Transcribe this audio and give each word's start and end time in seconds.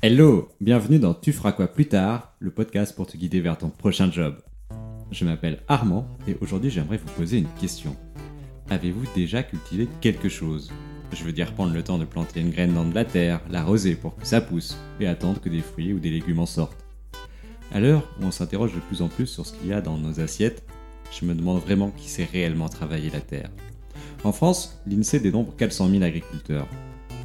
Hello, 0.00 0.48
bienvenue 0.60 1.00
dans 1.00 1.12
Tu 1.12 1.32
feras 1.32 1.50
quoi 1.50 1.66
plus 1.66 1.88
tard, 1.88 2.32
le 2.38 2.52
podcast 2.52 2.94
pour 2.94 3.08
te 3.08 3.16
guider 3.16 3.40
vers 3.40 3.58
ton 3.58 3.68
prochain 3.68 4.12
job. 4.12 4.36
Je 5.10 5.24
m'appelle 5.24 5.58
Armand 5.66 6.06
et 6.28 6.36
aujourd'hui 6.40 6.70
j'aimerais 6.70 6.98
vous 6.98 7.12
poser 7.16 7.38
une 7.38 7.52
question. 7.60 7.96
Avez-vous 8.70 9.06
déjà 9.16 9.42
cultivé 9.42 9.88
quelque 10.00 10.28
chose? 10.28 10.70
Je 11.12 11.24
veux 11.24 11.32
dire 11.32 11.52
prendre 11.52 11.74
le 11.74 11.82
temps 11.82 11.98
de 11.98 12.04
planter 12.04 12.38
une 12.38 12.50
graine 12.50 12.74
dans 12.74 12.84
de 12.84 12.94
la 12.94 13.04
terre, 13.04 13.40
l'arroser 13.50 13.96
pour 13.96 14.14
que 14.14 14.24
ça 14.24 14.40
pousse 14.40 14.78
et 15.00 15.08
attendre 15.08 15.40
que 15.40 15.48
des 15.48 15.62
fruits 15.62 15.92
ou 15.92 15.98
des 15.98 16.10
légumes 16.10 16.38
en 16.38 16.46
sortent. 16.46 16.84
À 17.72 17.80
l'heure 17.80 18.08
où 18.20 18.26
on 18.26 18.30
s'interroge 18.30 18.76
de 18.76 18.80
plus 18.80 19.02
en 19.02 19.08
plus 19.08 19.26
sur 19.26 19.46
ce 19.46 19.52
qu'il 19.54 19.66
y 19.66 19.72
a 19.72 19.80
dans 19.80 19.98
nos 19.98 20.20
assiettes, 20.20 20.62
je 21.10 21.24
me 21.24 21.34
demande 21.34 21.60
vraiment 21.60 21.90
qui 21.90 22.08
sait 22.08 22.28
réellement 22.32 22.68
travailler 22.68 23.10
la 23.10 23.20
terre. 23.20 23.50
En 24.22 24.30
France, 24.30 24.80
l'INSEE 24.86 25.18
dénombre 25.18 25.56
400 25.56 25.88
000 25.88 26.04
agriculteurs. 26.04 26.68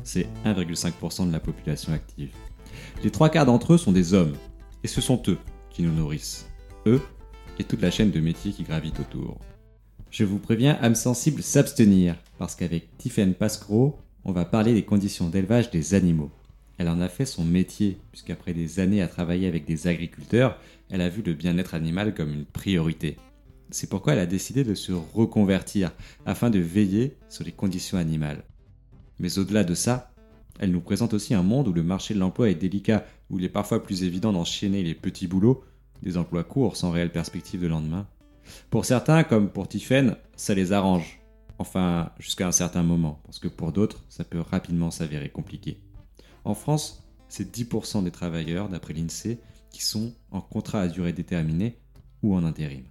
C'est 0.03 0.25
1,5% 0.43 1.27
de 1.27 1.31
la 1.31 1.39
population 1.39 1.93
active. 1.93 2.31
Les 3.03 3.11
trois 3.11 3.29
quarts 3.29 3.45
d'entre 3.45 3.73
eux 3.73 3.77
sont 3.77 3.91
des 3.91 4.13
hommes, 4.13 4.33
et 4.83 4.87
ce 4.87 5.01
sont 5.01 5.21
eux 5.27 5.37
qui 5.69 5.83
nous 5.83 5.91
nourrissent. 5.91 6.47
Eux 6.85 7.01
et 7.59 7.63
toute 7.63 7.81
la 7.81 7.91
chaîne 7.91 8.11
de 8.11 8.19
métiers 8.19 8.51
qui 8.51 8.63
gravitent 8.63 8.99
autour. 8.99 9.39
Je 10.09 10.25
vous 10.25 10.39
préviens, 10.39 10.77
âme 10.81 10.95
sensible, 10.95 11.41
s'abstenir, 11.41 12.15
parce 12.37 12.55
qu'avec 12.55 12.97
Tiffaine 12.97 13.33
Pascro, 13.33 13.97
on 14.25 14.31
va 14.31 14.45
parler 14.45 14.73
des 14.73 14.83
conditions 14.83 15.29
d'élevage 15.29 15.71
des 15.71 15.95
animaux. 15.95 16.31
Elle 16.77 16.89
en 16.89 17.01
a 17.01 17.09
fait 17.09 17.25
son 17.25 17.43
métier, 17.43 17.97
puisqu'après 18.11 18.53
des 18.53 18.79
années 18.79 19.01
à 19.01 19.07
travailler 19.07 19.47
avec 19.47 19.65
des 19.65 19.87
agriculteurs, 19.87 20.59
elle 20.89 21.01
a 21.01 21.09
vu 21.09 21.21
le 21.21 21.33
bien-être 21.33 21.73
animal 21.73 22.13
comme 22.13 22.31
une 22.31 22.45
priorité. 22.45 23.17
C'est 23.69 23.89
pourquoi 23.89 24.13
elle 24.13 24.19
a 24.19 24.27
décidé 24.27 24.63
de 24.63 24.75
se 24.75 24.91
reconvertir, 24.91 25.91
afin 26.25 26.49
de 26.49 26.59
veiller 26.59 27.17
sur 27.29 27.43
les 27.43 27.51
conditions 27.51 27.97
animales. 27.97 28.43
Mais 29.19 29.39
au-delà 29.39 29.63
de 29.63 29.73
ça, 29.73 30.12
elle 30.59 30.71
nous 30.71 30.81
présente 30.81 31.13
aussi 31.13 31.33
un 31.33 31.43
monde 31.43 31.67
où 31.67 31.73
le 31.73 31.83
marché 31.83 32.13
de 32.13 32.19
l'emploi 32.19 32.49
est 32.49 32.55
délicat, 32.55 33.05
où 33.29 33.39
il 33.39 33.45
est 33.45 33.49
parfois 33.49 33.81
plus 33.81 34.03
évident 34.03 34.31
d'enchaîner 34.31 34.83
les 34.83 34.93
petits 34.93 35.27
boulots, 35.27 35.63
des 36.03 36.17
emplois 36.17 36.43
courts 36.43 36.75
sans 36.75 36.91
réelle 36.91 37.11
perspective 37.11 37.61
de 37.61 37.67
lendemain. 37.67 38.07
Pour 38.69 38.85
certains, 38.85 39.23
comme 39.23 39.49
pour 39.49 39.67
Tiffen, 39.67 40.15
ça 40.35 40.53
les 40.53 40.71
arrange. 40.73 41.19
Enfin, 41.59 42.11
jusqu'à 42.19 42.47
un 42.47 42.51
certain 42.51 42.83
moment, 42.83 43.19
parce 43.25 43.39
que 43.39 43.47
pour 43.47 43.71
d'autres, 43.71 44.03
ça 44.09 44.23
peut 44.23 44.41
rapidement 44.41 44.91
s'avérer 44.91 45.29
compliqué. 45.29 45.79
En 46.43 46.55
France, 46.55 47.03
c'est 47.29 47.55
10% 47.55 48.03
des 48.03 48.11
travailleurs, 48.11 48.69
d'après 48.69 48.93
l'INSEE, 48.93 49.39
qui 49.71 49.83
sont 49.83 50.13
en 50.31 50.41
contrat 50.41 50.81
à 50.81 50.87
durée 50.87 51.13
déterminée 51.13 51.77
ou 52.21 52.35
en 52.35 52.43
intérim. 52.43 52.83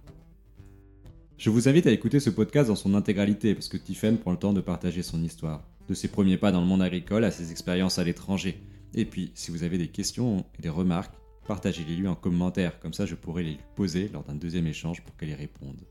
Je 1.37 1.49
vous 1.49 1.67
invite 1.67 1.87
à 1.87 1.91
écouter 1.91 2.19
ce 2.19 2.29
podcast 2.29 2.69
dans 2.69 2.75
son 2.75 2.93
intégralité, 2.93 3.53
parce 3.53 3.67
que 3.67 3.77
Tiffen 3.77 4.17
prend 4.17 4.31
le 4.31 4.37
temps 4.37 4.53
de 4.53 4.61
partager 4.61 5.03
son 5.03 5.23
histoire 5.23 5.63
de 5.89 5.93
ses 5.93 6.07
premiers 6.07 6.37
pas 6.37 6.51
dans 6.51 6.61
le 6.61 6.67
monde 6.67 6.81
agricole 6.81 7.23
à 7.23 7.31
ses 7.31 7.51
expériences 7.51 7.99
à 7.99 8.03
l'étranger. 8.03 8.59
Et 8.93 9.05
puis, 9.05 9.31
si 9.33 9.51
vous 9.51 9.63
avez 9.63 9.77
des 9.77 9.87
questions 9.87 10.45
et 10.57 10.61
des 10.61 10.69
remarques, 10.69 11.13
partagez-les 11.47 11.95
lui 11.95 12.07
en 12.07 12.15
commentaire, 12.15 12.79
comme 12.79 12.93
ça 12.93 13.05
je 13.05 13.15
pourrai 13.15 13.43
les 13.43 13.49
lui 13.51 13.59
poser 13.75 14.09
lors 14.13 14.23
d'un 14.23 14.35
deuxième 14.35 14.67
échange 14.67 15.01
pour 15.01 15.15
qu'elle 15.17 15.29
y 15.29 15.35
réponde. 15.35 15.81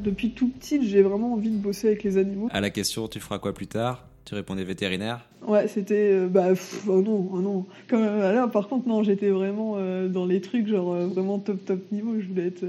Depuis 0.00 0.30
tout 0.30 0.48
petit, 0.48 0.88
j'ai 0.88 1.02
vraiment 1.02 1.34
envie 1.34 1.50
de 1.50 1.58
bosser 1.58 1.88
avec 1.88 2.02
les 2.04 2.16
animaux. 2.16 2.48
À 2.50 2.60
la 2.60 2.70
question 2.70 3.06
tu 3.06 3.20
feras 3.20 3.38
quoi 3.38 3.52
plus 3.52 3.66
tard? 3.66 4.06
Tu 4.24 4.34
répondais 4.34 4.64
vétérinaire? 4.64 5.26
Ouais, 5.46 5.66
c'était. 5.68 6.12
Euh, 6.12 6.28
bah, 6.28 6.48
oh 6.86 7.00
non, 7.00 7.28
oh 7.32 7.40
non. 7.40 7.66
Comme, 7.88 8.02
euh, 8.02 8.32
là, 8.32 8.48
par 8.48 8.68
contre, 8.68 8.86
non, 8.86 9.02
j'étais 9.02 9.30
vraiment 9.30 9.74
euh, 9.76 10.08
dans 10.08 10.26
les 10.26 10.40
trucs, 10.40 10.68
genre 10.68 10.94
vraiment 10.94 11.38
top, 11.38 11.64
top 11.64 11.90
niveau. 11.90 12.14
Je 12.20 12.26
voulais 12.26 12.46
être 12.46 12.64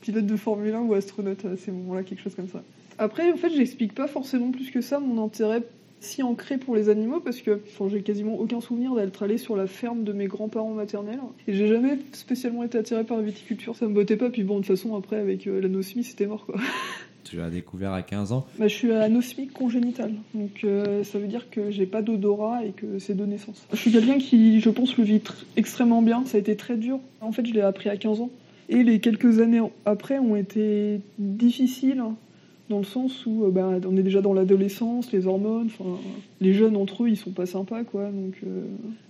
pilote 0.00 0.26
de 0.26 0.36
Formule 0.36 0.74
1 0.74 0.80
ou 0.80 0.94
astronaute 0.94 1.44
à 1.44 1.56
ces 1.56 1.70
moments-là, 1.70 2.02
quelque 2.02 2.20
chose 2.20 2.34
comme 2.34 2.48
ça. 2.48 2.62
Après, 3.02 3.32
en 3.32 3.36
fait, 3.36 3.50
j'explique 3.50 3.94
pas 3.96 4.06
forcément 4.06 4.52
plus 4.52 4.70
que 4.70 4.80
ça 4.80 5.00
mon 5.00 5.24
intérêt 5.24 5.64
si 5.98 6.22
ancré 6.22 6.56
pour 6.56 6.76
les 6.76 6.88
animaux 6.88 7.18
parce 7.18 7.40
que 7.40 7.60
j'ai 7.90 8.02
quasiment 8.02 8.38
aucun 8.38 8.60
souvenir 8.60 8.94
d'être 8.94 9.24
allé 9.24 9.38
sur 9.38 9.56
la 9.56 9.66
ferme 9.66 10.04
de 10.04 10.12
mes 10.12 10.26
grands-parents 10.26 10.72
maternels 10.72 11.18
et 11.48 11.52
j'ai 11.52 11.66
jamais 11.66 11.98
spécialement 12.12 12.62
été 12.62 12.78
attiré 12.78 13.02
par 13.02 13.16
la 13.16 13.24
viticulture, 13.24 13.74
ça 13.74 13.88
me 13.88 13.94
bottait 13.94 14.16
pas. 14.16 14.30
Puis 14.30 14.44
bon, 14.44 14.60
de 14.60 14.64
toute 14.64 14.76
façon, 14.76 14.94
après, 14.94 15.16
avec 15.16 15.48
euh, 15.48 15.60
l'anosmie, 15.60 16.04
c'était 16.04 16.26
mort 16.26 16.46
quoi. 16.46 16.56
Tu 17.24 17.36
l'as 17.36 17.50
découvert 17.50 17.92
à 17.92 18.02
15 18.02 18.32
ans? 18.32 18.46
Bah, 18.58 18.68
Je 18.68 18.74
suis 18.74 18.92
anosmique 18.92 19.52
congénitale, 19.52 20.12
donc 20.34 20.62
euh, 20.64 21.02
ça 21.02 21.18
veut 21.18 21.28
dire 21.28 21.50
que 21.50 21.70
j'ai 21.70 21.86
pas 21.86 22.02
d'odorat 22.02 22.64
et 22.64 22.70
que 22.70 22.98
c'est 22.98 23.16
de 23.16 23.24
naissance. 23.24 23.66
Je 23.72 23.78
suis 23.78 23.90
quelqu'un 23.92 24.18
qui, 24.18 24.60
je 24.60 24.70
pense, 24.70 24.96
le 24.96 25.04
vit 25.04 25.22
extrêmement 25.56 26.02
bien. 26.02 26.24
Ça 26.26 26.36
a 26.36 26.40
été 26.40 26.56
très 26.56 26.76
dur. 26.76 26.98
En 27.20 27.32
fait, 27.32 27.46
je 27.46 27.52
l'ai 27.52 27.60
appris 27.62 27.88
à 27.88 27.96
15 27.96 28.20
ans. 28.20 28.30
Et 28.68 28.82
les 28.82 29.00
quelques 29.00 29.40
années 29.40 29.62
après 29.86 30.18
ont 30.18 30.36
été 30.36 31.00
difficiles 31.18 32.02
dans 32.72 32.78
le 32.78 32.84
sens 32.84 33.26
où 33.26 33.44
euh, 33.44 33.50
bah, 33.50 33.78
on 33.86 33.96
est 33.96 34.02
déjà 34.02 34.22
dans 34.22 34.32
l'adolescence, 34.32 35.12
les 35.12 35.26
hormones, 35.26 35.68
les 36.40 36.54
jeunes 36.54 36.76
entre 36.76 37.04
eux 37.04 37.08
ils 37.08 37.16
sont 37.16 37.30
pas 37.30 37.46
sympas 37.46 37.84
quoi. 37.84 38.10
Donc 38.10 38.40
euh, 38.44 38.62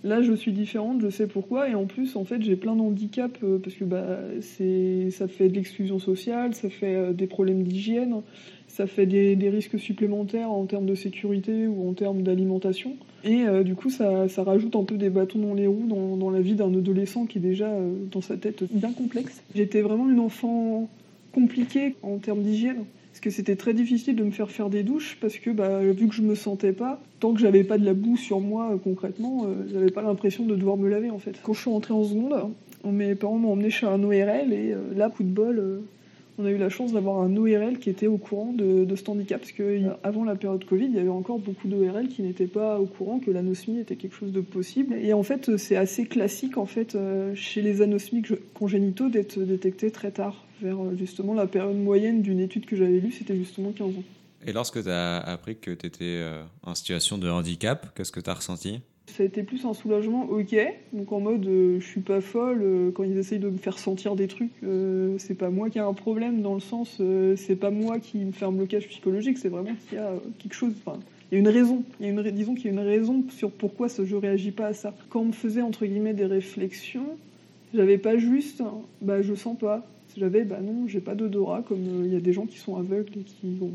là 0.03 0.21
je 0.21 0.33
suis 0.33 0.51
différente, 0.51 1.01
je 1.01 1.09
sais 1.09 1.27
pourquoi 1.27 1.69
et 1.69 1.75
en 1.75 1.85
plus 1.85 2.15
en 2.17 2.25
fait 2.25 2.41
j'ai 2.41 2.57
plein 2.57 2.75
d'handicaps 2.75 3.39
euh, 3.43 3.57
parce 3.57 3.75
que 3.75 3.85
bah 3.85 4.19
c'est 4.41 5.09
ça 5.11 5.27
fait 5.27 5.47
de 5.47 5.53
l'exclusion 5.53 5.97
sociale, 5.97 6.53
ça 6.53 6.69
fait 6.69 7.13
des 7.13 7.25
problèmes 7.25 7.63
d'hygiène, 7.63 8.21
ça 8.67 8.85
fait 8.85 9.05
des, 9.05 9.49
risques 9.49 9.79
supplémentaires 9.79 10.51
en 10.51 10.65
termes 10.65 10.85
de 10.85 10.95
sécurité 10.95 11.67
ou 11.67 11.87
en 11.89 11.93
termes 11.93 12.21
d'alimentation. 12.21 12.97
Et 13.23 13.45
du 13.63 13.75
coup, 13.75 13.89
ça, 13.89 14.27
rajoute 14.37 14.75
un 14.75 14.83
peu 14.83 14.97
des 14.97 15.09
bâtons 15.09 15.39
dans 15.39 15.53
les 15.53 15.67
roues 15.67 15.87
dans 15.87 16.29
la 16.29 16.41
vie 16.41 16.55
d'un 16.55 16.73
adolescent 16.73 17.25
qui 17.25 17.37
est 17.37 17.41
déjà 17.41 17.69
dans 18.11 18.19
sa 18.19 18.35
tête 18.35 18.63
bien 18.73 18.91
complexe. 18.91 19.41
J'étais 19.55 19.81
vraiment 19.81 20.09
une 20.09 20.19
enfant 20.19 20.89
compliquée 21.31 21.95
en 22.01 22.17
termes 22.17 22.41
d'hygiène. 22.41 22.83
Que 23.23 23.29
c'était 23.29 23.55
très 23.55 23.73
difficile 23.73 24.17
de 24.17 24.23
me 24.25 24.31
faire 24.31 24.51
faire 24.51 24.69
des 24.69 24.83
douches 24.83 25.17
parce 25.21 25.37
que 25.37 25.49
bah, 25.49 25.79
vu 25.79 26.09
que 26.09 26.13
je 26.13 26.21
me 26.21 26.35
sentais 26.35 26.73
pas, 26.73 26.99
tant 27.21 27.33
que 27.33 27.39
j'avais 27.39 27.63
pas 27.63 27.77
de 27.77 27.85
la 27.85 27.93
boue 27.93 28.17
sur 28.17 28.41
moi 28.41 28.71
euh, 28.73 28.77
concrètement, 28.77 29.45
euh, 29.45 29.65
j'avais 29.71 29.91
pas 29.91 30.01
l'impression 30.01 30.45
de 30.45 30.57
devoir 30.57 30.75
me 30.75 30.89
laver 30.89 31.09
en 31.09 31.19
fait. 31.19 31.39
Quand 31.41 31.53
je 31.53 31.61
suis 31.61 31.69
rentrée 31.69 31.93
en 31.93 32.03
seconde, 32.03 32.35
mes 32.83 33.15
parents 33.15 33.37
m'ont 33.37 33.53
emmené 33.53 33.69
chez 33.69 33.85
un 33.85 34.03
ORL 34.03 34.51
et 34.51 34.73
euh, 34.73 34.93
là, 34.93 35.09
coup 35.09 35.23
de 35.23 35.29
bol, 35.29 35.83
on 36.37 36.45
a 36.45 36.51
eu 36.51 36.57
la 36.57 36.69
chance 36.69 36.93
d'avoir 36.93 37.21
un 37.21 37.35
ORL 37.37 37.79
qui 37.79 37.89
était 37.89 38.07
au 38.07 38.17
courant 38.17 38.53
de, 38.53 38.85
de 38.85 38.95
cet 38.95 39.09
handicap 39.09 39.41
parce 39.41 39.51
qu'avant 39.51 40.23
la 40.23 40.35
période 40.35 40.65
Covid, 40.65 40.85
il 40.85 40.95
y 40.95 40.99
avait 40.99 41.09
encore 41.09 41.39
beaucoup 41.39 41.67
d'ORL 41.67 42.07
qui 42.07 42.21
n'étaient 42.23 42.47
pas 42.47 42.79
au 42.79 42.85
courant 42.85 43.19
que 43.19 43.31
l'anosmie 43.31 43.79
était 43.79 43.95
quelque 43.95 44.15
chose 44.15 44.31
de 44.31 44.41
possible. 44.41 44.95
Et 44.95 45.13
en 45.13 45.23
fait, 45.23 45.57
c'est 45.57 45.75
assez 45.75 46.05
classique 46.05 46.57
en 46.57 46.65
fait 46.65 46.97
chez 47.35 47.61
les 47.61 47.81
anosmiques 47.81 48.33
congénitaux 48.53 49.09
d'être 49.09 49.39
détectés 49.39 49.91
très 49.91 50.11
tard 50.11 50.43
vers 50.63 50.79
euh, 50.79 50.95
justement 50.95 51.33
la 51.33 51.47
période 51.47 51.77
moyenne 51.77 52.21
d'une 52.21 52.39
étude 52.39 52.65
que 52.65 52.75
j'avais 52.75 52.99
lue, 52.99 53.11
c'était 53.11 53.35
justement 53.35 53.71
15 53.71 53.87
ans. 53.97 54.03
Et 54.45 54.53
lorsque 54.53 54.81
tu 54.81 54.89
as 54.89 55.17
appris 55.19 55.57
que 55.57 55.71
tu 55.71 55.85
étais 55.85 56.03
euh, 56.03 56.43
en 56.63 56.75
situation 56.75 57.17
de 57.17 57.29
handicap, 57.29 57.93
qu'est-ce 57.95 58.11
que 58.11 58.19
tu 58.19 58.29
as 58.29 58.33
ressenti? 58.33 58.81
Ça 59.07 59.23
a 59.23 59.25
été 59.25 59.43
plus 59.43 59.65
un 59.65 59.73
soulagement, 59.73 60.27
ok. 60.29 60.55
Donc 60.93 61.11
en 61.11 61.19
mode, 61.19 61.45
euh, 61.45 61.79
je 61.79 61.85
suis 61.85 62.01
pas 62.01 62.21
folle. 62.21 62.91
quand 62.95 63.03
ils 63.03 63.17
essayent 63.17 63.39
de 63.39 63.49
me 63.49 63.57
faire 63.57 63.77
sentir 63.77 64.15
des 64.15 64.27
trucs, 64.27 64.51
c'est 65.17 65.37
pas 65.37 65.49
moi 65.49 65.69
qui 65.69 65.79
a 65.79 65.85
un 65.85 65.93
problème 65.93 66.41
dans 66.41 66.53
le 66.53 66.59
sens, 66.59 67.01
c'est 67.35 67.55
pas 67.55 67.69
moi 67.69 67.99
qui 67.99 68.19
me 68.19 68.31
fait 68.31 68.45
un 68.45 68.51
blocage 68.51 68.87
psychologique. 68.87 69.37
C'est 69.37 69.49
vraiment 69.49 69.75
qu'il 69.87 69.97
y 69.97 70.01
a 70.01 70.13
quelque 70.39 70.55
chose. 70.55 70.73
Enfin, 70.85 70.99
il 71.31 71.35
y 71.35 71.37
a 71.37 71.39
une 71.39 71.47
raison. 71.47 71.83
Il 71.99 72.05
y 72.05 72.09
a 72.09 72.11
une, 72.11 72.31
disons 72.31 72.55
qu'il 72.55 72.65
y 72.65 72.69
a 72.69 72.71
une 72.71 72.87
raison 72.87 73.23
sur 73.29 73.51
pourquoi 73.51 73.87
je 73.87 74.15
réagis 74.15 74.51
pas 74.51 74.67
à 74.67 74.73
ça. 74.73 74.93
Quand 75.09 75.21
on 75.21 75.25
me 75.25 75.31
faisait 75.31 75.61
entre 75.61 75.85
guillemets 75.85 76.13
des 76.13 76.25
réflexions, 76.25 77.17
j'avais 77.73 77.97
pas 77.97 78.17
juste, 78.17 78.63
bah 79.01 79.21
je 79.21 79.33
sens 79.33 79.57
pas 79.57 79.85
j'avais, 80.17 80.43
bah 80.43 80.59
non, 80.61 80.87
j'ai 80.87 80.99
pas 80.99 81.15
d'odorat, 81.15 81.63
comme 81.67 81.87
euh, 81.87 82.05
il 82.05 82.13
y 82.13 82.15
a 82.15 82.19
des 82.19 82.33
gens 82.33 82.45
qui 82.45 82.57
sont 82.57 82.75
aveugles 82.75 83.17
et 83.17 83.23
qui 83.23 83.57
ont 83.61 83.71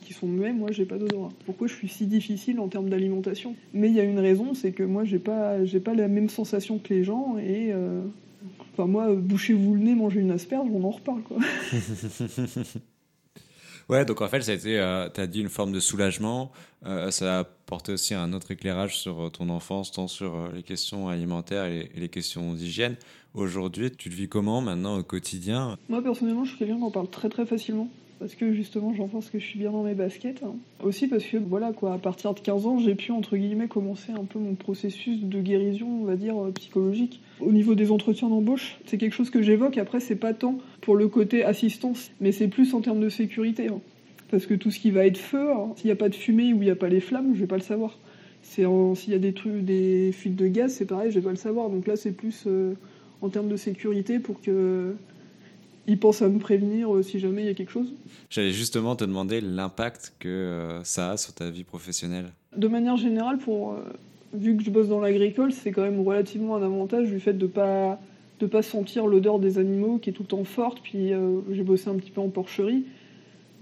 qui 0.00 0.12
sont 0.12 0.26
muets, 0.26 0.52
moi 0.52 0.70
j'ai 0.72 0.84
pas 0.84 0.98
d'odorat. 0.98 1.30
Pourquoi 1.44 1.66
je 1.66 1.74
suis 1.74 1.88
si 1.88 2.06
difficile 2.06 2.60
en 2.60 2.68
termes 2.68 2.88
d'alimentation? 2.88 3.54
Mais 3.72 3.88
il 3.88 3.94
y 3.94 4.00
a 4.00 4.04
une 4.04 4.18
raison, 4.18 4.54
c'est 4.54 4.72
que 4.72 4.82
moi 4.82 5.04
j'ai 5.04 5.18
pas 5.18 5.64
j'ai 5.64 5.80
pas 5.80 5.94
la 5.94 6.08
même 6.08 6.28
sensation 6.28 6.78
que 6.78 6.92
les 6.92 7.04
gens 7.04 7.36
et 7.38 7.72
euh, 7.72 8.02
enfin 8.72 8.86
moi 8.86 9.14
bouchez-vous 9.14 9.74
le 9.74 9.80
nez, 9.80 9.94
mangez 9.94 10.20
une 10.20 10.30
asperge, 10.30 10.68
on 10.72 10.84
en 10.84 10.90
reparle 10.90 11.22
quoi. 11.22 11.38
ouais, 13.88 14.04
donc 14.04 14.20
en 14.20 14.28
fait 14.28 14.42
ça 14.42 14.52
a 14.52 14.54
été, 14.54 14.78
euh, 14.78 15.08
as 15.14 15.26
dit 15.26 15.40
une 15.40 15.48
forme 15.48 15.72
de 15.72 15.80
soulagement, 15.80 16.52
ça 17.10 17.36
a 17.36 17.38
apporté 17.40 17.92
aussi 17.92 18.14
un 18.14 18.32
autre 18.32 18.52
éclairage 18.52 18.98
sur 18.98 19.30
ton 19.32 19.48
enfance, 19.48 19.90
tant 19.90 20.06
sur 20.06 20.52
les 20.52 20.62
questions 20.62 21.08
alimentaires 21.08 21.64
et 21.64 21.90
les 21.96 22.08
questions 22.08 22.54
d'hygiène. 22.54 22.96
Aujourd'hui, 23.34 23.90
tu 23.90 24.08
le 24.08 24.14
vis 24.14 24.28
comment 24.28 24.62
maintenant 24.62 24.96
au 24.96 25.02
quotidien? 25.02 25.76
Moi 25.90 26.02
personnellement, 26.02 26.44
je 26.44 26.50
suis 26.50 26.58
quelqu'un 26.58 26.76
qui 26.76 26.82
en 26.82 26.90
parle 26.90 27.10
très 27.10 27.28
très 27.28 27.44
facilement. 27.44 27.90
Parce 28.18 28.34
que 28.34 28.52
justement, 28.52 28.94
j'en 28.94 29.08
pense 29.08 29.28
que 29.28 29.38
je 29.38 29.44
suis 29.44 29.58
bien 29.58 29.70
dans 29.70 29.82
mes 29.82 29.94
baskets. 29.94 30.42
Hein. 30.42 30.54
Aussi 30.82 31.06
parce 31.06 31.24
que, 31.24 31.36
voilà, 31.36 31.72
quoi, 31.72 31.92
à 31.92 31.98
partir 31.98 32.32
de 32.32 32.40
15 32.40 32.66
ans, 32.66 32.78
j'ai 32.78 32.94
pu, 32.94 33.12
entre 33.12 33.36
guillemets, 33.36 33.68
commencer 33.68 34.12
un 34.12 34.24
peu 34.24 34.38
mon 34.38 34.54
processus 34.54 35.20
de 35.22 35.40
guérison, 35.40 35.86
on 36.00 36.04
va 36.04 36.16
dire, 36.16 36.42
euh, 36.42 36.50
psychologique. 36.52 37.20
Au 37.40 37.52
niveau 37.52 37.74
des 37.74 37.90
entretiens 37.90 38.28
d'embauche, 38.28 38.78
c'est 38.86 38.96
quelque 38.96 39.12
chose 39.12 39.28
que 39.28 39.42
j'évoque. 39.42 39.76
Après, 39.76 40.00
c'est 40.00 40.16
pas 40.16 40.32
tant 40.32 40.58
pour 40.80 40.96
le 40.96 41.08
côté 41.08 41.44
assistance, 41.44 42.10
mais 42.20 42.32
c'est 42.32 42.48
plus 42.48 42.72
en 42.72 42.80
termes 42.80 43.00
de 43.00 43.10
sécurité. 43.10 43.68
Hein. 43.68 43.80
Parce 44.30 44.46
que 44.46 44.54
tout 44.54 44.70
ce 44.70 44.80
qui 44.80 44.90
va 44.90 45.06
être 45.06 45.18
feu, 45.18 45.52
hein, 45.52 45.72
s'il 45.76 45.86
n'y 45.86 45.92
a 45.92 45.96
pas 45.96 46.08
de 46.08 46.14
fumée 46.14 46.52
ou 46.54 46.62
il 46.62 46.64
n'y 46.64 46.70
a 46.70 46.76
pas 46.76 46.88
les 46.88 47.00
flammes, 47.00 47.32
je 47.34 47.40
vais 47.40 47.46
pas 47.46 47.56
le 47.56 47.62
savoir. 47.62 47.98
S'il 48.42 48.64
y 48.64 49.14
a 49.14 49.18
des 49.18 49.32
trucs, 49.34 49.64
des 49.64 50.12
fuites 50.12 50.36
de 50.36 50.46
gaz, 50.46 50.72
c'est 50.72 50.86
pareil, 50.86 51.10
je 51.10 51.16
vais 51.18 51.24
pas 51.24 51.30
le 51.30 51.36
savoir. 51.36 51.68
Donc 51.68 51.86
là, 51.86 51.96
c'est 51.96 52.12
plus. 52.12 52.44
Euh, 52.46 52.74
en 53.22 53.28
termes 53.28 53.48
de 53.48 53.56
sécurité 53.56 54.18
pour 54.18 54.40
que 54.40 54.94
ils 55.86 55.98
pensent 55.98 56.22
à 56.22 56.28
me 56.28 56.38
prévenir 56.38 56.94
euh, 56.94 57.02
si 57.02 57.18
jamais 57.18 57.42
il 57.42 57.46
y 57.46 57.50
a 57.50 57.54
quelque 57.54 57.72
chose. 57.72 57.92
J'allais 58.30 58.52
justement 58.52 58.96
te 58.96 59.04
demander 59.04 59.40
l'impact 59.40 60.14
que 60.18 60.28
euh, 60.28 60.84
ça 60.84 61.12
a 61.12 61.16
sur 61.16 61.32
ta 61.32 61.50
vie 61.50 61.64
professionnelle. 61.64 62.32
De 62.56 62.68
manière 62.68 62.96
générale, 62.96 63.38
pour, 63.38 63.72
euh, 63.72 63.76
Vu 64.34 64.56
que 64.56 64.62
je 64.62 64.70
bosse 64.70 64.88
dans 64.88 65.00
l'agricole, 65.00 65.52
c'est 65.52 65.72
quand 65.72 65.82
même 65.82 66.00
relativement 66.00 66.56
un 66.56 66.62
avantage 66.62 67.08
du 67.08 67.20
fait 67.20 67.32
de 67.32 67.46
pas 67.46 67.98
de 68.38 68.44
pas 68.44 68.60
sentir 68.60 69.06
l'odeur 69.06 69.38
des 69.38 69.56
animaux 69.56 69.96
qui 69.96 70.10
est 70.10 70.12
tout 70.12 70.24
le 70.24 70.28
temps 70.28 70.44
forte. 70.44 70.80
Puis 70.82 71.12
euh, 71.12 71.40
j'ai 71.52 71.62
bossé 71.62 71.88
un 71.88 71.94
petit 71.94 72.10
peu 72.10 72.20
en 72.20 72.28
porcherie, 72.28 72.84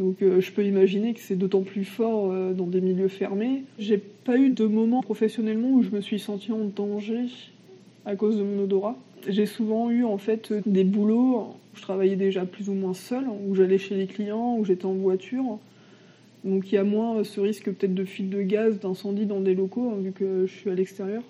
donc 0.00 0.20
euh, 0.20 0.40
je 0.40 0.50
peux 0.50 0.64
imaginer 0.64 1.14
que 1.14 1.20
c'est 1.20 1.36
d'autant 1.36 1.62
plus 1.62 1.84
fort 1.84 2.30
euh, 2.32 2.52
dans 2.52 2.66
des 2.66 2.80
milieux 2.80 3.08
fermés. 3.08 3.62
J'ai 3.78 3.98
pas 3.98 4.36
eu 4.36 4.50
de 4.50 4.66
moment 4.66 5.00
professionnellement 5.00 5.70
où 5.70 5.82
je 5.82 5.90
me 5.90 6.00
suis 6.00 6.18
sentie 6.18 6.50
en 6.50 6.64
danger 6.64 7.26
à 8.04 8.16
cause 8.16 8.36
de 8.36 8.42
mon 8.42 8.64
odorat. 8.64 8.96
J'ai 9.28 9.46
souvent 9.46 9.90
eu 9.90 10.04
en 10.04 10.18
fait 10.18 10.52
des 10.66 10.84
boulots 10.84 11.54
je 11.76 11.82
travaillais 11.82 12.16
déjà 12.16 12.44
plus 12.44 12.68
ou 12.68 12.74
moins 12.74 12.94
seul, 12.94 13.24
où 13.28 13.54
j'allais 13.54 13.78
chez 13.78 13.96
les 13.96 14.06
clients, 14.06 14.56
où 14.58 14.64
j'étais 14.64 14.86
en 14.86 14.94
voiture. 14.94 15.58
Donc 16.44 16.70
il 16.70 16.74
y 16.74 16.78
a 16.78 16.84
moins 16.84 17.24
ce 17.24 17.40
risque 17.40 17.64
peut-être 17.64 17.94
de 17.94 18.04
fuite 18.04 18.30
de 18.30 18.42
gaz, 18.42 18.78
d'incendie 18.78 19.26
dans 19.26 19.40
des 19.40 19.54
locaux, 19.54 19.92
hein, 19.94 20.00
vu 20.02 20.12
que 20.12 20.46
je 20.46 20.52
suis 20.52 20.70
à 20.70 20.74
l'extérieur. 20.74 21.22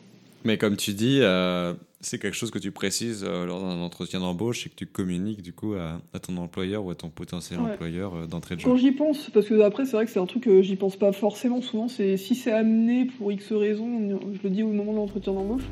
Mais 0.44 0.58
comme 0.58 0.76
tu 0.76 0.92
dis, 0.92 1.20
euh, 1.22 1.72
c'est 2.00 2.18
quelque 2.18 2.34
chose 2.34 2.50
que 2.50 2.58
tu 2.58 2.70
précises 2.70 3.24
euh, 3.26 3.46
lors 3.46 3.60
d'un 3.60 3.78
entretien 3.78 4.20
d'embauche 4.20 4.66
et 4.66 4.70
que 4.70 4.74
tu 4.74 4.86
communiques 4.86 5.40
du 5.40 5.54
coup 5.54 5.74
à, 5.74 6.18
ton 6.18 6.36
employeur 6.36 6.84
ou 6.84 6.90
à 6.90 6.94
ton 6.94 7.08
potentiel 7.08 7.60
employeur 7.60 8.14
euh, 8.14 8.26
d'entrée 8.26 8.56
de 8.56 8.60
jeu. 8.60 8.68
Quand 8.68 8.76
j'y 8.76 8.92
pense, 8.92 9.30
parce 9.30 9.46
que 9.46 9.58
après 9.60 9.86
c'est 9.86 9.92
vrai 9.92 10.04
que 10.04 10.10
c'est 10.10 10.20
un 10.20 10.26
truc 10.26 10.42
que 10.42 10.60
j'y 10.60 10.76
pense 10.76 10.96
pas 10.96 11.12
forcément 11.12 11.62
souvent, 11.62 11.88
c'est 11.88 12.16
si 12.18 12.34
c'est 12.34 12.52
amené 12.52 13.06
pour 13.06 13.32
X 13.32 13.52
raisons, 13.52 14.18
je 14.34 14.38
le 14.42 14.50
dis 14.50 14.62
au 14.62 14.68
moment 14.68 14.92
de 14.92 14.98
l'entretien 14.98 15.32
d'embauche. 15.32 15.64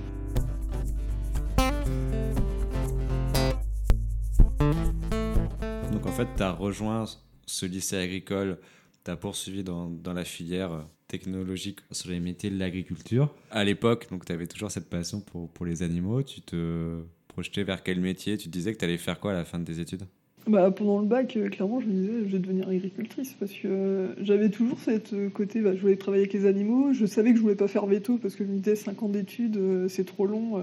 En 6.12 6.14
fait, 6.14 6.28
tu 6.36 6.42
as 6.42 6.52
rejoint 6.52 7.06
ce 7.46 7.64
lycée 7.64 7.96
agricole, 7.96 8.58
tu 9.02 9.10
as 9.10 9.16
poursuivi 9.16 9.64
dans, 9.64 9.88
dans 9.88 10.12
la 10.12 10.24
filière 10.24 10.86
technologique 11.08 11.78
sur 11.90 12.10
les 12.10 12.20
métiers 12.20 12.50
de 12.50 12.58
l'agriculture. 12.58 13.34
À 13.50 13.64
l'époque, 13.64 14.08
tu 14.26 14.32
avais 14.32 14.46
toujours 14.46 14.70
cette 14.70 14.90
passion 14.90 15.20
pour, 15.20 15.48
pour 15.48 15.64
les 15.64 15.82
animaux. 15.82 16.22
Tu 16.22 16.42
te 16.42 17.00
projetais 17.28 17.62
vers 17.62 17.82
quel 17.82 17.98
métier? 17.98 18.36
Tu 18.36 18.50
disais 18.50 18.74
que 18.74 18.78
tu 18.78 18.84
allais 18.84 18.98
faire 18.98 19.20
quoi 19.20 19.30
à 19.30 19.34
la 19.34 19.46
fin 19.46 19.58
de 19.58 19.64
tes 19.64 19.80
études? 19.80 20.02
Bah, 20.46 20.70
pendant 20.70 21.00
le 21.00 21.06
bac, 21.06 21.34
euh, 21.38 21.48
clairement, 21.48 21.80
je 21.80 21.86
me 21.86 21.92
disais, 21.92 22.12
je 22.26 22.32
vais 22.32 22.40
devenir 22.40 22.68
agricultrice 22.68 23.34
parce 23.40 23.52
que 23.52 23.68
euh, 23.68 24.14
j'avais 24.22 24.50
toujours 24.50 24.78
cette 24.80 25.14
euh, 25.14 25.30
côté, 25.30 25.62
bah, 25.62 25.74
je 25.74 25.80
voulais 25.80 25.96
travailler 25.96 26.24
avec 26.24 26.34
les 26.34 26.44
animaux. 26.44 26.92
Je 26.92 27.06
savais 27.06 27.30
que 27.30 27.38
je 27.38 27.42
voulais 27.42 27.54
pas 27.54 27.68
faire 27.68 27.86
veto 27.86 28.18
parce 28.18 28.34
que 28.34 28.44
je 28.44 28.50
me 28.50 28.58
disais, 28.58 28.76
5 28.76 29.02
ans 29.02 29.08
d'études, 29.08 29.58
c'est 29.88 30.04
trop 30.04 30.26
long, 30.26 30.62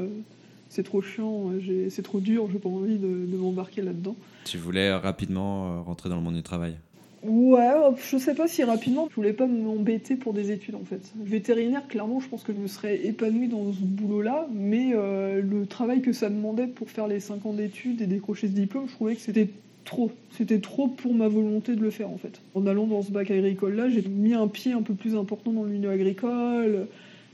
c'est 0.69 0.83
trop 0.83 1.01
chiant, 1.01 1.51
c'est 1.89 2.03
trop 2.03 2.19
dur, 2.19 2.47
j'ai 2.51 2.59
pas 2.59 2.69
envie 2.69 2.97
de, 2.97 3.25
de 3.25 3.37
m'embarquer 3.37 3.81
là-dedans. 3.81 4.15
Tu 4.45 4.57
voulais 4.57 4.93
rapidement 4.93 5.83
rentrer 5.83 6.09
dans 6.09 6.15
le 6.15 6.21
monde 6.21 6.35
du 6.35 6.43
travail? 6.43 6.75
Ouais, 7.23 7.73
je 8.09 8.17
sais 8.17 8.33
pas 8.33 8.47
si 8.47 8.63
rapidement. 8.63 9.07
Je 9.09 9.15
voulais 9.15 9.33
pas 9.33 9.45
m'embêter 9.45 10.15
pour 10.15 10.33
des 10.33 10.51
études 10.51 10.75
en 10.75 10.85
fait. 10.85 11.11
Vétérinaire, 11.21 11.87
clairement, 11.87 12.19
je 12.19 12.29
pense 12.29 12.43
que 12.43 12.53
je 12.53 12.57
me 12.57 12.67
serais 12.67 13.05
épanouie 13.05 13.47
dans 13.47 13.73
ce 13.73 13.79
boulot-là, 13.81 14.47
mais 14.53 14.91
euh, 14.93 15.41
le 15.41 15.65
travail 15.65 16.01
que 16.01 16.13
ça 16.13 16.29
demandait 16.29 16.67
pour 16.67 16.89
faire 16.89 17.07
les 17.07 17.19
5 17.19 17.45
ans 17.45 17.53
d'études 17.53 18.01
et 18.01 18.07
décrocher 18.07 18.47
ce 18.47 18.53
diplôme, 18.53 18.87
je 18.87 18.93
trouvais 18.93 19.15
que 19.15 19.21
c'était 19.21 19.49
trop. 19.83 20.11
C'était 20.31 20.59
trop 20.59 20.87
pour 20.87 21.13
ma 21.13 21.27
volonté 21.27 21.75
de 21.75 21.81
le 21.81 21.89
faire 21.89 22.09
en 22.09 22.17
fait. 22.17 22.39
En 22.55 22.65
allant 22.67 22.87
dans 22.87 23.01
ce 23.01 23.11
bac 23.11 23.29
agricole-là, 23.29 23.89
j'ai 23.89 24.01
mis 24.01 24.33
un 24.33 24.47
pied 24.47 24.71
un 24.71 24.81
peu 24.81 24.93
plus 24.93 25.15
important 25.15 25.51
dans 25.51 25.63
le 25.63 25.71
milieu 25.71 25.89
agricole, 25.89 26.87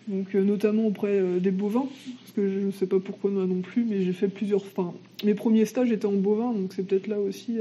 donc 0.08 0.36
euh, 0.36 0.44
notamment 0.44 0.88
auprès 0.88 1.20
euh, 1.20 1.40
des 1.40 1.52
bovins, 1.52 1.88
parce 2.20 2.32
que 2.36 2.50
je 2.50 2.60
ne 2.60 2.72
sais 2.72 2.88
pas 2.88 3.00
pourquoi 3.00 3.32
moi 3.32 3.46
non 3.46 3.62
plus, 3.62 3.86
mais 3.86 4.02
j'ai 4.04 4.14
fait 4.14 4.28
plusieurs. 4.28 4.62
Enfin, 4.62 4.94
mes 5.24 5.34
premiers 5.34 5.66
stages 5.66 5.92
étaient 5.92 6.06
en 6.06 6.14
bovin, 6.14 6.54
donc 6.54 6.74
c'est 6.74 6.84
peut-être 6.84 7.08
là 7.08 7.20
aussi. 7.20 7.58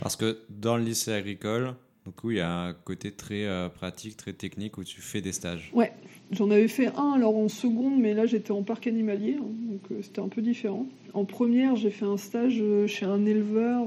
Parce 0.00 0.16
que 0.16 0.38
dans 0.48 0.76
le 0.76 0.84
lycée 0.84 1.12
agricole, 1.12 1.74
du 2.04 2.10
coup, 2.10 2.32
il 2.32 2.38
y 2.38 2.40
a 2.40 2.50
un 2.50 2.72
côté 2.72 3.12
très 3.12 3.44
euh, 3.44 3.68
pratique, 3.68 4.16
très 4.16 4.32
technique 4.32 4.76
où 4.76 4.82
tu 4.82 5.00
fais 5.00 5.20
des 5.20 5.30
stages. 5.30 5.70
Ouais, 5.72 5.92
j'en 6.32 6.50
avais 6.50 6.66
fait 6.66 6.88
un 6.96 7.12
alors 7.12 7.36
en 7.36 7.48
seconde, 7.48 7.96
mais 7.96 8.12
là 8.12 8.26
j'étais 8.26 8.50
en 8.50 8.64
parc 8.64 8.88
animalier, 8.88 9.36
hein, 9.38 9.46
donc 9.70 9.80
euh, 9.92 10.00
c'était 10.02 10.20
un 10.20 10.28
peu 10.28 10.42
différent. 10.42 10.86
En 11.14 11.24
première, 11.24 11.76
j'ai 11.76 11.90
fait 11.90 12.04
un 12.04 12.16
stage 12.16 12.58
euh, 12.60 12.88
chez 12.88 13.06
un 13.06 13.24
éleveur 13.24 13.86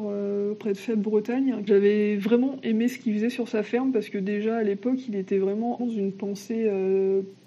près 0.57 0.71
de 0.71 0.77
Fèvre-Bretagne. 0.77 1.55
J'avais 1.65 2.15
vraiment 2.15 2.57
aimé 2.63 2.87
ce 2.87 2.99
qu'il 2.99 3.13
faisait 3.15 3.29
sur 3.29 3.49
sa 3.49 3.63
ferme 3.63 3.91
parce 3.91 4.07
que 4.07 4.17
déjà 4.17 4.57
à 4.57 4.63
l'époque, 4.63 4.99
il 5.09 5.15
était 5.15 5.37
vraiment 5.37 5.77
dans 5.77 5.89
une 5.89 6.13
pensée 6.13 6.69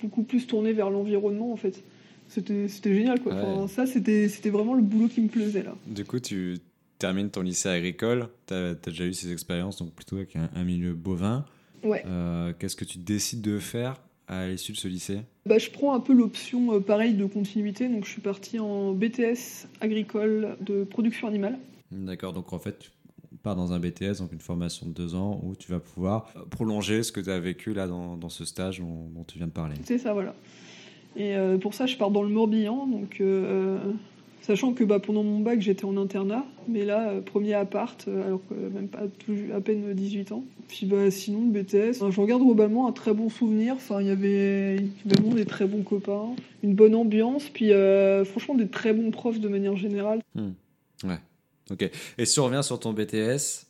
beaucoup 0.03 0.23
plus 0.23 0.47
tournée 0.47 0.73
vers 0.73 0.91
l'environnement 0.91 1.53
en 1.53 1.57
fait. 1.57 1.83
C'était 2.29 2.95
génial 2.95 3.21
quoi. 3.21 3.67
ça, 3.69 3.87
c'était 3.87 4.51
vraiment 4.51 4.75
le 4.75 4.83
boulot 4.83 5.09
qui 5.09 5.23
me 5.23 5.29
plaisait 5.29 5.63
là. 5.63 5.75
Du 5.87 6.05
coup, 6.05 6.21
tu 6.21 6.59
termines 6.99 7.31
ton 7.31 7.43
lycée 7.43 7.69
agricole, 7.69 8.29
tu 8.47 8.55
as, 8.55 8.75
déjà 8.75 9.05
eu 9.05 9.15
ces 9.15 9.33
expériences, 9.33 9.79
donc 9.79 9.93
plutôt 9.93 10.17
avec 10.17 10.37
un, 10.37 10.65
milieu 10.65 10.93
bovin. 10.95 11.45
Ouais. 11.85 12.03
Euh, 12.07 12.53
qu'est-ce 12.59 12.77
que 12.77 12.85
tu 12.85 12.99
décides 12.99 13.41
de 13.41 13.59
faire 13.59 14.01
à 14.27 14.49
l'issue 14.49 14.73
de 14.73 14.77
ce 14.77 14.89
lycée? 14.89 15.21
Bah, 15.47 15.59
Je 15.59 15.71
prends 15.71 15.95
un 15.95 16.01
peu 16.01 16.13
l'option 16.13 16.75
euh, 16.75 16.81
pareille 16.81 17.15
de 17.15 17.25
continuité, 17.25 17.89
donc 17.89 18.05
je 18.05 18.11
suis 18.11 18.21
parti 18.21 18.59
en 18.59 18.93
BTS 18.93 19.69
agricole 19.81 20.57
de 20.61 20.85
production 20.85 21.29
animale. 21.29 21.59
D'accord, 21.93 22.33
donc 22.33 22.53
en 22.53 22.59
fait, 22.59 22.79
tu 22.79 22.91
pars 23.43 23.55
dans 23.57 23.73
un 23.73 23.79
BTS, 23.79 24.19
donc 24.19 24.33
une 24.33 24.41
formation 24.41 24.87
de 24.87 24.93
deux 24.93 25.15
ans, 25.15 25.41
où 25.45 25.55
tu 25.55 25.71
vas 25.71 25.81
pouvoir 25.81 26.33
euh, 26.37 26.45
prolonger 26.51 27.03
ce 27.05 27.13
que 27.13 27.21
tu 27.21 27.31
as 27.31 27.39
vécu 27.39 27.73
là 27.73 27.87
dans, 27.87 28.17
dans 28.17 28.29
ce 28.29 28.45
stage 28.45 28.81
dont, 28.81 29.25
tu 29.27 29.39
viens 29.39 29.47
de 29.47 29.53
parler. 29.53 29.77
C'est 29.85 29.99
ça, 29.99 30.13
voilà. 30.13 30.35
Et 31.17 31.35
pour 31.61 31.75
ça, 31.75 31.87
je 31.87 31.97
pars 31.97 32.13
dans 32.13 32.23
le 32.23 32.29
Morbihan, 32.29 32.87
donc 32.87 33.21
Sachant 34.43 34.73
que 34.73 34.85
bah, 34.85 34.99
pendant 34.99 35.23
mon 35.23 35.41
bac, 35.41 35.61
j'étais 35.61 35.85
en 35.85 35.97
internat, 35.97 36.47
mais 36.69 36.85
là, 36.85 37.11
euh, 37.11 37.21
premier 37.21 37.55
appart, 37.55 38.07
euh, 38.09 38.27
alors 38.27 38.41
que 38.49 38.55
même 38.55 38.89
pas 38.89 39.01
à 39.55 39.61
peine 39.61 39.93
18 39.93 40.33
ans. 40.33 40.45
Puis 40.69 40.87
bah, 40.87 41.11
sinon, 41.11 41.47
BTS, 41.47 42.11
je 42.11 42.21
regarde 42.21 42.43
globalement 42.43 42.89
un 42.89 42.93
très 42.93 43.13
bon 43.13 43.29
souvenir. 43.29 43.75
Enfin, 43.75 44.01
il 44.01 44.07
y 44.07 44.11
avait 44.11 44.77
vraiment 45.05 45.35
des 45.35 45.45
très 45.45 45.67
bons 45.67 45.83
copains, 45.83 46.31
une 46.63 46.75
bonne 46.75 46.95
ambiance, 46.95 47.49
puis 47.49 47.73
euh, 47.73 48.25
franchement, 48.25 48.55
des 48.55 48.69
très 48.69 48.93
bons 48.93 49.11
profs 49.11 49.41
de 49.41 49.49
manière 49.49 49.77
générale. 49.77 50.21
Hmm. 50.35 50.53
Ouais, 51.05 51.19
ok. 51.71 51.91
Et 52.17 52.25
si 52.25 52.41
on 52.41 52.47
revient 52.47 52.63
sur 52.63 52.81
ton 52.81 52.93
BTS, 52.93 53.67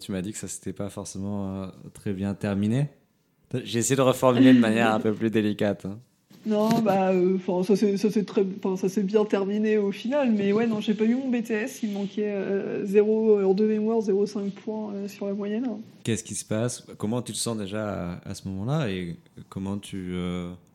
tu 0.00 0.12
m'as 0.12 0.22
dit 0.22 0.32
que 0.32 0.38
ça 0.38 0.46
s'était 0.46 0.72
pas 0.72 0.88
forcément 0.88 1.66
très 1.92 2.12
bien 2.12 2.34
terminé. 2.34 2.86
J'ai 3.64 3.80
essayé 3.80 3.96
de 3.96 4.02
reformuler 4.02 4.54
de 4.54 4.60
manière 4.60 4.94
un 4.94 5.00
peu 5.00 5.12
plus 5.12 5.30
délicate. 5.30 5.86
Hein. 5.86 5.98
Non, 6.46 6.80
bah, 6.80 7.10
euh, 7.10 7.36
enfin, 7.36 7.62
ça 7.62 7.76
s'est 7.76 8.24
très, 8.24 8.46
ça 8.76 8.88
s'est 8.88 9.02
bien 9.02 9.24
terminé 9.26 9.76
au 9.76 9.92
final, 9.92 10.32
mais 10.32 10.52
ouais, 10.52 10.66
non, 10.66 10.80
j'ai 10.80 10.94
pas 10.94 11.04
eu 11.04 11.14
mon 11.14 11.28
BTS, 11.28 11.82
il 11.82 11.92
manquait 11.92 12.34
0 12.84 13.38
euh, 13.38 13.42
heure 13.42 13.54
de 13.54 13.66
mémoire, 13.66 13.98
0,5 13.98 14.50
points 14.50 14.94
euh, 14.94 15.08
sur 15.08 15.26
la 15.26 15.34
moyenne. 15.34 15.68
Qu'est-ce 16.02 16.24
qui 16.24 16.34
se 16.34 16.46
passe? 16.46 16.86
Comment 16.96 17.20
tu 17.20 17.32
te 17.32 17.36
sens 17.36 17.58
déjà 17.58 18.20
à, 18.24 18.34
ce 18.34 18.48
moment-là 18.48 18.88
et 18.88 19.16
comment 19.50 19.76
tu 19.76 20.14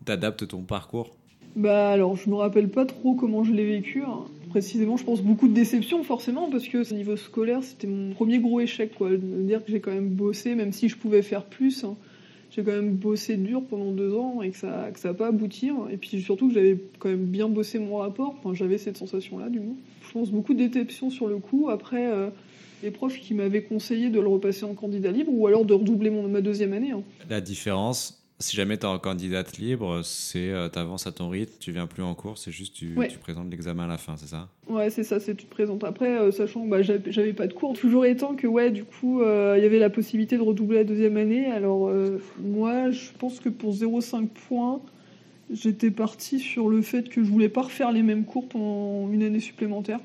t'adaptes 0.05 0.47
ton 0.47 0.61
parcours? 0.61 1.15
Bah 1.55 1.89
alors, 1.89 2.15
je 2.15 2.29
me 2.29 2.35
rappelle 2.35 2.69
pas 2.69 2.85
trop 2.85 3.15
comment 3.15 3.43
je 3.43 3.51
l'ai 3.51 3.65
vécu. 3.65 4.03
Hein. 4.03 4.25
Précisément, 4.49 4.97
je 4.97 5.03
pense 5.03 5.21
beaucoup 5.21 5.47
de 5.47 5.53
déception 5.53 6.03
forcément 6.03 6.49
parce 6.51 6.67
que 6.67 6.89
au 6.89 6.95
niveau 6.95 7.17
scolaire, 7.17 7.63
c'était 7.63 7.87
mon 7.87 8.13
premier 8.13 8.37
gros 8.37 8.59
échec, 8.59 8.93
quoi. 8.93 9.09
De 9.09 9.17
dire 9.17 9.65
que 9.65 9.71
j'ai 9.71 9.79
quand 9.79 9.91
même 9.91 10.09
bossé, 10.09 10.53
même 10.53 10.73
si 10.73 10.89
je 10.89 10.97
pouvais 10.97 11.23
faire 11.23 11.43
plus. 11.43 11.83
Hein 11.85 11.95
j'ai 12.55 12.63
quand 12.63 12.71
même 12.71 12.95
bossé 12.95 13.35
dur 13.35 13.63
pendant 13.69 13.91
deux 13.91 14.15
ans 14.15 14.41
et 14.41 14.51
que 14.51 14.57
ça 14.57 14.91
n'a 15.03 15.13
pas 15.13 15.27
abouti. 15.27 15.71
Et 15.91 15.97
puis 15.97 16.21
surtout 16.21 16.47
que 16.47 16.53
j'avais 16.53 16.79
quand 16.99 17.09
même 17.09 17.25
bien 17.25 17.49
bossé 17.49 17.79
mon 17.79 17.97
rapport. 17.97 18.35
Enfin, 18.39 18.53
j'avais 18.53 18.77
cette 18.77 18.95
sensation-là, 18.95 19.49
du 19.49 19.59
moins. 19.59 19.75
Je 20.07 20.13
pense 20.13 20.31
beaucoup 20.31 20.53
de 20.53 20.65
déception 20.65 21.09
sur 21.09 21.27
le 21.27 21.37
coup. 21.37 21.69
Après, 21.69 22.09
euh, 22.09 22.29
les 22.81 22.91
profs 22.91 23.19
qui 23.19 23.33
m'avaient 23.33 23.63
conseillé 23.63 24.09
de 24.09 24.21
le 24.21 24.27
repasser 24.27 24.63
en 24.63 24.73
candidat 24.73 25.11
libre 25.11 25.33
ou 25.33 25.47
alors 25.47 25.65
de 25.65 25.73
redoubler 25.73 26.09
mon, 26.09 26.29
ma 26.29 26.39
deuxième 26.39 26.71
année. 26.71 26.91
Hein. 26.91 27.03
La 27.29 27.41
différence, 27.41 28.24
si 28.39 28.55
jamais 28.57 28.77
tu 28.77 28.83
es 28.83 28.89
en 28.89 28.99
candidate 28.99 29.57
libre, 29.57 30.01
c'est 30.03 30.49
euh, 30.49 30.67
tu 30.69 30.77
avances 30.77 31.07
à 31.07 31.11
ton 31.11 31.29
rythme, 31.29 31.53
tu 31.59 31.71
viens 31.71 31.87
plus 31.87 32.03
en 32.03 32.13
cours, 32.15 32.37
c'est 32.37 32.51
juste 32.51 32.75
tu, 32.75 32.95
tu 33.09 33.17
présentes 33.17 33.49
l'examen 33.49 33.85
à 33.85 33.87
la 33.87 33.97
fin, 33.97 34.17
c'est 34.17 34.27
ça? 34.27 34.49
Ouais, 34.67 34.89
c'est 34.89 35.03
ça, 35.03 35.19
c'est 35.19 35.35
tu 35.35 35.45
te 35.45 35.51
présentes 35.51 35.83
après, 35.83 36.19
euh, 36.19 36.31
sachant 36.31 36.65
que 36.65 36.69
bah, 36.69 36.81
j'avais 36.81 37.33
pas 37.33 37.47
de 37.47 37.53
cours. 37.53 37.73
Toujours 37.73 38.05
étant 38.05 38.35
que, 38.35 38.47
ouais, 38.47 38.71
du 38.71 38.83
coup, 38.83 39.21
euh, 39.21 39.55
il 39.57 39.63
y 39.63 39.65
avait 39.65 39.79
la 39.79 39.89
possibilité 39.89 40.37
de 40.37 40.41
redoubler 40.41 40.77
la 40.79 40.83
deuxième 40.83 41.17
année. 41.17 41.45
Alors, 41.45 41.91
moi, 42.39 42.91
je 42.91 43.09
pense 43.17 43.39
que 43.39 43.49
pour 43.49 43.73
0,5 43.73 44.27
points, 44.27 44.81
j'étais 45.51 45.91
parti 45.91 46.39
sur 46.39 46.67
le 46.69 46.81
fait 46.81 47.07
que 47.07 47.23
je 47.23 47.29
voulais 47.29 47.49
pas 47.49 47.61
refaire 47.61 47.91
les 47.91 48.03
mêmes 48.03 48.25
cours 48.25 48.49
pendant 48.49 49.09
une 49.11 49.23
année 49.23 49.39
supplémentaire 49.39 49.99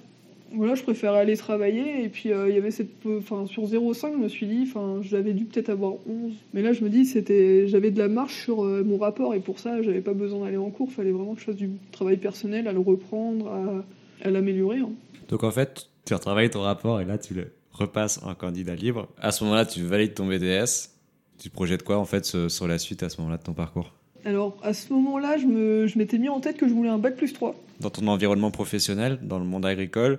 voilà, 0.54 0.74
je 0.74 0.82
préférais 0.82 1.18
aller 1.18 1.36
travailler. 1.36 2.04
Et 2.04 2.08
puis, 2.08 2.32
euh, 2.32 2.48
il 2.48 2.54
y 2.54 2.58
avait 2.58 2.70
cette. 2.70 2.90
Enfin, 3.06 3.46
sur 3.46 3.64
0,5, 3.64 4.12
je 4.12 4.18
me 4.18 4.28
suis 4.28 4.46
dit, 4.46 4.62
enfin, 4.62 5.00
j'avais 5.02 5.32
dû 5.32 5.44
peut-être 5.44 5.68
avoir 5.68 5.94
11. 6.06 6.32
Mais 6.54 6.62
là, 6.62 6.72
je 6.72 6.82
me 6.82 6.88
dis, 6.88 7.06
c'était, 7.06 7.66
j'avais 7.68 7.90
de 7.90 7.98
la 7.98 8.08
marche 8.08 8.44
sur 8.44 8.64
euh, 8.64 8.82
mon 8.84 8.98
rapport. 8.98 9.34
Et 9.34 9.40
pour 9.40 9.58
ça, 9.58 9.82
j'avais 9.82 10.00
pas 10.00 10.14
besoin 10.14 10.44
d'aller 10.44 10.56
en 10.56 10.70
cours. 10.70 10.88
Il 10.90 10.94
fallait 10.94 11.12
vraiment 11.12 11.34
que 11.34 11.40
je 11.40 11.46
fasse 11.46 11.56
du 11.56 11.70
travail 11.92 12.16
personnel, 12.16 12.66
à 12.68 12.72
le 12.72 12.80
reprendre, 12.80 13.48
à, 13.48 14.26
à 14.26 14.30
l'améliorer. 14.30 14.78
Hein. 14.78 14.90
Donc, 15.28 15.44
en 15.44 15.50
fait, 15.50 15.88
tu 16.04 16.14
retravailles 16.14 16.50
ton 16.50 16.62
rapport 16.62 17.00
et 17.00 17.04
là, 17.04 17.18
tu 17.18 17.34
le 17.34 17.52
repasses 17.72 18.20
en 18.22 18.34
candidat 18.34 18.74
libre. 18.74 19.08
À 19.18 19.32
ce 19.32 19.44
moment-là, 19.44 19.66
tu 19.66 19.82
valides 19.82 20.14
ton 20.14 20.26
BDS. 20.26 20.90
Tu 21.38 21.48
projettes 21.48 21.84
quoi, 21.84 21.98
en 21.98 22.04
fait, 22.04 22.24
sur 22.48 22.68
la 22.68 22.78
suite 22.78 23.02
à 23.02 23.08
ce 23.08 23.18
moment-là 23.20 23.38
de 23.38 23.42
ton 23.42 23.54
parcours? 23.54 23.92
Alors, 24.24 24.58
à 24.62 24.74
ce 24.74 24.92
moment-là, 24.92 25.38
je, 25.38 25.46
me, 25.46 25.86
je 25.86 25.96
m'étais 25.96 26.18
mis 26.18 26.28
en 26.28 26.40
tête 26.40 26.56
que 26.58 26.68
je 26.68 26.74
voulais 26.74 26.90
un 26.90 26.98
bac 26.98 27.16
plus 27.16 27.32
3. 27.32 27.54
Dans 27.80 27.88
ton 27.88 28.06
environnement 28.08 28.50
professionnel, 28.50 29.18
dans 29.22 29.38
le 29.38 29.46
monde 29.46 29.64
agricole, 29.64 30.18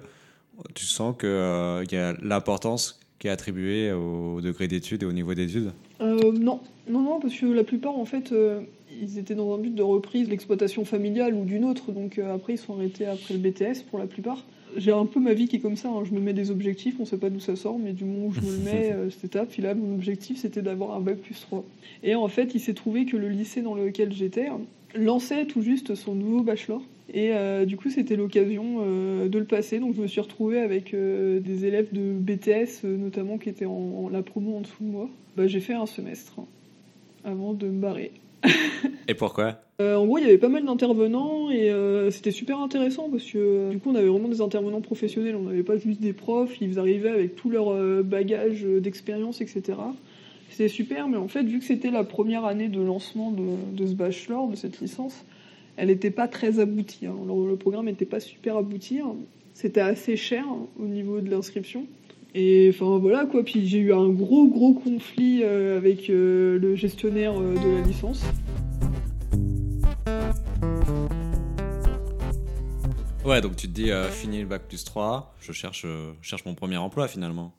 tu 0.76 0.86
sens 0.86 1.16
qu'il 1.18 1.30
euh, 1.30 1.84
y 1.92 1.96
a 1.96 2.14
l'importance 2.22 3.02
qui 3.22 3.28
est 3.28 3.32
attribué 3.32 3.92
au 3.92 4.42
degré 4.42 4.68
d'études 4.68 5.04
et 5.04 5.06
au 5.06 5.12
niveau 5.12 5.36
d'études 5.36 5.72
euh, 6.02 6.32
Non, 6.32 6.60
non, 6.90 7.02
non, 7.02 7.20
parce 7.20 7.36
que 7.36 7.46
la 7.46 7.64
plupart, 7.64 7.96
en 7.96 8.06
fait, 8.06 8.32
euh, 8.32 8.62
ils 9.00 9.20
étaient 9.20 9.36
dans 9.36 9.54
un 9.54 9.60
but 9.60 9.76
de 9.76 9.84
reprise 9.84 10.28
l'exploitation 10.28 10.86
familiale 10.86 11.36
ou 11.36 11.46
d'une 11.46 11.64
autre, 11.64 11.92
donc 11.92 12.18
euh, 12.18 12.34
après, 12.34 12.54
ils 12.54 12.58
sont 12.58 12.74
arrêtés 12.74 13.06
après 13.06 13.36
le 13.36 13.40
BTS 13.40 13.84
pour 13.92 14.00
la 14.00 14.08
plupart. 14.08 14.44
J'ai 14.76 14.92
un 14.92 15.06
peu 15.06 15.20
ma 15.20 15.36
vie 15.36 15.48
qui 15.48 15.58
est 15.58 15.60
comme 15.60 15.76
ça, 15.76 15.90
hein. 15.90 16.04
je 16.04 16.12
me 16.16 16.20
mets 16.20 16.34
des 16.34 16.50
objectifs, 16.50 16.96
on 17.00 17.06
sait 17.06 17.18
pas 17.18 17.30
d'où 17.30 17.40
ça 17.40 17.56
sort, 17.56 17.78
mais 17.78 17.94
du 17.94 18.06
moment 18.06 18.28
où 18.28 18.34
je 18.34 18.42
me 18.42 18.52
le 18.52 18.58
mets, 18.64 18.96
cette 19.12 19.26
étape, 19.26 19.50
puis 19.50 19.62
là, 19.62 19.76
mon 19.76 19.94
objectif, 19.94 20.40
c'était 20.40 20.64
d'avoir 20.64 20.96
un 20.96 21.00
bac 21.00 21.18
plus 21.18 21.40
3. 21.42 21.64
Et 22.02 22.16
en 22.16 22.28
fait, 22.28 22.56
il 22.56 22.60
s'est 22.60 22.74
trouvé 22.74 23.06
que 23.06 23.18
le 23.18 23.30
lycée 23.30 23.62
dans 23.62 23.76
lequel 23.76 24.12
j'étais 24.14 24.48
lançait 24.96 25.46
tout 25.46 25.62
juste 25.62 25.94
son 25.94 26.16
nouveau 26.16 26.42
bachelor. 26.42 26.82
Et 27.14 27.34
euh, 27.34 27.66
du 27.66 27.76
coup, 27.76 27.90
c'était 27.90 28.16
l'occasion 28.16 28.78
euh, 28.82 29.28
de 29.28 29.38
le 29.38 29.46
passer. 29.46 29.80
Donc, 29.80 29.96
je 29.96 30.02
me 30.02 30.08
suis 30.08 30.22
retrouvée 30.22 30.60
avec 30.60 30.94
euh, 30.94 31.40
des 31.42 31.66
élèves 31.66 31.90
de 31.92 32.14
BTS, 32.14 32.86
notamment, 32.86 33.38
qui 33.38 33.50
étaient 33.50 33.66
en, 33.66 34.10
la 34.10 34.22
promo 34.22 34.56
en 34.56 34.62
dessous 34.62 34.84
de 34.84 34.90
moi. 34.90 35.10
Bah, 35.36 35.48
j'ai 35.48 35.60
fait 35.60 35.74
un 35.74 35.86
semestre 35.86 36.36
hein, 36.40 36.46
avant 37.26 37.54
de 37.54 37.68
me 37.68 37.82
barrer. 37.82 38.12
et 39.08 39.14
pourquoi? 39.14 39.60
En 39.80 40.06
gros, 40.06 40.20
il 40.20 40.24
y 40.24 40.28
avait 40.28 40.38
pas 40.38 40.48
mal 40.48 40.64
d'intervenants 40.64 41.50
et 41.50 41.74
c'était 42.12 42.30
super 42.30 42.60
intéressant 42.60 43.10
parce 43.10 43.24
que 43.24 43.72
du 43.72 43.80
coup, 43.80 43.90
on 43.90 43.96
avait 43.96 44.08
vraiment 44.08 44.28
des 44.28 44.42
intervenants 44.42 44.82
professionnels. 44.82 45.36
On 45.36 45.46
n'avait 45.46 45.64
pas 45.64 45.76
juste 45.78 46.00
des 46.00 46.14
profs. 46.14 46.62
Ils 46.62 46.78
arrivaient 46.78 47.10
avec 47.10 47.36
tout 47.36 47.50
leur 47.50 47.74
bagage 48.04 48.64
d'expérience, 48.64 49.42
etc. 49.42 49.74
C'était 50.52 50.68
super, 50.68 51.08
mais 51.08 51.18
en 51.18 51.28
fait, 51.28 51.42
vu 51.42 51.58
que 51.58 51.66
c'était 51.66 51.90
la 51.90 52.04
première 52.04 52.46
année 52.46 52.68
de 52.68 52.80
lancement 52.80 53.32
de, 53.32 53.76
de 53.76 53.88
ce 53.88 53.94
bachelor, 53.94 54.50
de 54.50 54.56
cette 54.56 54.80
licence, 54.82 55.26
elle 55.82 55.88
n'était 55.88 56.12
pas 56.12 56.28
très 56.28 56.60
aboutie. 56.60 57.08
Hein. 57.08 57.16
Le, 57.26 57.56
programme 57.56 57.86
n'était 57.88 58.06
pas 58.06 58.20
super 58.20 58.56
abouti. 58.56 59.00
Hein. 59.00 59.16
C'était 59.56 59.82
assez 59.82 60.16
cher 60.16 60.46
hein, 60.48 60.68
au 60.80 60.86
niveau 60.86 61.22
de 61.22 61.30
l'inscription. 61.32 61.88
Et 62.36 62.70
enfin 62.72 63.00
voilà 63.00 63.26
quoi. 63.26 63.44
Puis 63.44 63.66
j'ai 63.66 63.80
eu 63.80 63.92
un 63.92 64.10
gros 64.10 64.46
gros 64.46 64.76
conflit 64.76 65.42
euh, 65.42 65.78
avec 65.78 66.12
euh, 66.12 66.60
le 66.60 66.76
gestionnaire 66.76 67.34
euh, 67.36 67.56
de 67.56 67.80
la 67.80 67.88
licence. 67.88 68.22
Ouais, 73.26 73.42
donc 73.42 73.56
tu 73.56 73.68
te 73.68 73.74
dis, 73.74 73.90
fini 74.12 74.42
le 74.42 74.46
bac 74.46 74.62
plus 74.68 74.84
3, 74.84 75.36
je 75.40 75.52
cherche, 75.52 75.88
cherche 76.22 76.46
mon 76.46 76.54
premier 76.54 76.78
emploi 76.78 77.08
finalement. 77.08 77.56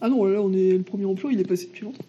Ah 0.00 0.08
non, 0.08 0.24
là 0.24 0.40
on 0.40 0.52
est 0.54 0.72
le 0.72 0.82
premier 0.82 1.04
emploi, 1.04 1.30
il 1.30 1.40
est 1.40 1.48
passé 1.48 1.66
depuis 1.66 1.84
longtemps. 1.84 2.04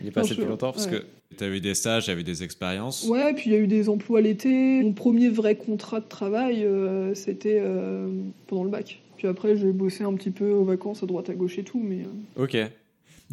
Il 0.00 0.08
est 0.08 0.10
passé 0.10 0.30
depuis 0.30 0.46
longtemps 0.46 0.72
parce 0.72 0.86
que 0.86 1.04
tu 1.36 1.44
as 1.44 1.48
eu 1.48 1.60
des 1.60 1.74
stages, 1.74 2.08
eu 2.08 2.22
des 2.22 2.42
expériences? 2.42 3.04
Ouais, 3.04 3.34
puis 3.34 3.50
il 3.50 3.52
y 3.52 3.56
a 3.56 3.58
eu 3.58 3.66
des 3.66 3.88
emplois 3.88 4.20
l'été. 4.20 4.82
Mon 4.82 4.92
premier 4.92 5.28
vrai 5.28 5.56
contrat 5.56 6.00
de 6.00 6.06
travail, 6.06 6.64
euh, 6.64 7.14
c'était 7.14 7.60
euh, 7.60 8.08
pendant 8.46 8.64
le 8.64 8.70
bac. 8.70 9.02
Puis 9.16 9.26
après, 9.26 9.56
j'ai 9.56 9.72
bossé 9.72 10.04
un 10.04 10.14
petit 10.14 10.30
peu 10.30 10.50
aux 10.50 10.64
vacances 10.64 11.02
à 11.02 11.06
droite 11.06 11.30
à 11.30 11.34
gauche 11.34 11.58
et 11.58 11.64
tout. 11.64 11.80
mais... 11.80 12.02
Euh. 12.02 12.44
Ok. 12.44 12.56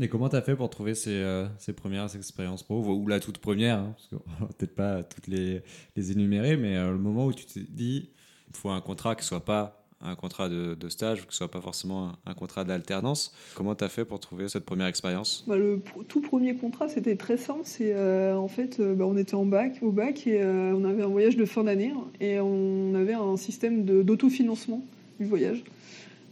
Et 0.02 0.08
comment 0.08 0.28
tu 0.28 0.36
as 0.36 0.42
fait 0.42 0.56
pour 0.56 0.72
trouver 0.72 0.96
ces, 0.96 1.24
ces 1.60 1.72
premières 1.72 2.16
expériences 2.16 2.64
pro 2.64 2.84
Ou 2.84 3.08
la 3.08 3.20
toute 3.20 3.38
première, 3.38 3.78
hein, 3.78 3.96
parce 3.96 4.08
qu'on 4.08 4.46
peut-être 4.58 4.74
pas 4.74 5.04
toutes 5.04 5.28
les, 5.28 5.62
les 5.96 6.12
énumérer, 6.12 6.58
mais 6.58 6.76
le 6.76 6.98
moment 6.98 7.28
où 7.28 7.34
tu 7.34 7.46
t'es 7.46 7.60
dit, 7.70 8.10
il 8.50 8.58
faut 8.58 8.72
un 8.72 8.82
contrat 8.82 9.16
qui 9.16 9.24
soit 9.24 9.46
pas 9.46 9.83
un 10.04 10.16
contrat 10.16 10.50
de, 10.50 10.90
stage 10.90 11.22
ou 11.22 11.26
que 11.26 11.32
ce 11.32 11.38
soit 11.40 11.52
pas 11.52 11.62
forcément 11.62 12.12
un, 12.26 12.34
contrat 12.34 12.64
d'alternance. 12.64 13.34
Comment 13.56 13.74
tu 13.74 13.84
as 13.84 13.90
fait 13.90 14.06
pour 14.06 14.20
trouver 14.20 14.50
cette 14.50 14.66
première 14.66 14.88
expérience? 14.88 15.44
Bah, 15.48 15.56
Le 15.56 15.82
tout 16.08 16.22
premier 16.22 16.56
contrat, 16.56 16.90
c'était 16.90 17.16
très 17.16 17.38
simple. 17.38 17.62
Euh, 17.82 18.36
en 18.36 18.48
fait, 18.48 18.80
euh, 18.80 18.94
bah, 18.94 19.06
on 19.08 19.18
était 19.18 19.36
en 19.36 19.46
bac, 19.46 19.80
au 19.82 19.92
bac 19.92 20.28
et 20.28 20.42
euh, 20.42 20.74
on 20.76 20.84
avait 20.84 21.04
un 21.04 21.08
voyage 21.08 21.38
de 21.38 21.46
fin 21.46 21.64
d'année 21.64 21.94
et 22.20 22.40
on 22.40 22.94
avait 22.96 23.14
un 23.14 23.38
système 23.38 23.86
d'autofinancement 23.86 24.84
du 25.20 25.26
voyage. 25.26 25.64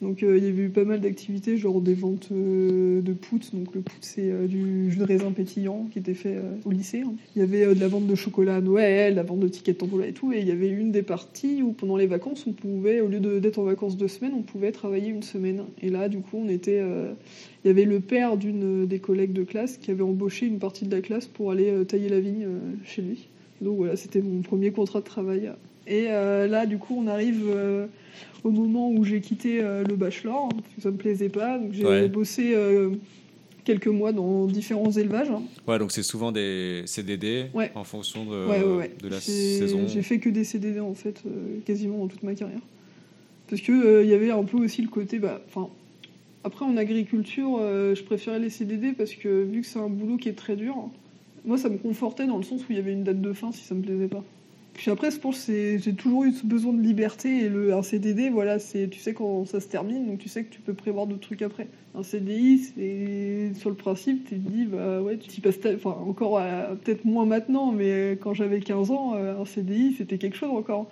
Donc 0.02 0.24
euh, 0.24 0.38
il 0.38 0.44
y 0.44 0.48
avait 0.48 0.64
eu 0.64 0.70
pas 0.70 0.84
mal 0.84 1.00
d'activités, 1.00 1.58
genre 1.58 1.80
des 1.80 1.94
ventes 1.94 2.30
euh, 2.32 3.02
de 3.02 3.14
poutres. 3.14 3.54
Donc 3.54 3.76
le 3.76 3.82
poutre, 3.82 4.02
c'est 4.02 4.32
euh, 4.32 4.48
du 4.48 4.90
jus 4.90 4.98
de 4.98 5.04
raisin 5.04 5.32
pétillant 5.32 5.88
qui 5.92 6.00
était 6.00 6.16
fait 6.16 6.38
au 6.66 6.72
lycée. 6.72 7.04
Hein. 7.06 7.14
Il 7.36 7.40
y 7.40 7.44
avait 7.44 7.76
de 7.76 7.80
la 7.80 7.88
vente 7.88 8.08
de 8.08 8.16
chocolat 8.16 8.56
à 8.56 8.62
Noël, 8.62 9.16
la 9.16 9.24
vente 9.24 9.40
de 9.40 9.48
tickets 9.48 9.76
de 9.76 9.80
tombola 9.80 10.08
et 10.08 10.14
tout. 10.14 10.34
Et 10.34 10.40
il 10.40 10.48
y 10.48 10.52
avait 10.52 10.70
une 10.70 10.92
des 10.92 11.04
parties 11.04 11.62
où 11.62 11.72
pendant 11.72 11.98
les 11.98 12.08
vacances, 12.08 12.46
on 12.48 12.54
pouvait, 12.54 13.02
au 13.02 13.08
lieu 13.08 13.20
d'être 13.40 13.60
en 13.60 13.64
vacances 13.64 13.96
deux 13.96 14.08
semaines, 14.08 14.34
on 14.36 14.42
pouvait 14.42 14.72
travailler 14.72 15.10
une 15.10 15.24
semaine. 15.24 15.64
Et 15.82 15.90
là, 15.90 16.10
du 16.10 16.20
coup, 16.20 16.38
on 16.44 16.50
était... 16.50 16.82
il 17.64 17.68
y 17.68 17.70
avait 17.70 17.86
le 17.86 18.00
père 18.00 18.38
d'une 18.38 18.88
des 18.88 19.00
collègues 19.00 19.34
de 19.34 19.44
classe 19.44 19.78
qui 19.78 19.92
avait 19.92 20.04
embauché 20.04 20.48
une 20.48 20.60
partie 20.60 20.86
de 20.86 20.96
la 20.96 21.02
classe 21.02 21.28
pour 21.28 21.52
aller 21.52 21.72
tailler 21.86 22.10
la 22.10 22.20
vigne 22.20 22.48
chez 22.84 23.02
lui. 23.02 23.28
Donc 23.62 23.78
voilà, 23.78 23.96
c'était 23.96 24.22
mon 24.22 24.42
premier 24.42 24.72
contrat 24.72 25.00
de 25.00 25.06
travail. 25.06 25.52
Et 25.88 26.06
là, 26.06 26.66
du 26.66 26.78
coup, 26.78 26.96
on 26.98 27.08
arrive 27.08 27.46
au 28.44 28.52
moment 28.52 28.90
où 28.90 29.04
j'ai 29.04 29.22
quitté 29.22 29.62
euh, 29.62 29.84
le 29.84 29.96
bachelor, 29.96 30.50
parce 30.50 30.76
que 30.76 30.82
ça 30.82 30.92
me 30.92 30.98
plaisait 30.98 31.30
pas. 31.30 31.58
Donc 31.58 31.74
j'ai 31.74 32.08
bossé 32.08 32.54
euh, 32.56 32.92
quelques 33.64 33.88
mois 33.88 34.12
dans 34.12 34.46
différents 34.46 34.92
élevages. 34.92 35.30
Ouais, 35.68 35.80
donc 35.80 35.92
c'est 35.92 36.04
souvent 36.04 36.32
des 36.32 36.84
CDD 36.86 37.46
en 37.76 37.84
fonction 37.84 38.26
de, 38.26 39.02
de 39.02 39.08
la 39.08 39.20
saison. 39.20 39.88
J'ai 39.88 40.02
fait 40.02 40.20
que 40.20 40.30
des 40.30 40.44
CDD 40.44 40.80
en 40.80 40.94
fait, 40.94 41.22
euh, 41.26 41.60
quasiment 41.66 42.00
dans 42.00 42.08
toute 42.08 42.24
ma 42.24 42.36
carrière. 42.36 42.62
Parce 43.50 43.62
que 43.62 44.04
il 44.04 44.10
y 44.10 44.14
avait 44.14 44.32
un 44.32 44.44
peu 44.44 44.58
aussi 44.58 44.82
le 44.82 44.88
côté, 44.88 45.20
bah, 45.20 45.42
après 46.44 46.66
en 46.66 46.78
agriculture, 46.78 47.58
je 47.60 48.02
préférais 48.04 48.40
les 48.40 48.50
CDD 48.50 48.94
parce 48.94 49.14
que 49.14 49.44
vu 49.44 49.62
que 49.62 49.68
c'est 49.68 49.80
un 49.80 49.90
boulot 49.90 50.16
qui 50.16 50.30
est 50.30 50.38
très 50.38 50.56
dur, 50.56 50.90
moi 51.44 51.58
ça 51.58 51.68
me 51.68 51.78
confortait 51.78 52.26
dans 52.26 52.38
le 52.38 52.44
sens 52.44 52.62
où 52.62 52.66
il 52.70 52.78
y 52.78 52.80
avait 52.80 52.94
une 52.94 53.04
date 53.04 53.20
de 53.20 53.34
fin 53.34 53.52
si 53.52 53.64
ça 53.66 53.76
me 53.76 53.82
plaisait 53.82 54.08
pas. 54.08 54.24
Puis 54.74 54.90
après, 54.90 55.12
je 55.12 55.18
pense 55.18 55.46
que 55.46 55.78
j'ai 55.78 55.94
toujours 55.94 56.24
eu 56.24 56.32
ce 56.32 56.46
besoin 56.46 56.74
de 56.74 56.82
liberté 56.82 57.46
et 57.46 57.50
le, 57.50 57.74
un 57.74 57.84
CDD, 57.84 58.30
voilà, 58.30 58.58
tu 58.58 59.00
sais 59.00 59.14
quand 59.14 59.46
ça 59.46 59.60
se 59.60 59.68
termine, 59.68 60.08
donc 60.08 60.20
tu 60.20 60.30
sais 60.30 60.44
que 60.44 60.54
tu 60.54 60.62
peux 60.62 60.74
prévoir 60.74 61.08
d'autres 61.08 61.22
trucs 61.22 61.42
après. 61.42 61.68
Un 61.94 62.04
CDI, 62.04 63.54
sur 63.56 63.70
le 63.70 63.76
principe, 63.76 64.28
tu 64.30 64.40
te 64.40 64.50
dis, 64.50 64.66
bah 64.66 65.02
ouais, 65.02 65.18
tu 65.18 65.30
y 65.30 65.42
passes, 65.42 65.60
enfin 65.76 65.98
encore 66.08 66.40
euh, 66.40 66.76
peut-être 66.76 67.04
moins 67.04 67.26
maintenant, 67.26 67.72
mais 67.72 68.18
quand 68.22 68.34
j'avais 68.34 68.62
15 68.62 68.92
ans, 68.92 69.14
euh, 69.16 69.42
un 69.42 69.46
CDI, 69.46 69.96
c'était 69.98 70.18
quelque 70.18 70.38
chose 70.38 70.52
encore. 70.52 70.90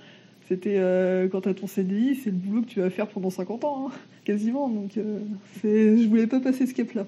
C'était 0.50 0.78
euh, 0.78 1.28
quand 1.30 1.42
tu 1.42 1.50
as 1.50 1.54
ton 1.54 1.68
CDI, 1.68 2.16
c'est 2.16 2.32
le 2.32 2.36
boulot 2.36 2.64
que 2.64 2.68
tu 2.68 2.82
vas 2.82 2.90
faire 2.90 3.08
pendant 3.08 3.30
50 3.30 3.64
ans, 3.64 3.88
hein, 3.88 3.92
quasiment. 4.26 4.68
Donc 4.68 4.98
euh, 4.98 5.20
je 5.64 6.08
voulais 6.08 6.28
pas 6.28 6.42
passer 6.42 6.66
ce 6.66 6.74
cap-là. 6.74 7.08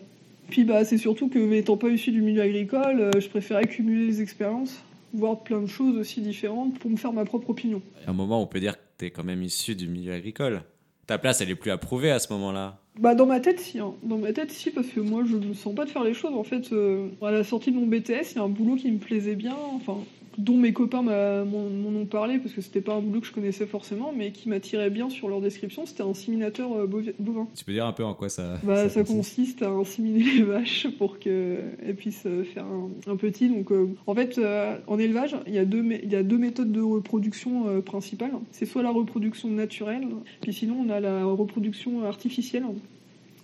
Puis 0.49 0.63
bah, 0.63 0.85
c'est 0.85 0.97
surtout 0.97 1.27
que, 1.27 1.51
étant 1.53 1.75
pas 1.75 1.89
issu 1.89 2.11
du 2.11 2.21
milieu 2.21 2.41
agricole, 2.41 3.11
je 3.17 3.27
préférais 3.27 3.65
cumuler 3.65 4.07
les 4.07 4.21
expériences 4.21 4.83
voir 5.13 5.43
plein 5.43 5.61
de 5.61 5.67
choses 5.67 5.97
aussi 5.97 6.21
différentes 6.21 6.77
pour 6.79 6.89
me 6.89 6.97
faire 6.97 7.13
ma 7.13 7.25
propre 7.25 7.49
opinion. 7.49 7.81
À 8.05 8.11
un 8.11 8.13
moment, 8.13 8.41
on 8.41 8.47
peut 8.47 8.59
dire 8.59 8.73
que 8.73 8.83
tu 8.97 9.05
es 9.05 9.11
quand 9.11 9.23
même 9.23 9.43
issu 9.43 9.75
du 9.75 9.87
milieu 9.87 10.13
agricole. 10.13 10.63
Ta 11.07 11.17
place, 11.17 11.41
elle 11.41 11.49
est 11.49 11.55
plus 11.55 11.71
approuvée 11.71 12.11
à 12.11 12.19
ce 12.19 12.31
moment-là. 12.33 12.79
Bah 12.99 13.15
dans 13.15 13.25
ma 13.25 13.39
tête, 13.39 13.59
si. 13.59 13.79
Hein. 13.79 13.93
Dans 14.03 14.17
ma 14.17 14.33
tête, 14.33 14.51
si, 14.51 14.71
parce 14.71 14.87
que 14.87 14.99
moi, 14.99 15.23
je 15.25 15.37
ne 15.37 15.53
sens 15.53 15.73
pas 15.73 15.85
de 15.85 15.89
faire 15.89 16.03
les 16.03 16.13
choses. 16.13 16.33
En 16.33 16.43
fait, 16.43 16.71
euh, 16.71 17.07
à 17.21 17.31
la 17.31 17.43
sortie 17.43 17.71
de 17.71 17.77
mon 17.77 17.87
BTS, 17.87 18.31
il 18.31 18.35
y 18.35 18.39
a 18.39 18.43
un 18.43 18.49
boulot 18.49 18.75
qui 18.75 18.91
me 18.91 18.99
plaisait 18.99 19.35
bien. 19.35 19.55
Enfin, 19.75 19.97
dont 20.37 20.57
mes 20.57 20.73
copains 20.73 21.01
m'en 21.01 21.99
ont 21.99 22.05
parlé 22.05 22.39
parce 22.39 22.53
que 22.53 22.61
c'était 22.61 22.81
pas 22.81 22.95
un 22.95 23.01
boulot 23.01 23.21
que 23.21 23.27
je 23.27 23.31
connaissais 23.31 23.65
forcément, 23.65 24.13
mais 24.15 24.31
qui 24.31 24.49
m'attirait 24.49 24.89
bien 24.89 25.09
sur 25.09 25.27
leur 25.29 25.41
description. 25.41 25.85
C'était 25.85 26.03
un 26.03 26.09
inséminateur 26.09 26.71
euh, 26.73 26.87
bovin. 26.87 27.47
Tu 27.55 27.65
peux 27.65 27.73
dire 27.73 27.85
un 27.85 27.93
peu 27.93 28.03
en 28.03 28.13
quoi 28.13 28.29
ça 28.29 28.59
bah, 28.63 28.89
Ça, 28.89 29.03
consiste. 29.03 29.61
à 29.61 29.69
inséminer 29.69 30.23
les 30.23 30.43
vaches 30.43 30.87
pour 30.97 31.19
qu'elles 31.19 31.95
puissent 31.97 32.25
euh, 32.25 32.43
faire 32.43 32.65
un, 33.07 33.15
petit. 33.15 33.49
Donc, 33.49 33.71
euh, 33.71 33.87
en 34.07 34.15
fait, 34.15 34.39
en 34.87 34.99
élevage, 34.99 35.35
il 35.47 35.53
y, 35.53 35.59
a 35.59 35.65
deux, 35.65 35.83
il 36.03 36.11
y 36.11 36.15
a 36.15 36.23
deux 36.23 36.37
méthodes 36.37 36.71
de 36.71 36.81
reproduction 36.81 37.81
principales. 37.81 38.31
C'est 38.51 38.65
soit 38.65 38.83
la 38.83 38.91
reproduction 38.91 39.49
naturelle, 39.49 40.07
puis 40.41 40.53
sinon 40.53 40.85
on 40.85 40.89
a 40.89 40.99
la 40.99 41.25
reproduction 41.25 42.03
artificielle 42.05 42.63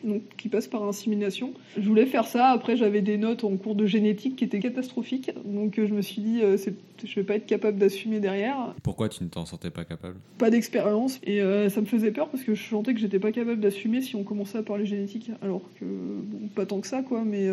donc, 0.08 0.22
qui 0.38 0.50
passe 0.50 0.68
par 0.68 0.84
insémination. 0.84 1.54
Je 1.78 1.88
voulais 1.88 2.06
faire 2.06 2.28
ça, 2.28 2.48
après 2.48 2.78
j'avais 2.78 3.02
des 3.02 3.18
notes 3.18 3.44
en 3.44 3.56
cours 3.58 3.76
de 3.76 3.86
génétique 3.86 4.36
qui 4.38 4.44
étaient 4.44 4.60
catastrophiques, 4.60 5.32
donc 5.46 5.78
euh, 5.78 5.88
je 5.88 5.94
me 5.94 6.02
suis 6.02 6.22
dit, 6.22 6.42
euh, 6.42 6.58
je 7.04 7.16
vais 7.16 7.24
pas 7.24 7.36
être 7.36 7.46
capable 7.46 7.78
d'assumer 7.78 8.20
derrière. 8.20 8.74
Pourquoi 8.84 9.10
tu 9.10 9.24
ne 9.24 9.30
t'en 9.30 9.46
sentais 9.46 9.70
pas 9.70 9.86
capable? 9.86 10.16
Pas 10.38 10.50
d'expérience, 10.50 11.20
et 11.24 11.42
euh, 11.42 11.70
ça 11.70 11.82
me 11.82 11.86
faisait 11.86 12.12
peur 12.12 12.30
parce 12.30 12.44
que 12.44 12.56
je 12.56 12.70
sentais 12.70 12.94
que 12.94 13.00
j'étais 13.00 13.20
pas 13.20 13.32
capable 13.32 13.60
d'assumer 13.60 14.02
si 14.02 14.16
on 14.16 14.24
commençait 14.24 14.58
à 14.58 14.64
parler 14.64 14.86
génétique, 14.86 15.32
alors 15.42 15.62
que, 15.80 15.86
bon, 15.86 16.48
pas 16.56 16.66
tant 16.66 16.80
que 16.80 16.88
ça, 16.88 17.02
quoi, 17.02 17.24
mais... 17.24 17.48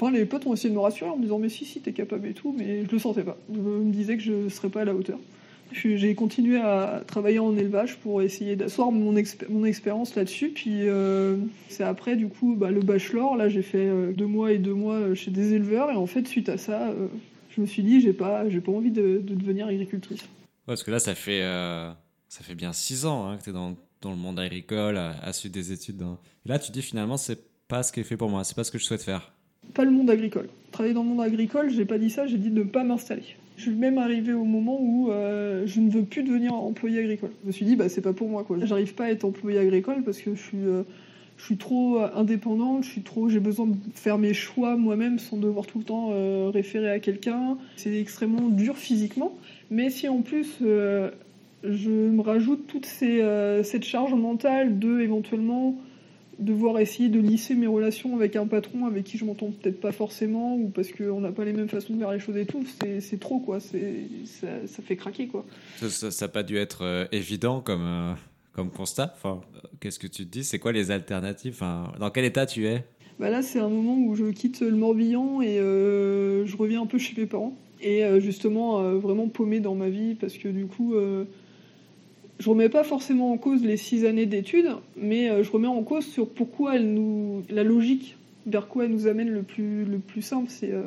Enfin, 0.00 0.10
les 0.10 0.24
potes 0.24 0.46
ont 0.46 0.54
essayé 0.54 0.70
de 0.70 0.74
me 0.74 0.80
rassurer 0.80 1.10
en 1.10 1.16
me 1.16 1.22
disant, 1.22 1.38
mais 1.38 1.48
si, 1.48 1.64
si, 1.64 1.80
t'es 1.80 1.92
capable 1.92 2.26
et 2.26 2.32
tout, 2.32 2.54
mais 2.56 2.84
je 2.84 2.90
le 2.90 2.98
sentais 2.98 3.22
pas. 3.22 3.36
Je 3.52 3.60
me 3.60 3.92
disais 3.92 4.16
que 4.16 4.22
je 4.22 4.48
serais 4.48 4.68
pas 4.68 4.80
à 4.80 4.84
la 4.84 4.94
hauteur. 4.94 5.18
J'ai 5.74 6.14
continué 6.14 6.58
à 6.58 7.02
travailler 7.06 7.38
en 7.38 7.56
élevage 7.56 7.96
pour 7.98 8.22
essayer 8.22 8.56
d'asseoir 8.56 8.92
mon, 8.92 9.14
mon 9.48 9.64
expérience 9.64 10.14
là-dessus. 10.14 10.50
Puis 10.50 10.88
euh, 10.88 11.36
c'est 11.68 11.84
après, 11.84 12.16
du 12.16 12.28
coup, 12.28 12.54
bah, 12.56 12.70
le 12.70 12.80
bachelor. 12.80 13.36
Là, 13.36 13.48
j'ai 13.48 13.62
fait 13.62 13.86
euh, 13.86 14.12
deux 14.12 14.26
mois 14.26 14.52
et 14.52 14.58
deux 14.58 14.74
mois 14.74 14.94
euh, 14.94 15.14
chez 15.14 15.30
des 15.30 15.54
éleveurs. 15.54 15.90
Et 15.90 15.96
en 15.96 16.06
fait, 16.06 16.26
suite 16.28 16.48
à 16.48 16.58
ça, 16.58 16.92
je 17.54 17.60
me 17.60 17.66
suis 17.66 17.82
dit, 17.82 18.00
j'ai 18.00 18.12
pas, 18.12 18.48
j'ai 18.48 18.60
pas 18.60 18.72
envie 18.72 18.90
de, 18.90 19.22
devenir 19.24 19.66
agricultrice. 19.66 20.24
parce 20.66 20.82
que 20.82 20.90
là, 20.90 20.98
ça 20.98 21.14
fait, 21.14 21.42
ça 22.28 22.42
fait 22.42 22.54
bien 22.54 22.72
six 22.72 23.06
ans 23.06 23.28
hein, 23.28 23.36
que 23.36 23.44
tu 23.44 23.50
es 23.50 23.52
dans, 23.52 23.76
dans, 24.00 24.10
le 24.10 24.16
monde 24.16 24.38
agricole, 24.38 24.96
à, 24.96 25.16
à 25.22 25.32
suivre 25.32 25.54
des 25.54 25.72
études. 25.72 26.02
Et 26.46 26.48
là, 26.48 26.58
tu 26.58 26.72
dis 26.72 26.82
finalement, 26.82 27.16
c'est 27.16 27.38
pas 27.68 27.82
ce 27.82 27.92
qui 27.92 28.00
est 28.00 28.04
fait 28.04 28.16
pour 28.16 28.28
moi, 28.28 28.44
c'est 28.44 28.56
pas 28.56 28.64
ce 28.64 28.70
que 28.70 28.78
je 28.78 28.84
souhaite 28.84 29.02
faire. 29.02 29.32
Pas 29.74 29.84
le 29.84 29.90
monde 29.90 30.10
agricole. 30.10 30.48
Travailler 30.72 30.94
dans 30.94 31.02
le 31.02 31.08
monde 31.08 31.20
agricole, 31.20 31.70
j'ai 31.70 31.84
pas 31.84 31.98
dit 31.98 32.10
ça, 32.10 32.26
j'ai 32.26 32.38
dit 32.38 32.50
de 32.50 32.58
ne 32.58 32.64
pas 32.64 32.84
m'installer. 32.84 33.36
Je 33.56 33.62
suis 33.62 33.70
même 33.72 33.98
arrivé 33.98 34.32
au 34.32 34.44
moment 34.44 34.78
où 34.80 35.10
euh, 35.10 35.64
je 35.66 35.80
ne 35.80 35.90
veux 35.90 36.02
plus 36.02 36.22
devenir 36.22 36.54
employé 36.54 37.00
agricole. 37.00 37.30
Je 37.42 37.46
me 37.46 37.52
suis 37.52 37.64
dit, 37.64 37.76
bah, 37.76 37.88
c'est 37.88 38.00
pas 38.00 38.12
pour 38.12 38.28
moi. 38.28 38.44
Quoi. 38.44 38.58
J'arrive 38.62 38.94
pas 38.94 39.04
à 39.04 39.10
être 39.10 39.24
employé 39.24 39.58
agricole 39.58 40.02
parce 40.04 40.18
que 40.18 40.34
je 40.34 40.40
suis, 40.40 40.58
euh, 40.58 40.82
trop 41.58 41.98
indépendante, 42.14 42.84
je 42.84 43.00
trop, 43.00 43.28
j'ai 43.28 43.40
besoin 43.40 43.66
de 43.66 43.76
faire 43.94 44.16
mes 44.16 44.32
choix 44.32 44.76
moi-même 44.76 45.18
sans 45.18 45.36
devoir 45.36 45.66
tout 45.66 45.78
le 45.78 45.84
temps 45.84 46.10
référer 46.50 46.88
à 46.88 47.00
quelqu'un. 47.00 47.58
C'est 47.76 47.98
extrêmement 47.98 48.48
dur 48.48 48.76
physiquement, 48.76 49.36
mais 49.68 49.90
si 49.90 50.08
en 50.08 50.22
plus 50.22 50.58
je 50.60 51.90
me 51.90 52.20
rajoute 52.20 52.68
toute 52.68 52.86
cette 52.86 53.84
charge 53.84 54.14
mentale 54.14 54.78
de 54.78 55.00
éventuellement 55.00 55.76
devoir 56.38 56.78
essayer 56.80 57.08
de 57.08 57.20
lisser 57.20 57.54
mes 57.54 57.66
relations 57.66 58.16
avec 58.16 58.36
un 58.36 58.46
patron 58.46 58.86
avec 58.86 59.04
qui 59.04 59.18
je 59.18 59.24
m'entends 59.24 59.50
peut-être 59.50 59.80
pas 59.80 59.92
forcément 59.92 60.56
ou 60.56 60.68
parce 60.68 60.90
qu'on 60.92 61.20
n'a 61.20 61.32
pas 61.32 61.44
les 61.44 61.52
mêmes 61.52 61.68
façons 61.68 61.94
de 61.94 61.98
faire 61.98 62.12
les 62.12 62.18
choses 62.18 62.36
et 62.36 62.46
tout, 62.46 62.64
c'est 63.00 63.20
trop 63.20 63.38
quoi, 63.38 63.60
ça, 63.60 63.78
ça 64.66 64.82
fait 64.82 64.96
craquer 64.96 65.26
quoi. 65.28 65.44
Ça 65.88 66.08
n'a 66.20 66.28
pas 66.28 66.42
dû 66.42 66.56
être 66.56 66.82
euh, 66.82 67.06
évident 67.12 67.60
comme, 67.60 67.84
euh, 67.84 68.12
comme 68.52 68.70
constat. 68.70 69.12
Enfin, 69.16 69.40
Qu'est-ce 69.80 69.98
que 69.98 70.06
tu 70.06 70.24
te 70.24 70.30
dis? 70.30 70.44
C'est 70.44 70.58
quoi 70.58 70.72
les 70.72 70.90
alternatives? 70.90 71.54
Enfin, 71.54 71.92
Dans 71.98 72.10
quel 72.10 72.24
état 72.24 72.46
tu 72.46 72.66
es? 72.66 72.84
Bah 73.18 73.30
Là, 73.30 73.42
c'est 73.42 73.58
un 73.58 73.68
moment 73.68 73.96
où 73.96 74.14
je 74.14 74.26
quitte 74.26 74.60
le 74.60 74.76
Morbihan 74.76 75.42
et 75.42 75.58
euh, 75.58 76.46
je 76.46 76.56
reviens 76.56 76.82
un 76.82 76.86
peu 76.86 76.98
chez 76.98 77.20
mes 77.20 77.26
parents. 77.26 77.56
Et 77.80 78.04
justement, 78.20 78.80
vraiment 79.00 79.26
paumé 79.26 79.58
dans 79.58 79.74
ma 79.74 79.88
vie 79.88 80.14
parce 80.14 80.38
que 80.38 80.46
du 80.46 80.66
coup 80.66 80.94
je 82.42 82.50
remets 82.50 82.68
pas 82.68 82.82
forcément 82.82 83.30
en 83.30 83.38
cause 83.38 83.62
les 83.62 83.76
six 83.76 84.04
années 84.04 84.26
d'études, 84.26 84.70
mais 84.96 85.30
euh, 85.30 85.44
je 85.44 85.50
remets 85.52 85.68
en 85.68 85.84
cause 85.84 86.04
sur 86.04 86.28
pourquoi 86.28 86.74
la 86.76 87.62
logique 87.62 88.16
vers 88.46 88.66
quoi 88.66 88.84
elle 88.84 88.90
nous 88.90 89.06
amène 89.06 89.30
le 89.30 89.44
plus, 89.44 89.84
le 89.84 89.98
plus 90.00 90.22
simple. 90.22 90.46
C'est 90.48 90.72
euh, 90.72 90.82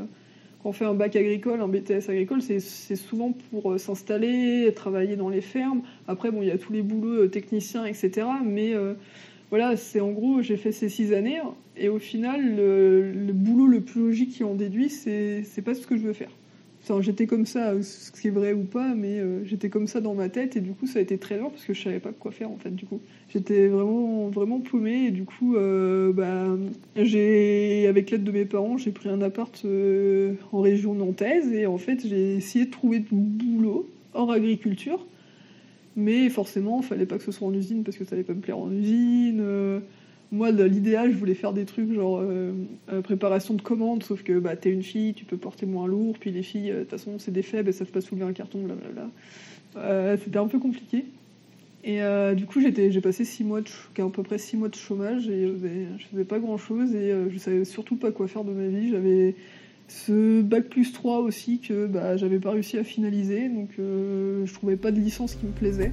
quand 0.61 0.69
on 0.69 0.73
fait 0.73 0.83
un 0.83 0.93
bac 0.93 1.15
agricole, 1.15 1.61
un 1.61 1.69
BTS 1.69 2.09
agricole, 2.09 2.41
c'est 2.41 2.59
souvent 2.97 3.31
pour 3.31 3.71
euh, 3.71 3.77
s'installer, 3.77 4.69
travailler 4.75 5.15
dans 5.15 5.29
les 5.29 5.39
fermes. 5.39 5.83
Après, 6.09 6.29
bon, 6.29 6.41
il 6.41 6.49
y 6.49 6.51
a 6.51 6.57
tous 6.57 6.73
les 6.73 6.81
boulots 6.81 7.27
techniciens, 7.27 7.85
etc. 7.85 8.27
Mais 8.43 8.73
voilà, 9.49 9.77
c'est 9.77 10.01
en 10.01 10.11
gros, 10.11 10.41
j'ai 10.41 10.57
fait 10.57 10.73
ces 10.73 10.89
six 10.89 11.13
années, 11.13 11.39
et 11.77 11.87
au 11.87 11.99
final, 11.99 12.53
le, 12.53 13.13
le 13.13 13.31
boulot 13.31 13.67
le 13.67 13.79
plus 13.79 14.01
logique 14.01 14.31
qui 14.31 14.43
en 14.43 14.55
déduit, 14.55 14.89
c'est 14.89 15.63
pas 15.63 15.73
ce 15.73 15.87
que 15.87 15.95
je 15.95 16.01
veux 16.01 16.13
faire 16.13 16.31
j'étais 17.01 17.25
comme 17.25 17.45
ça, 17.45 17.81
ce 17.81 18.11
qui 18.11 18.27
est 18.27 18.31
vrai 18.31 18.53
ou 18.53 18.63
pas, 18.63 18.93
mais 18.95 19.19
euh, 19.19 19.43
j'étais 19.45 19.69
comme 19.69 19.87
ça 19.87 20.01
dans 20.01 20.13
ma 20.13 20.29
tête 20.29 20.55
et 20.55 20.61
du 20.61 20.71
coup 20.71 20.87
ça 20.87 20.99
a 20.99 21.01
été 21.01 21.17
très 21.17 21.37
dur 21.37 21.49
parce 21.49 21.65
que 21.65 21.73
je 21.73 21.81
savais 21.81 21.99
pas 21.99 22.11
quoi 22.11 22.31
faire 22.31 22.49
en 22.51 22.57
fait 22.57 22.69
du 22.69 22.85
coup. 22.85 23.01
J'étais 23.33 23.67
vraiment 23.67 24.27
vraiment 24.29 24.59
paumée 24.59 25.07
et 25.07 25.11
du 25.11 25.25
coup 25.25 25.55
euh, 25.55 26.13
bah, 26.13 26.47
j'ai 26.95 27.87
avec 27.87 28.11
l'aide 28.11 28.23
de 28.23 28.31
mes 28.31 28.45
parents 28.45 28.77
j'ai 28.77 28.91
pris 28.91 29.09
un 29.09 29.21
appart 29.21 29.61
euh, 29.65 30.33
en 30.51 30.61
région 30.61 30.93
nantaise 30.93 31.51
et 31.51 31.65
en 31.65 31.77
fait 31.77 32.05
j'ai 32.07 32.35
essayé 32.35 32.65
de 32.65 32.71
trouver 32.71 32.99
du 32.99 33.07
boulot 33.13 33.89
hors 34.13 34.31
agriculture, 34.31 35.05
mais 35.95 36.29
forcément 36.29 36.81
il 36.81 36.85
fallait 36.85 37.05
pas 37.05 37.17
que 37.17 37.23
ce 37.23 37.31
soit 37.31 37.47
en 37.47 37.53
usine 37.53 37.83
parce 37.83 37.97
que 37.97 38.05
ça 38.05 38.15
allait 38.15 38.23
pas 38.23 38.33
me 38.33 38.41
plaire 38.41 38.57
en 38.57 38.71
usine 38.71 39.43
moi, 40.31 40.51
l'idéal, 40.51 41.11
je 41.11 41.17
voulais 41.17 41.33
faire 41.33 41.53
des 41.53 41.65
trucs 41.65 41.93
genre 41.93 42.19
euh, 42.21 42.51
euh, 42.91 43.01
préparation 43.01 43.53
de 43.53 43.61
commandes, 43.61 44.03
sauf 44.03 44.23
que 44.23 44.39
bah, 44.39 44.55
t'es 44.55 44.71
une 44.71 44.83
fille, 44.83 45.13
tu 45.13 45.25
peux 45.25 45.37
porter 45.37 45.65
moins 45.65 45.87
lourd, 45.87 46.17
puis 46.19 46.31
les 46.31 46.43
filles, 46.43 46.71
euh, 46.71 46.75
de 46.75 46.79
toute 46.81 46.91
façon, 46.91 47.19
c'est 47.19 47.31
des 47.31 47.41
faibles, 47.41 47.69
elles 47.69 47.73
savent 47.73 47.87
pas 47.87 48.01
soulever 48.01 48.25
un 48.25 48.33
carton, 48.33 48.59
blablabla. 48.63 49.09
C'était 50.17 50.37
un 50.37 50.47
peu 50.47 50.59
compliqué. 50.59 51.05
Et 51.83 51.99
du 52.35 52.47
coup, 52.47 52.59
j'ai 52.61 53.01
passé 53.01 53.25
six 53.25 53.43
mois, 53.43 53.61
de, 53.61 53.67
à 54.01 54.09
peu 54.09 54.23
près 54.23 54.39
six 54.39 54.57
mois 54.57 54.69
de 54.69 54.75
chômage, 54.75 55.29
et 55.29 55.47
je 55.47 56.05
faisais 56.09 56.23
pas 56.23 56.39
grand 56.39 56.57
chose, 56.57 56.95
et 56.95 57.13
je 57.29 57.37
savais 57.37 57.65
surtout 57.65 57.97
pas 57.97 58.11
quoi 58.11 58.27
faire 58.27 58.43
de 58.43 58.53
ma 58.53 58.67
vie. 58.67 58.89
J'avais 58.89 59.35
ce 59.87 60.41
bac 60.41 60.69
plus 60.69 60.93
3 60.93 61.19
aussi 61.19 61.59
que 61.59 61.85
bah, 61.85 62.17
j'avais 62.17 62.39
pas 62.39 62.51
réussi 62.51 62.77
à 62.79 62.83
finaliser, 62.83 63.49
donc 63.49 63.69
je 63.77 64.51
trouvais 64.53 64.77
pas 64.77 64.91
de 64.91 64.99
licence 64.99 65.35
qui 65.35 65.45
me 65.45 65.51
plaisait. 65.51 65.91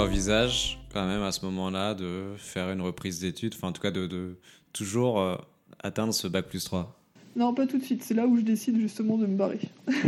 Envisages 0.00 0.78
quand 0.92 1.06
même 1.06 1.22
à 1.22 1.32
ce 1.32 1.44
moment-là 1.46 1.94
de 1.94 2.24
faire 2.36 2.70
une 2.70 2.80
reprise 2.80 3.20
d'études, 3.20 3.54
enfin 3.54 3.68
en 3.68 3.72
tout 3.72 3.82
cas 3.82 3.90
de, 3.90 4.36
toujours 4.72 5.20
euh, 5.20 5.36
atteindre 5.82 6.12
ce 6.12 6.26
bac 6.28 6.46
plus 6.46 6.64
3 6.64 6.98
Non, 7.36 7.54
pas 7.54 7.66
tout 7.66 7.78
de 7.78 7.84
suite. 7.84 8.02
C'est 8.02 8.14
là 8.14 8.26
où 8.26 8.36
je 8.36 8.42
décide 8.42 8.78
justement 8.78 9.16
de 9.16 9.26
me 9.26 9.36
barrer, 9.36 9.60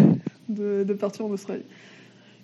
de, 0.48 0.84
partir 0.94 1.26
en 1.26 1.30
Australie. 1.30 1.64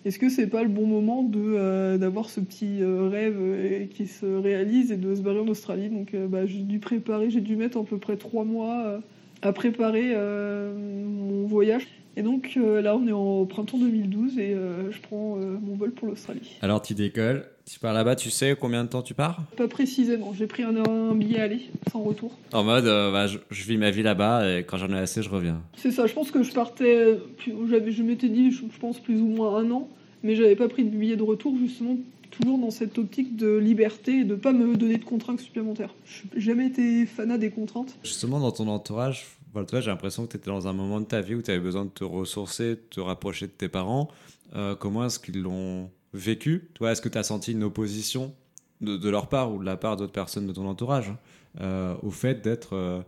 Est-ce 0.04 0.18
que 0.18 0.28
c'est 0.28 0.46
pas 0.46 0.62
le 0.62 0.68
bon 0.68 0.86
moment 0.86 1.22
de 1.22 1.40
euh, 1.40 1.98
d'avoir 1.98 2.30
ce 2.30 2.40
petit 2.40 2.80
euh, 2.80 3.08
rêve 3.08 3.88
qui 3.88 4.06
se 4.06 4.26
réalise 4.26 4.92
et 4.92 4.96
de 4.96 5.14
se 5.14 5.20
barrer 5.20 5.40
en 5.40 5.48
Australie? 5.48 5.90
Donc 5.90 6.14
bah, 6.14 6.46
j'ai 6.46 6.60
dû 6.60 6.78
préparer, 6.78 7.30
j'ai 7.30 7.40
dû 7.40 7.56
mettre 7.56 7.78
à 7.78 7.84
peu 7.84 7.98
près 7.98 8.16
trois 8.16 8.44
mois 8.44 9.00
à 9.42 9.52
préparer 9.52 10.14
mon 10.14 11.46
voyage. 11.46 11.86
Et 12.18 12.22
donc 12.22 12.54
euh, 12.56 12.82
là, 12.82 12.96
on 12.96 13.06
est 13.06 13.12
en 13.12 13.46
printemps 13.46 13.78
2012 13.78 14.40
et 14.40 14.52
euh, 14.52 14.90
je 14.90 14.98
prends 15.00 15.36
euh, 15.36 15.56
mon 15.62 15.76
vol 15.76 15.92
pour 15.92 16.08
l'Australie. 16.08 16.56
Alors 16.62 16.82
tu 16.82 16.94
décolles, 16.94 17.46
tu 17.64 17.78
pars 17.78 17.92
là-bas, 17.92 18.16
tu 18.16 18.28
sais 18.28 18.56
combien 18.60 18.82
de 18.82 18.88
temps 18.88 19.02
tu 19.02 19.14
pars? 19.14 19.44
Pas 19.56 19.68
précisément, 19.68 20.34
j'ai 20.36 20.48
pris 20.48 20.64
un, 20.64 21.14
billet 21.14 21.38
aller, 21.38 21.70
sans 21.92 22.02
retour. 22.02 22.36
En 22.52 22.64
mode, 22.64 22.86
bah, 22.86 23.28
je, 23.28 23.38
vis 23.64 23.76
ma 23.76 23.92
vie 23.92 24.02
là-bas 24.02 24.58
et 24.58 24.64
quand 24.64 24.78
j'en 24.78 24.88
ai 24.88 24.98
assez, 24.98 25.22
je 25.22 25.30
reviens. 25.30 25.62
C'est 25.76 25.92
ça, 25.92 26.08
je 26.08 26.12
pense 26.12 26.32
que 26.32 26.42
je 26.42 26.52
partais, 26.52 27.20
je 27.46 28.02
m'étais 28.02 28.28
dit, 28.28 28.50
je, 28.50 28.64
pense 28.80 28.98
plus 28.98 29.20
ou 29.20 29.28
moins 29.28 29.56
un 29.56 29.70
an, 29.70 29.88
mais 30.24 30.34
j'avais 30.34 30.56
pas 30.56 30.66
pris 30.66 30.82
de 30.82 30.90
billet 30.90 31.14
de 31.14 31.22
retour 31.22 31.56
justement 31.56 31.98
toujours 32.30 32.58
dans 32.58 32.70
cette 32.70 32.98
optique 32.98 33.36
de 33.36 33.56
liberté 33.56 34.20
et 34.20 34.24
de 34.24 34.34
pas 34.34 34.52
me 34.52 34.76
donner 34.76 34.98
de 34.98 35.04
contraintes 35.04 35.40
supplémentaires. 35.40 35.94
Je 36.04 36.22
n'ai 36.34 36.40
jamais 36.40 36.66
été 36.66 37.06
fanat 37.06 37.38
des 37.38 37.50
contraintes. 37.50 37.96
Justement, 38.02 38.40
dans 38.40 38.52
ton 38.52 38.68
entourage, 38.68 39.38
j'ai 39.72 39.86
l'impression 39.86 40.26
que 40.26 40.32
tu 40.32 40.36
étais 40.36 40.50
dans 40.50 40.68
un 40.68 40.72
moment 40.72 41.00
de 41.00 41.06
ta 41.06 41.20
vie 41.20 41.34
où 41.34 41.42
tu 41.42 41.50
avais 41.50 41.60
besoin 41.60 41.84
de 41.84 41.90
te 41.90 42.04
ressourcer, 42.04 42.70
de 42.70 42.82
te 42.90 43.00
rapprocher 43.00 43.46
de 43.46 43.52
tes 43.52 43.68
parents. 43.68 44.08
Euh, 44.54 44.74
comment 44.74 45.04
est-ce 45.04 45.18
qu'ils 45.18 45.42
l'ont 45.42 45.90
vécu 46.12 46.70
Toi, 46.74 46.92
est-ce 46.92 47.02
que 47.02 47.08
tu 47.08 47.18
as 47.18 47.22
senti 47.22 47.52
une 47.52 47.64
opposition 47.64 48.34
de, 48.80 49.08
leur 49.08 49.28
part 49.28 49.52
ou 49.52 49.58
de 49.58 49.64
la 49.64 49.76
part 49.76 49.96
d'autres 49.96 50.12
personnes 50.12 50.46
de 50.46 50.52
ton 50.52 50.66
entourage 50.66 51.12
euh, 51.60 51.94
au 52.02 52.10
fait 52.10 52.42
d'être 52.42 52.74
euh, 52.74 53.00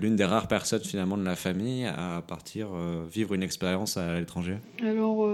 l'une 0.00 0.16
des 0.16 0.24
rares 0.24 0.48
personnes 0.48 0.82
finalement 0.82 1.16
de 1.16 1.24
la 1.24 1.36
famille 1.36 1.86
à 1.86 2.22
partir 2.26 2.68
vivre 3.12 3.34
une 3.34 3.42
expérience 3.42 3.96
à 3.96 4.18
l'étranger 4.18 4.56
Alors, 4.82 5.28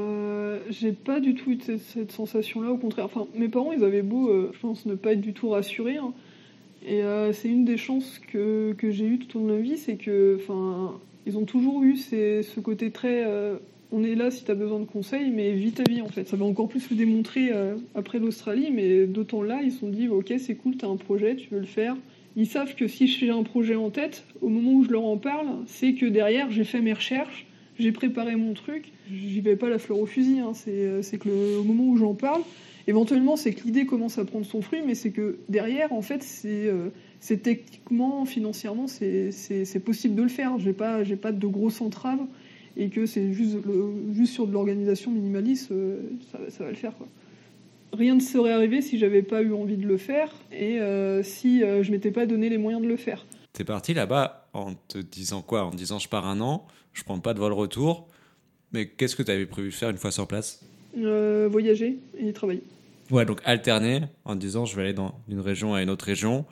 j'ai 0.71 0.93
pas 0.93 1.21
du 1.21 1.35
tout 1.35 1.51
eu 1.51 1.59
cette, 1.79 2.13
sensation-là, 2.13 2.71
au 2.71 2.77
contraire. 2.77 3.05
Enfin, 3.05 3.27
mes 3.35 3.49
parents, 3.49 3.73
ils 3.73 3.85
avaient 3.85 4.03
beau, 4.03 4.51
je 4.53 4.59
pense, 4.59 4.87
ne 4.87 4.95
pas 4.95 5.13
être 5.13 5.21
du 5.21 5.33
tout 5.33 5.51
rassurés. 5.51 5.97
Hein. 5.97 6.13
Et 6.87 7.03
euh, 7.03 7.33
c'est 7.33 7.49
une 7.49 7.65
des 7.65 7.77
chances 7.77 8.19
que, 8.19 8.75
que 8.79 8.91
j'ai 8.91 9.07
eues 9.07 9.19
tout 9.19 9.39
au 9.39 9.41
long 9.41 9.49
de 9.49 9.53
ma 9.55 9.61
vie, 9.61 9.77
c'est 9.77 9.97
que, 9.97 10.39
enfin, 10.41 10.99
ils 11.27 11.37
ont 11.37 11.45
toujours 11.45 11.83
eu 11.83 11.97
ce 11.97 12.61
côté 12.61 12.91
très. 12.91 13.25
Euh, 13.27 13.57
on 13.91 14.05
est 14.05 14.15
là 14.15 14.31
si 14.31 14.45
tu 14.45 14.51
as 14.51 14.55
besoin 14.55 14.81
de 14.81 14.85
conseils, 14.85 15.31
mais 15.31 15.53
vis 15.53 15.73
ta 15.73 15.83
vie 15.83 16.03
en 16.03 16.09
fait. 16.09 16.29
Ça 16.29 16.37
va 16.37 16.45
encore 16.45 16.69
plus 16.69 16.91
le 16.91 16.97
démontrer 16.97 17.51
euh, 17.53 17.77
après 17.95 18.19
l'Australie, 18.19 18.71
mais 18.73 19.07
d'autant 19.07 19.43
là, 19.43 19.61
ils 19.63 19.73
se 19.73 19.81
sont 19.81 19.89
dit 19.89 20.09
ok, 20.09 20.33
c'est 20.39 20.55
cool, 20.55 20.77
tu 20.77 20.85
as 20.85 20.89
un 20.89 20.97
projet, 20.97 21.37
tu 21.37 21.49
veux 21.51 21.61
le 21.61 21.67
faire. 21.67 21.97
Ils 22.37 22.47
savent 22.47 22.75
que 22.75 22.87
si 22.87 23.07
j'ai 23.07 23.31
un 23.31 23.43
projet 23.43 23.75
en 23.75 23.91
tête, 23.91 24.25
au 24.41 24.49
moment 24.49 24.73
où 24.73 24.85
je 24.85 24.91
leur 24.91 25.05
en 25.05 25.17
parle, 25.17 25.49
c'est 25.67 25.95
que 25.95 26.07
derrière, 26.07 26.51
j'ai 26.51 26.65
fait 26.65 26.81
mes 26.81 26.93
recherches, 26.93 27.47
j'ai 27.79 27.93
préparé 27.93 28.37
mon 28.37 28.55
truc. 28.55 28.93
J'y 29.11 29.41
vais 29.41 29.57
pas 29.57 29.69
la 29.69 29.79
fleur 29.79 29.99
au 29.99 30.07
fusil, 30.07 30.41
hein. 30.41 30.53
c'est 30.55 31.19
que 31.19 31.59
au 31.59 31.65
moment 31.65 31.85
où 31.85 31.97
j'en 31.97 32.15
parle, 32.15 32.43
éventuellement, 32.87 33.37
c'est 33.37 33.53
que 33.53 33.65
l'idée 33.65 33.87
commence 33.87 34.19
à 34.19 34.25
prendre 34.25 34.47
son 34.47 34.63
fruit, 34.63 34.81
mais 34.87 34.95
c'est 34.95 35.11
que 35.11 35.39
derrière, 35.49 35.93
en 35.93 36.03
fait, 36.03 36.23
c'est 36.23 36.67
euh, 36.67 36.91
techniquement, 37.21 38.25
financièrement, 38.25 38.87
c'est 38.87 39.83
possible 39.85 40.15
de 40.15 40.23
le 40.23 40.29
faire. 40.29 40.59
J'ai 40.59 40.73
pas, 40.73 41.05
pas 41.21 41.33
de 41.33 41.47
grosses 41.47 41.81
entraves 41.81 42.25
et 42.77 42.89
que 42.91 43.07
c'est 43.07 43.33
juste, 43.33 43.59
sur 44.27 44.47
de 44.47 44.53
l'organisation 44.53 45.11
minimaliste, 45.11 45.73
euh, 45.73 46.01
ça, 46.49 46.65
va 46.65 46.71
le 46.71 46.77
faire. 46.77 46.93
Rien 47.93 48.15
ne 48.15 48.21
serait 48.21 48.53
arrivé 48.53 48.83
si 48.83 48.99
j'avais 48.99 49.23
pas 49.23 49.43
eu 49.43 49.53
envie 49.53 49.77
de 49.77 49.87
le 49.87 49.97
faire 49.97 50.33
et 50.53 50.81
euh, 50.81 51.23
si 51.23 51.61
je 51.61 51.91
m'étais 51.91 52.11
pas 52.11 52.27
donné 52.27 52.49
les 52.49 52.59
moyens 52.59 52.83
de 52.83 52.89
le 52.89 52.97
faire. 52.97 53.27
T'es 53.53 53.65
parti 53.65 53.95
là-bas 53.95 54.49
en 54.53 54.75
te 54.75 54.99
disant 54.99 55.43
quoi? 55.43 55.65
En 55.65 55.71
disant 55.71 55.99
je 55.99 56.09
pars 56.09 56.27
un 56.27 56.41
an, 56.41 56.67
je 56.93 57.03
prends 57.03 57.19
pas 57.19 57.35
de 57.35 57.39
vol 57.39 57.53
retour, 57.53 58.07
mais 58.73 58.89
qu'est-ce 58.89 59.17
que 59.17 59.23
tu 59.23 59.31
avais 59.31 59.47
prévu 59.47 59.71
de 59.71 59.75
faire 59.75 59.91
une 59.91 59.97
fois 59.97 60.11
sur 60.11 60.29
place? 60.29 60.65
Voyager 60.95 61.99
et 62.19 62.33
travailler. 62.33 62.63
Ouais, 63.11 63.25
donc 63.25 63.41
alterner 63.45 64.03
en 64.25 64.37
disant 64.37 64.65
je 64.65 64.77
vais 64.77 64.83
aller 64.83 64.95
d'une 65.29 65.41
région 65.41 65.75
à 65.75 65.83
une 65.83 65.91
autre 65.91 66.05
région 66.05 66.45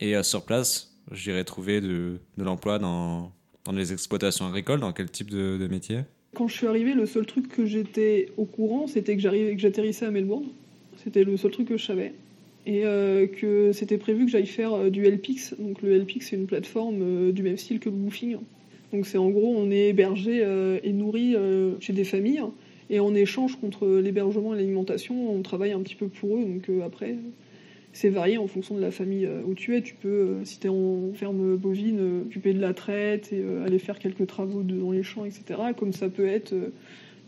et 0.00 0.16
euh, 0.16 0.22
sur 0.22 0.44
place, 0.44 0.92
j'irai 1.12 1.44
trouver 1.44 1.80
de, 1.80 2.18
de 2.36 2.44
l'emploi 2.44 2.78
dans, 2.78 3.32
dans 3.64 3.72
les 3.72 3.92
exploitations 3.92 4.46
agricoles, 4.46 4.80
dans 4.80 4.92
quel 4.92 5.10
type 5.10 5.30
de, 5.30 5.56
de 5.56 5.66
métier? 5.68 6.00
Quand 6.34 6.48
je 6.48 6.56
suis 6.56 6.66
arrivé, 6.66 6.94
le 6.94 7.06
seul 7.06 7.26
truc 7.26 7.48
que 7.48 7.64
j'étais 7.64 8.32
au 8.36 8.44
courant, 8.44 8.86
c'était 8.86 9.16
que 9.16 9.22
j'arrivais, 9.22 9.54
que 9.54 9.60
j'atterrissais 9.60 10.06
à 10.06 10.10
Melbourne. 10.10 10.46
C'était 11.02 11.24
le 11.24 11.36
seul 11.36 11.50
truc 11.50 11.68
que 11.68 11.76
je 11.76 11.84
savais. 11.84 12.12
Et 12.66 12.84
euh, 12.84 13.26
que 13.26 13.72
c'était 13.72 13.98
prévu 13.98 14.26
que 14.26 14.30
j'aille 14.30 14.46
faire 14.46 14.74
euh, 14.74 14.90
du 14.90 15.02
LPX. 15.02 15.54
Donc 15.58 15.82
le 15.82 15.96
LPX, 15.96 16.26
c'est 16.26 16.36
une 16.36 16.46
plateforme 16.46 17.32
du 17.32 17.42
même 17.42 17.56
style 17.56 17.80
que 17.80 17.88
le 17.88 17.96
Woofing. 17.96 18.36
Donc 18.92 19.06
c'est 19.06 19.18
en 19.18 19.30
gros, 19.30 19.54
on 19.56 19.70
est 19.70 19.88
hébergé 19.88 20.44
et 20.82 20.92
nourri 20.92 21.36
chez 21.78 21.92
des 21.92 22.02
familles 22.02 22.42
et 22.90 22.98
en 22.98 23.14
échange 23.14 23.56
contre 23.56 23.86
l'hébergement 23.86 24.52
et 24.52 24.56
l'alimentation, 24.56 25.32
on 25.32 25.40
travaille 25.42 25.72
un 25.72 25.80
petit 25.80 25.94
peu 25.94 26.08
pour 26.08 26.36
eux. 26.36 26.44
Donc 26.44 26.68
euh, 26.68 26.84
après, 26.84 27.14
c'est 27.92 28.08
varié 28.08 28.36
en 28.36 28.48
fonction 28.48 28.74
de 28.74 28.80
la 28.80 28.90
famille 28.90 29.26
euh, 29.26 29.42
où 29.46 29.54
tu 29.54 29.76
es. 29.76 29.80
Tu 29.80 29.94
peux, 29.94 30.08
euh, 30.08 30.44
si 30.44 30.58
tu 30.58 30.66
es 30.66 30.70
en 30.70 31.12
ferme 31.14 31.56
bovine, 31.56 32.22
occuper 32.26 32.52
de 32.52 32.60
la 32.60 32.74
traite 32.74 33.32
et 33.32 33.42
aller 33.64 33.78
faire 33.78 34.00
quelques 34.00 34.26
travaux 34.26 34.62
dans 34.62 34.90
les 34.90 35.04
champs, 35.04 35.24
etc. 35.24 35.60
Comme 35.76 35.92
ça 35.92 36.08
peut 36.08 36.26
être 36.26 36.52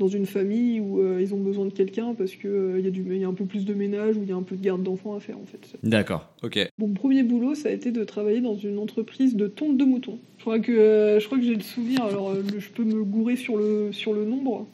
dans 0.02 0.08
une 0.08 0.26
famille 0.26 0.80
où 0.80 1.00
ils 1.20 1.32
ont 1.32 1.38
besoin 1.38 1.64
de 1.64 1.70
quelqu'un 1.72 2.12
parce 2.14 2.34
qu'il 2.34 2.80
y, 2.82 2.86
a 2.88 2.90
du- 2.90 3.16
y 3.16 3.22
a 3.24 3.28
un 3.28 3.32
peu 3.34 3.44
plus 3.44 3.64
de 3.64 3.72
ménage 3.72 4.16
ou 4.16 4.22
il 4.24 4.28
y 4.28 4.32
a 4.32 4.36
un 4.36 4.42
peu 4.42 4.56
de 4.56 4.62
garde 4.62 4.82
d'enfants 4.82 5.14
à 5.14 5.20
faire 5.20 5.38
en 5.38 5.46
fait. 5.46 5.76
D'accord, 5.84 6.28
ok. 6.42 6.58
Mon 6.78 6.88
premier 6.88 7.22
boulot, 7.22 7.54
ça 7.54 7.68
a 7.68 7.72
été 7.72 7.92
de 7.92 8.02
travailler 8.02 8.40
dans 8.40 8.56
une 8.56 8.78
entreprise 8.78 9.36
de 9.36 9.46
tonte 9.46 9.76
de 9.76 9.84
moutons. 9.84 10.18
Je 10.38 10.42
crois 10.42 10.58
que, 10.58 10.72
euh, 10.72 11.20
je 11.20 11.26
crois 11.26 11.38
que 11.38 11.44
j'ai 11.44 11.54
le 11.54 11.60
souvenir, 11.60 12.02
alors 12.02 12.30
euh, 12.30 12.42
le- 12.52 12.58
je 12.58 12.70
peux 12.70 12.82
me 12.82 13.04
gourer 13.04 13.36
sur 13.36 13.56
le, 13.56 13.90
sur 13.92 14.12
le 14.12 14.24
nombre, 14.24 14.66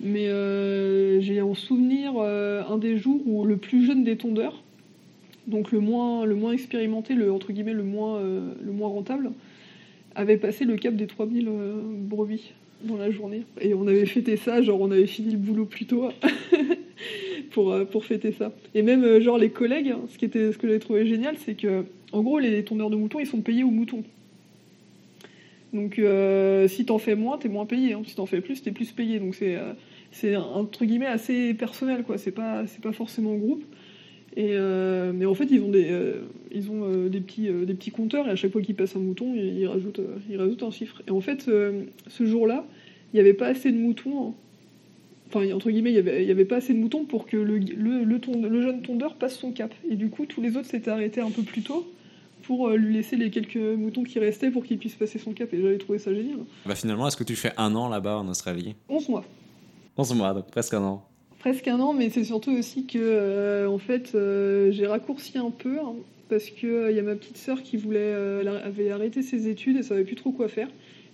mais 0.00 0.28
euh, 0.28 1.20
j'ai 1.20 1.42
en 1.42 1.52
souvenir 1.54 2.14
euh, 2.16 2.62
un 2.68 2.78
des 2.78 2.96
jours 2.96 3.20
où 3.26 3.44
le 3.44 3.58
plus 3.58 3.84
jeune 3.84 4.04
des 4.04 4.16
tondeurs, 4.16 4.62
donc 5.46 5.70
le 5.70 5.80
moins, 5.80 6.24
le 6.24 6.34
moins 6.34 6.52
expérimenté, 6.52 7.14
le, 7.14 7.30
entre 7.30 7.52
guillemets 7.52 7.74
le 7.74 7.82
moins, 7.84 8.16
euh, 8.16 8.52
le 8.64 8.72
moins 8.72 8.88
rentable, 8.88 9.32
avait 10.14 10.38
passé 10.38 10.64
le 10.64 10.76
cap 10.76 10.94
des 10.96 11.06
3000 11.06 11.48
euh, 11.48 11.74
brebis 11.84 12.52
dans 12.84 12.96
la 12.96 13.10
journée. 13.10 13.42
Et 13.60 13.74
on 13.74 13.86
avait 13.86 14.06
fêté 14.06 14.36
ça, 14.36 14.62
genre 14.62 14.80
on 14.80 14.90
avait 14.90 15.06
fini 15.06 15.32
le 15.32 15.38
boulot 15.38 15.66
plus 15.66 15.86
tôt 15.86 16.08
pour, 17.50 17.72
euh, 17.72 17.84
pour 17.84 18.04
fêter 18.04 18.32
ça. 18.32 18.52
Et 18.74 18.82
même 18.82 19.04
euh, 19.04 19.20
genre 19.20 19.38
les 19.38 19.50
collègues, 19.50 19.90
hein, 19.90 20.00
ce, 20.08 20.18
qui 20.18 20.24
était, 20.24 20.52
ce 20.52 20.58
que 20.58 20.66
j'avais 20.66 20.78
trouvé 20.78 21.06
génial, 21.06 21.36
c'est 21.38 21.54
que 21.54 21.84
en 22.12 22.22
gros 22.22 22.38
les 22.38 22.64
tondeurs 22.64 22.90
de 22.90 22.96
moutons, 22.96 23.20
ils 23.20 23.26
sont 23.26 23.40
payés 23.40 23.64
au 23.64 23.70
mouton. 23.70 24.04
Donc 25.72 25.98
euh, 25.98 26.68
si 26.68 26.86
t'en 26.86 26.98
fais 26.98 27.16
moins, 27.16 27.36
t'es 27.36 27.48
moins 27.48 27.66
payé. 27.66 27.94
hein. 27.94 28.02
Si 28.06 28.14
t'en 28.14 28.26
fais 28.26 28.40
plus, 28.40 28.62
t'es 28.62 28.70
plus 28.70 28.92
payé. 28.92 29.18
Donc 29.18 29.34
c'est 29.34 29.56
euh, 29.56 29.72
c'est 30.12 30.36
entre 30.36 30.84
guillemets 30.84 31.06
assez 31.06 31.52
personnel, 31.54 32.04
quoi. 32.04 32.16
C'est 32.16 32.30
pas 32.30 32.66
c'est 32.66 32.80
pas 32.80 32.92
forcément 32.92 33.34
groupe. 33.34 33.64
Et 34.36 34.48
euh, 34.52 35.12
mais 35.14 35.26
en 35.26 35.34
fait, 35.34 35.46
ils 35.50 35.60
ont 35.62 35.70
des 35.70 35.90
euh, 35.90 36.22
ils 36.50 36.68
ont 36.70 36.84
euh, 36.84 37.08
des 37.08 37.20
petits 37.20 37.48
des 37.48 37.74
petits 37.74 37.92
compteurs 37.92 38.26
et 38.26 38.30
à 38.30 38.36
chaque 38.36 38.50
fois 38.52 38.62
qu'ils 38.62 38.74
passent 38.74 38.96
un 38.96 39.00
mouton, 39.00 39.32
ils, 39.34 39.58
ils 39.60 39.66
rajoutent 39.68 40.00
ils 40.28 40.36
rajoutent 40.36 40.62
un 40.64 40.70
chiffre. 40.72 41.02
Et 41.06 41.10
en 41.12 41.20
fait, 41.20 41.42
ce 41.42 42.26
jour-là, 42.26 42.64
il 43.12 43.16
n'y 43.16 43.20
avait 43.20 43.34
pas 43.34 43.46
assez 43.46 43.70
de 43.70 43.78
moutons. 43.78 44.28
hein. 44.28 44.32
Enfin, 45.28 45.52
entre 45.52 45.70
guillemets, 45.70 45.90
il 45.90 45.96
y 45.96 45.98
avait, 45.98 46.24
y 46.26 46.30
avait 46.30 46.44
pas 46.44 46.56
assez 46.56 46.74
de 46.74 46.78
moutons 46.78 47.04
pour 47.04 47.26
que 47.26 47.36
le, 47.36 47.58
le, 47.58 48.04
le, 48.04 48.18
tonde- 48.20 48.46
le 48.46 48.62
jeune 48.62 48.82
tondeur 48.82 49.14
passe 49.14 49.36
son 49.38 49.50
cap. 49.52 49.74
Et 49.90 49.96
du 49.96 50.08
coup, 50.10 50.26
tous 50.26 50.40
les 50.40 50.56
autres 50.56 50.66
s'étaient 50.68 50.90
arrêtés 50.90 51.20
un 51.20 51.30
peu 51.30 51.42
plus 51.42 51.62
tôt 51.62 51.86
pour 52.42 52.68
lui 52.70 52.92
laisser 52.94 53.16
les 53.16 53.30
quelques 53.30 53.56
moutons 53.56 54.02
qui 54.04 54.18
restaient 54.18 54.50
pour 54.50 54.64
qu'il 54.64 54.78
puisse 54.78 54.94
passer 54.94 55.18
son 55.18 55.32
cap. 55.32 55.52
Et 55.54 55.60
j'avais 55.60 55.78
trouvé 55.78 55.98
ça 55.98 56.14
génial. 56.14 56.38
Bah 56.66 56.74
finalement, 56.74 57.08
est-ce 57.08 57.16
que 57.16 57.24
tu 57.24 57.34
fais 57.36 57.50
un 57.56 57.74
an 57.74 57.88
là-bas 57.88 58.18
en 58.18 58.28
Australie? 58.28 58.74
11 58.88 59.08
mois. 59.08 59.24
11 59.96 60.14
mois, 60.14 60.34
donc 60.34 60.46
presque 60.50 60.74
un 60.74 60.82
an. 60.82 61.04
Presque 61.44 61.68
un 61.68 61.78
an, 61.78 61.92
mais 61.92 62.08
c'est 62.08 62.24
surtout 62.24 62.56
aussi 62.56 62.86
que, 62.86 62.98
euh, 62.98 63.68
en 63.68 63.76
fait, 63.76 64.12
euh, 64.14 64.72
j'ai 64.72 64.86
raccourci 64.86 65.36
un 65.36 65.50
peu 65.50 65.78
hein, 65.78 65.92
parce 66.30 66.48
que 66.48 66.66
euh, 66.66 66.90
il 66.90 66.96
y 66.96 66.98
a 66.98 67.02
ma 67.02 67.16
petite 67.16 67.36
sœur 67.36 67.62
qui 67.62 67.76
voulait, 67.76 68.12
elle 68.40 68.48
avait 68.48 68.90
arrêté 68.90 69.20
ses 69.20 69.46
études 69.46 69.76
et 69.76 69.82
savait 69.82 70.04
plus 70.04 70.16
trop 70.16 70.32
quoi 70.32 70.48
faire. 70.48 70.68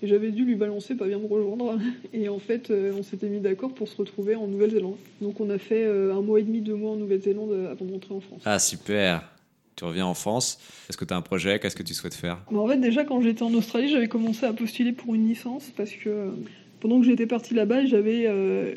Et 0.04 0.06
j'avais 0.06 0.30
dû 0.30 0.44
lui 0.44 0.54
balancer, 0.54 0.94
pas 0.94 1.08
bien 1.08 1.18
me 1.18 1.26
rejoindre. 1.26 1.80
Et 2.12 2.28
en 2.28 2.38
fait, 2.38 2.70
on 2.70 3.02
s'était 3.02 3.26
mis 3.26 3.40
d'accord 3.40 3.74
pour 3.74 3.88
se 3.88 3.96
retrouver 3.96 4.36
en 4.36 4.46
Nouvelle-Zélande. 4.46 4.94
Donc 5.20 5.40
on 5.40 5.50
a 5.50 5.58
fait 5.58 5.84
un 5.84 6.20
mois 6.20 6.38
et 6.38 6.44
demi, 6.44 6.60
deux 6.60 6.76
mois 6.76 6.92
en 6.92 6.96
Nouvelle-Zélande 6.96 7.52
avant 7.68 7.84
de 7.84 7.92
rentrer 7.92 8.14
en 8.14 8.20
France. 8.20 8.42
Ah 8.44 8.60
super 8.60 9.32
Tu 9.74 9.84
reviens 9.84 10.06
en 10.06 10.14
France. 10.14 10.60
Est-ce 10.88 10.96
que 10.96 11.04
tu 11.04 11.12
as 11.12 11.16
un 11.16 11.22
projet? 11.22 11.58
Qu'est-ce 11.58 11.74
que 11.74 11.82
tu 11.82 11.92
souhaites 11.92 12.14
faire? 12.14 12.38
Mais 12.52 12.58
en 12.58 12.68
fait, 12.68 12.78
déjà, 12.78 13.02
quand 13.02 13.20
j'étais 13.20 13.42
en 13.42 13.52
Australie, 13.52 13.88
j'avais 13.88 14.06
commencé 14.06 14.46
à 14.46 14.52
postuler 14.52 14.92
pour 14.92 15.12
une 15.12 15.26
licence 15.26 15.72
parce 15.76 15.90
que 15.90 16.30
pendant 16.78 17.00
que 17.00 17.06
j'étais 17.06 17.26
partie 17.26 17.54
là-bas, 17.54 17.84
j'avais 17.84 18.26
euh, 18.26 18.74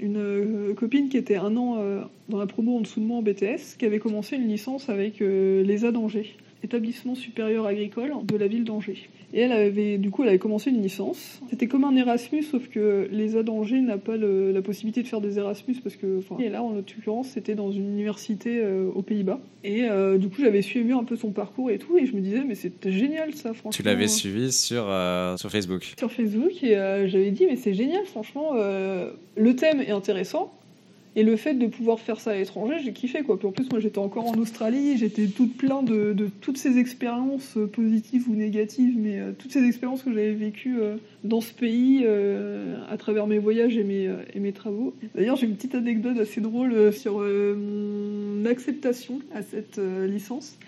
une 0.00 0.16
euh, 0.16 0.74
copine 0.74 1.08
qui 1.08 1.16
était 1.16 1.36
un 1.36 1.56
an 1.56 1.76
euh, 1.78 2.02
dans 2.28 2.38
la 2.38 2.46
promo 2.46 2.76
en 2.76 2.80
dessous 2.80 3.00
de 3.00 3.04
moi 3.04 3.18
en 3.18 3.22
BTS, 3.22 3.76
qui 3.78 3.84
avait 3.84 3.98
commencé 3.98 4.36
une 4.36 4.48
licence 4.48 4.88
avec 4.88 5.20
euh, 5.20 5.62
l'ESA 5.62 5.92
d'Angers, 5.92 6.36
établissement 6.62 7.14
supérieur 7.14 7.66
agricole 7.66 8.12
de 8.24 8.36
la 8.36 8.46
ville 8.46 8.64
d'Angers. 8.64 9.08
Et 9.34 9.40
elle 9.40 9.52
avait, 9.52 9.98
du 9.98 10.10
coup, 10.10 10.22
elle 10.22 10.28
avait 10.30 10.38
commencé 10.38 10.70
une 10.70 10.80
licence. 10.82 11.40
C'était 11.50 11.66
comme 11.66 11.84
un 11.84 11.94
Erasmus, 11.96 12.42
sauf 12.44 12.68
que 12.68 13.08
l'ESA 13.10 13.42
d'Angers 13.42 13.80
n'a 13.80 13.98
pas 13.98 14.16
le- 14.16 14.52
la 14.52 14.62
possibilité 14.62 15.02
de 15.02 15.08
faire 15.08 15.20
des 15.20 15.38
Erasmus 15.38 15.74
parce 15.82 15.96
que, 15.96 16.18
enfin, 16.18 16.36
et 16.42 16.48
là, 16.48 16.62
en 16.62 16.72
l'occurrence, 16.72 17.28
c'était 17.28 17.54
dans 17.54 17.70
une 17.72 17.86
université 17.92 18.58
euh, 18.62 18.88
aux 18.94 19.02
Pays-Bas. 19.02 19.40
Et 19.64 19.84
euh, 19.84 20.16
du 20.16 20.28
coup, 20.28 20.36
j'avais 20.40 20.62
suivi 20.62 20.92
un 20.92 21.04
peu 21.04 21.16
son 21.16 21.32
parcours 21.32 21.70
et 21.70 21.78
tout, 21.78 21.98
et 21.98 22.06
je 22.06 22.14
me 22.14 22.20
disais, 22.20 22.44
mais 22.46 22.54
c'était 22.54 22.92
génial 22.92 23.34
ça, 23.34 23.52
franchement. 23.52 23.70
Tu 23.72 23.82
l'avais 23.82 24.06
suivi 24.08 24.52
sur, 24.52 24.84
euh, 24.88 25.36
sur 25.36 25.50
Facebook. 25.50 25.94
sur 25.98 26.10
Facebook 26.12 26.62
et 26.62 26.74
j'avais 27.08 27.30
dit 27.32 27.46
mais 27.46 27.56
c'est 27.56 27.74
génial 27.74 28.04
franchement 28.06 28.52
le 28.54 29.56
thème 29.56 29.80
est 29.80 29.90
intéressant 29.90 30.52
et 31.16 31.22
le 31.22 31.34
fait 31.36 31.54
de 31.54 31.66
pouvoir 31.66 31.98
faire 31.98 32.20
ça 32.20 32.32
à 32.32 32.34
l'étranger 32.34 32.76
j'ai 32.84 32.92
kiffé 32.92 33.22
quoi. 33.22 33.38
Puis 33.38 33.48
en 33.48 33.52
plus 33.52 33.68
moi 33.70 33.80
j'étais 33.80 33.98
encore 33.98 34.28
en 34.28 34.34
Australie 34.34 34.98
j'étais 34.98 35.26
toute 35.26 35.56
plein 35.56 35.82
de, 35.82 36.14
toutes 36.40 36.58
ces 36.58 36.78
expériences 36.78 37.56
euh, 37.56 37.66
positives 37.66 38.28
ou 38.28 38.34
négatives 38.34 38.94
mais 38.96 39.18
euh, 39.18 39.32
toutes 39.36 39.50
ces 39.50 39.64
expériences 39.64 40.02
que 40.02 40.10
j'avais 40.10 40.34
vécues 40.34 40.78
euh, 40.78 40.96
dans 41.24 41.40
ce 41.40 41.52
pays 41.52 42.06
à 42.06 42.96
travers 42.98 43.26
mes 43.26 43.38
voyages 43.38 43.76
et 43.76 43.82
mes, 43.82 44.10
et 44.34 44.38
mes 44.38 44.52
travaux. 44.52 44.94
D'ailleurs 45.14 45.36
j'ai 45.36 45.46
une 45.46 45.56
petite 45.56 45.74
anecdote 45.74 46.18
assez 46.18 46.40
drôle 46.40 46.92
sur 46.92 47.18
mon 47.18 48.44
acceptation 48.44 49.20
à 49.34 49.42
cette 49.42 49.80
licence 50.06 50.58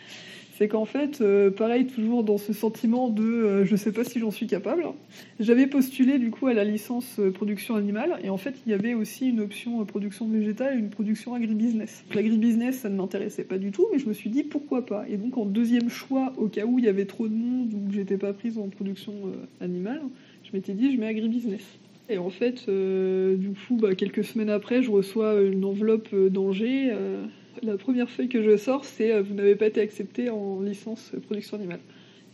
c'est 0.59 0.67
qu'en 0.67 0.87
fait, 0.87 1.21
euh, 1.21 1.53
pareil, 1.53 1.87
toujours 1.87 2.25
dans 2.25 2.37
ce 2.37 2.53
sentiment 2.53 3.09
de 3.09 3.23
euh, 3.23 3.65
je 3.65 3.77
sais 3.77 3.93
pas 3.93 4.03
si 4.03 4.19
j'en 4.19 4.33
suis 4.33 4.49
capable, 4.49 4.87
j'avais 5.39 5.69
postulé 5.69 6.19
du 6.19 6.33
coup 6.33 6.49
à 6.49 6.53
la 6.53 6.65
licence 6.65 7.21
euh, 7.21 7.31
production 7.31 7.77
animale 7.77 8.19
et 8.25 8.29
en 8.29 8.39
fait 8.39 8.57
il 8.67 8.71
y 8.71 8.75
avait 8.75 8.95
aussi 8.95 9.29
une 9.29 9.39
option 9.39 9.81
euh, 9.81 9.85
production 9.85 10.27
végétale 10.27 10.75
et 10.75 10.79
une 10.81 10.91
production 10.91 11.35
agribusiness. 11.35 12.05
L'agribusiness 12.13 12.79
ça 12.81 12.89
ne 12.89 12.97
m'intéressait 12.97 13.45
pas 13.45 13.57
du 13.57 13.71
tout 13.71 13.87
mais 13.93 14.01
je 14.01 14.09
me 14.09 14.13
suis 14.13 14.31
dit 14.31 14.43
pourquoi 14.43 14.85
pas? 14.85 15.05
Et 15.09 15.17
donc 15.17 15.39
en 15.39 15.45
deuxième 15.45 15.89
choix 15.89 16.33
au 16.39 16.49
cas 16.49 16.65
où 16.65 16.81
il 16.81 16.87
y 16.87 16.89
avait 16.89 17.07
trop 17.07 17.29
de 17.29 17.35
monde 17.35 17.73
ou 17.73 17.89
que 17.89 17.95
j'étais 17.95 18.17
pas 18.17 18.33
prise 18.33 18.59
en 18.59 18.69
production 18.69 19.13
animale, 19.61 20.03
je 20.43 20.51
m'étais 20.57 20.73
dit 20.73 20.93
je 20.93 20.99
mets 20.99 21.07
agribusiness. 21.07 21.63
Et 22.11 22.19
en 22.19 22.31
fait, 22.31 22.69
du 22.69 23.51
coup, 23.51 23.77
bah, 23.77 23.95
quelques 23.95 24.25
semaines 24.25 24.49
après, 24.49 24.83
je 24.83 24.91
reçois 24.91 25.43
une 25.43 25.63
enveloppe 25.63 26.15
d'Angers. 26.15 26.91
La 27.63 27.77
première 27.77 28.11
feuille 28.11 28.29
que 28.29 28.43
je 28.43 28.57
sors, 28.57 28.85
c'est 28.85 29.13
euh, 29.13 29.23
Vous 29.23 29.35
n'avez 29.35 29.55
pas 29.55 29.67
été 29.67 29.81
accepté 29.81 30.31
en 30.31 30.61
licence 30.61 31.13
euh, 31.15 31.21
production 31.21 31.57
animale. 31.57 31.81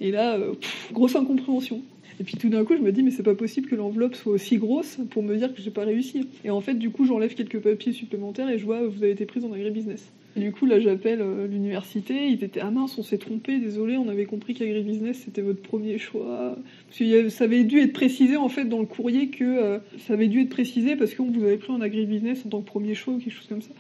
Et 0.01 0.11
là, 0.11 0.37
euh, 0.37 0.55
grosse 0.93 1.17
incompréhension. 1.17 1.83
Et 2.21 2.25
puis 2.25 2.37
tout 2.37 2.49
d'un 2.49 2.65
coup, 2.65 2.77
je 2.77 2.83
me 2.83 2.93
dis, 2.93 3.03
mais 3.03 3.11
c'est 3.11 3.23
pas 3.23 3.35
possible 3.35 3.69
que 3.69 3.75
l'enveloppe 3.75 4.15
soit 4.15 4.33
aussi 4.33 4.59
grosse 4.59 4.99
pour 5.11 5.23
me 5.23 5.37
dire 5.37 5.53
que 5.55 5.61
j'ai 5.61 5.71
pas 5.71 5.85
réussi. 5.85 6.29
Et 6.45 6.51
en 6.51 6.61
fait, 6.61 6.75
du 6.75 6.91
coup, 6.91 7.05
j'enlève 7.05 7.35
quelques 7.35 7.59
papiers 7.59 7.93
supplémentaires 7.93 8.49
et 8.49 8.59
je 8.59 8.65
vois, 8.65 8.87
vous 8.87 9.03
avez 9.03 9.13
été 9.13 9.27
prise 9.27 9.45
en 9.45 9.53
agribusiness. 9.53 10.13
Du 10.37 10.51
coup, 10.51 10.67
là, 10.67 10.81
j'appelle 10.81 11.21
euh, 11.21 11.47
l'université. 11.47 12.27
Ils 12.29 12.43
étaient, 12.43 12.61
ah 12.61 12.71
mince, 12.71 12.99
on 12.99 13.03
s'est 13.03 13.19
trompé, 13.19 13.59
désolé, 13.59 13.97
on 13.97 14.09
avait 14.09 14.25
compris 14.25 14.55
qu'agribusiness 14.55 15.19
c'était 15.25 15.43
votre 15.43 15.63
premier 15.63 15.99
choix. 15.99 16.57
Parce 16.89 16.99
que 16.99 17.29
ça 17.29 17.45
avait 17.45 17.65
dû 17.65 17.79
être 17.79 17.93
précisé 17.93 18.37
en 18.37 18.49
fait 18.49 18.65
dans 18.65 18.81
le 18.81 18.87
courrier 18.87 19.29
que 19.29 19.45
euh, 19.45 19.79
ça 19.99 20.15
avait 20.15 20.27
dû 20.27 20.41
être 20.41 20.51
précisé 20.51 20.97
parce 20.97 21.15
qu'on 21.15 21.31
vous 21.31 21.45
avait 21.45 21.57
pris 21.57 21.73
en 21.73 21.81
agribusiness 21.81 22.45
en 22.47 22.49
tant 22.49 22.61
que 22.61 22.67
premier 22.67 22.95
choix 22.95 23.15
ou 23.15 23.19
quelque 23.19 23.33
chose 23.33 23.47
comme 23.49 23.63
ça. 23.63 23.73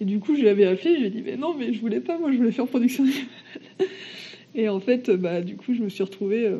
Et 0.00 0.04
du 0.04 0.20
coup, 0.20 0.36
je 0.36 0.44
l'avais 0.44 0.66
appelé, 0.66 0.96
j'ai 1.00 1.10
dit, 1.10 1.22
mais 1.24 1.36
non, 1.36 1.54
mais 1.58 1.72
je 1.72 1.80
voulais 1.80 2.00
pas, 2.00 2.18
moi 2.18 2.30
je 2.30 2.36
voulais 2.36 2.52
faire 2.52 2.66
production 2.66 3.04
animale. 3.04 3.24
Et 4.58 4.70
en 4.70 4.80
fait, 4.80 5.10
bah, 5.10 5.42
du 5.42 5.56
coup, 5.56 5.74
je 5.74 5.82
me 5.82 5.90
suis 5.90 6.02
retrouvée 6.02 6.46
euh, 6.46 6.56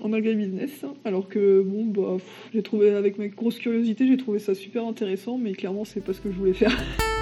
en 0.00 0.12
agribusiness. 0.12 0.84
Alors 1.04 1.28
que, 1.28 1.62
bon, 1.62 1.84
bah, 1.84 2.16
j'ai 2.52 2.62
trouvé, 2.62 2.90
avec 2.90 3.18
ma 3.18 3.28
grosse 3.28 3.58
curiosité, 3.58 4.04
j'ai 4.08 4.16
trouvé 4.16 4.40
ça 4.40 4.54
super 4.56 4.84
intéressant, 4.84 5.38
mais 5.38 5.52
clairement, 5.52 5.84
c'est 5.84 6.02
pas 6.02 6.12
ce 6.12 6.20
que 6.20 6.32
je 6.32 6.36
voulais 6.36 6.54
faire. 6.54 6.76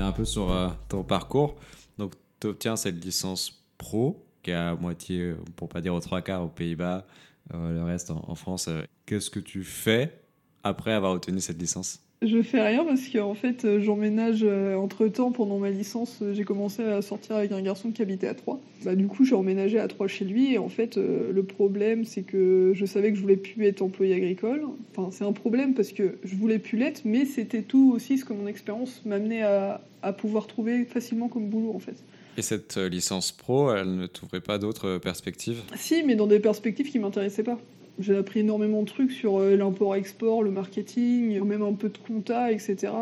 un 0.00 0.12
peu 0.12 0.24
sur 0.24 0.50
euh, 0.50 0.68
ton 0.88 1.04
parcours, 1.04 1.56
donc 1.98 2.14
tu 2.40 2.46
obtiens 2.48 2.76
cette 2.76 3.04
licence 3.04 3.64
pro 3.78 4.24
qui 4.42 4.50
est 4.50 4.54
à 4.54 4.74
moitié, 4.74 5.34
pour 5.56 5.68
pas 5.68 5.80
dire 5.80 5.94
aux 5.94 6.00
trois 6.00 6.22
quarts, 6.22 6.44
aux 6.44 6.48
Pays-Bas, 6.48 7.06
euh, 7.54 7.72
le 7.72 7.82
reste 7.84 8.10
en, 8.10 8.24
en 8.26 8.34
France. 8.34 8.68
Euh, 8.68 8.82
Qu'est-ce 9.06 9.30
que 9.30 9.40
tu 9.40 9.64
fais 9.64 10.20
après 10.62 10.92
avoir 10.92 11.12
obtenu 11.12 11.40
cette 11.40 11.60
licence? 11.60 12.00
Je 12.20 12.42
fais 12.42 12.60
rien 12.60 12.84
parce 12.84 13.08
qu'en 13.08 13.34
fait, 13.34 13.64
euh, 13.64 13.80
j'emménage 13.80 14.44
entre 14.76 15.06
temps 15.06 15.30
pendant 15.30 15.58
ma 15.58 15.70
licence. 15.70 16.18
euh, 16.20 16.34
J'ai 16.34 16.42
commencé 16.42 16.82
à 16.82 17.00
sortir 17.00 17.36
avec 17.36 17.52
un 17.52 17.62
garçon 17.62 17.92
qui 17.92 18.02
habitait 18.02 18.26
à 18.26 18.34
Troyes. 18.34 18.58
Bah, 18.84 18.96
du 18.96 19.06
coup, 19.06 19.24
j'ai 19.24 19.36
emménagé 19.36 19.78
à 19.78 19.86
Troyes 19.86 20.08
chez 20.08 20.24
lui. 20.24 20.52
Et 20.52 20.58
en 20.58 20.68
fait, 20.68 20.96
euh, 20.96 21.30
le 21.32 21.42
problème, 21.44 22.04
c'est 22.04 22.22
que 22.22 22.72
je 22.74 22.84
savais 22.86 23.10
que 23.12 23.16
je 23.16 23.22
voulais 23.22 23.36
plus 23.36 23.64
être 23.66 23.82
employé 23.82 24.16
agricole. 24.16 24.62
Enfin, 24.96 25.10
c'est 25.12 25.24
un 25.24 25.32
problème 25.32 25.74
parce 25.74 25.92
que 25.92 26.16
je 26.24 26.34
voulais 26.34 26.58
plus 26.58 26.76
l'être, 26.76 27.02
mais 27.04 27.24
c'était 27.24 27.62
tout 27.62 27.92
aussi 27.94 28.18
ce 28.18 28.24
que 28.24 28.32
mon 28.32 28.48
expérience 28.48 29.00
m'amenait 29.06 29.42
à, 29.42 29.80
à 30.02 30.12
pouvoir 30.12 30.48
trouver 30.48 30.84
facilement 30.86 31.28
comme 31.28 31.48
boulot 31.48 31.72
en 31.72 31.78
fait. 31.78 32.02
Et 32.36 32.42
cette 32.42 32.78
euh, 32.78 32.88
licence 32.88 33.30
pro, 33.32 33.72
elle 33.72 33.96
ne 33.96 34.06
t'ouvrait 34.06 34.40
pas 34.40 34.58
d'autres 34.58 34.88
euh, 34.88 34.98
perspectives? 34.98 35.60
Si, 35.76 36.02
mais 36.04 36.16
dans 36.16 36.26
des 36.26 36.40
perspectives 36.40 36.90
qui 36.90 36.98
m'intéressaient 36.98 37.42
pas. 37.44 37.60
J'ai 37.98 38.16
appris 38.16 38.40
énormément 38.40 38.82
de 38.82 38.86
trucs 38.86 39.10
sur 39.10 39.38
euh, 39.38 39.56
l'import-export, 39.56 40.42
le 40.42 40.50
marketing, 40.50 41.42
même 41.42 41.62
un 41.62 41.72
peu 41.72 41.88
de 41.88 41.98
compta, 41.98 42.52
etc. 42.52 42.92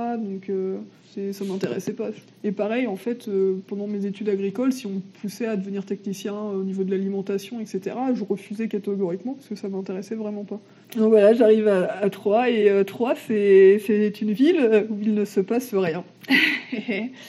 ça 1.33 1.45
m'intéressait 1.45 1.93
pas. 1.93 2.11
Et 2.45 2.53
pareil, 2.53 2.87
en 2.87 2.97
fait, 2.97 3.29
euh, 3.29 3.57
pendant 3.67 3.87
mes 3.87 4.07
études 4.07 4.29
agricoles, 4.29 4.73
si 4.73 4.87
on 4.87 4.91
me 4.91 5.01
poussait 5.21 5.47
à 5.47 5.57
devenir 5.57 5.85
technicien 5.85 6.35
au 6.35 6.63
niveau 6.63 6.85
de 6.85 6.91
l'alimentation, 6.91 7.61
etc., 7.61 7.97
je 8.15 8.25
refusais 8.25 8.69
catégoriquement 8.69 9.35
parce 9.35 9.49
que 9.49 9.57
ça 9.57 9.69
m'intéressait 9.69 10.15
vraiment 10.15 10.45
pas. 10.45 10.61
Donc 10.97 11.09
voilà, 11.09 11.35
j'arrive 11.35 11.69
à, 11.69 12.09
Troyes 12.11 12.51
et 12.51 12.71
euh, 12.71 12.85
Troyes, 12.85 13.17
c'est 13.17 14.21
une 14.21 14.33
ville 14.33 14.87
où 14.91 14.99
il 15.03 15.15
ne 15.15 15.25
se 15.25 15.41
passe 15.41 15.75
rien. 15.75 16.05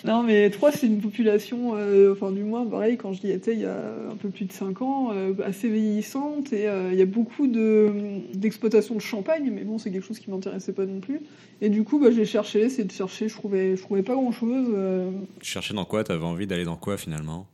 non, 0.05 0.23
mais 0.23 0.49
Troyes, 0.49 0.71
c'est 0.71 0.87
une 0.87 0.99
population, 0.99 1.73
euh, 1.75 2.13
enfin, 2.13 2.31
du 2.31 2.43
moins, 2.43 2.65
pareil, 2.65 2.97
quand 2.97 3.13
j'y 3.13 3.31
étais 3.31 3.53
il 3.53 3.61
y 3.61 3.65
a 3.65 3.77
un 4.11 4.15
peu 4.15 4.29
plus 4.29 4.45
de 4.45 4.51
5 4.51 4.81
ans, 4.81 5.11
assez 5.45 5.69
vieillissante 5.69 6.53
et 6.53 6.67
il 6.91 6.97
y 6.97 7.01
a 7.01 7.05
beaucoup 7.05 7.47
d'exploitation 7.47 8.95
de, 8.95 9.01
champagne, 9.01 9.51
mais 9.53 9.63
bon, 9.63 9.77
c'est 9.77 9.91
quelque 9.91 10.05
chose 10.05 10.19
qui 10.19 10.29
m'intéressait 10.29 10.73
pas 10.73 10.85
non 10.85 10.99
plus. 10.99 11.21
Et 11.61 11.69
du 11.69 11.83
coup, 11.83 11.99
bah, 11.99 12.11
j'ai 12.11 12.25
cherché, 12.25 12.69
c'est 12.69 12.83
de 12.83 12.91
chercher, 12.91 13.29
je 13.29 13.35
trouvais, 13.35 13.76
je 13.77 13.81
trouvais 13.81 14.03
pas 14.03 14.13
grand 14.13 14.31
chose. 14.31 14.67
Euh... 14.73 15.09
Tu 15.39 15.49
cherchais 15.49 15.73
dans 15.73 15.85
quoi? 15.85 16.03
T'avais 16.03 16.25
envie 16.25 16.47
d'aller 16.47 16.65
dans 16.65 16.75
quoi 16.75 16.97
finalement? 16.97 17.47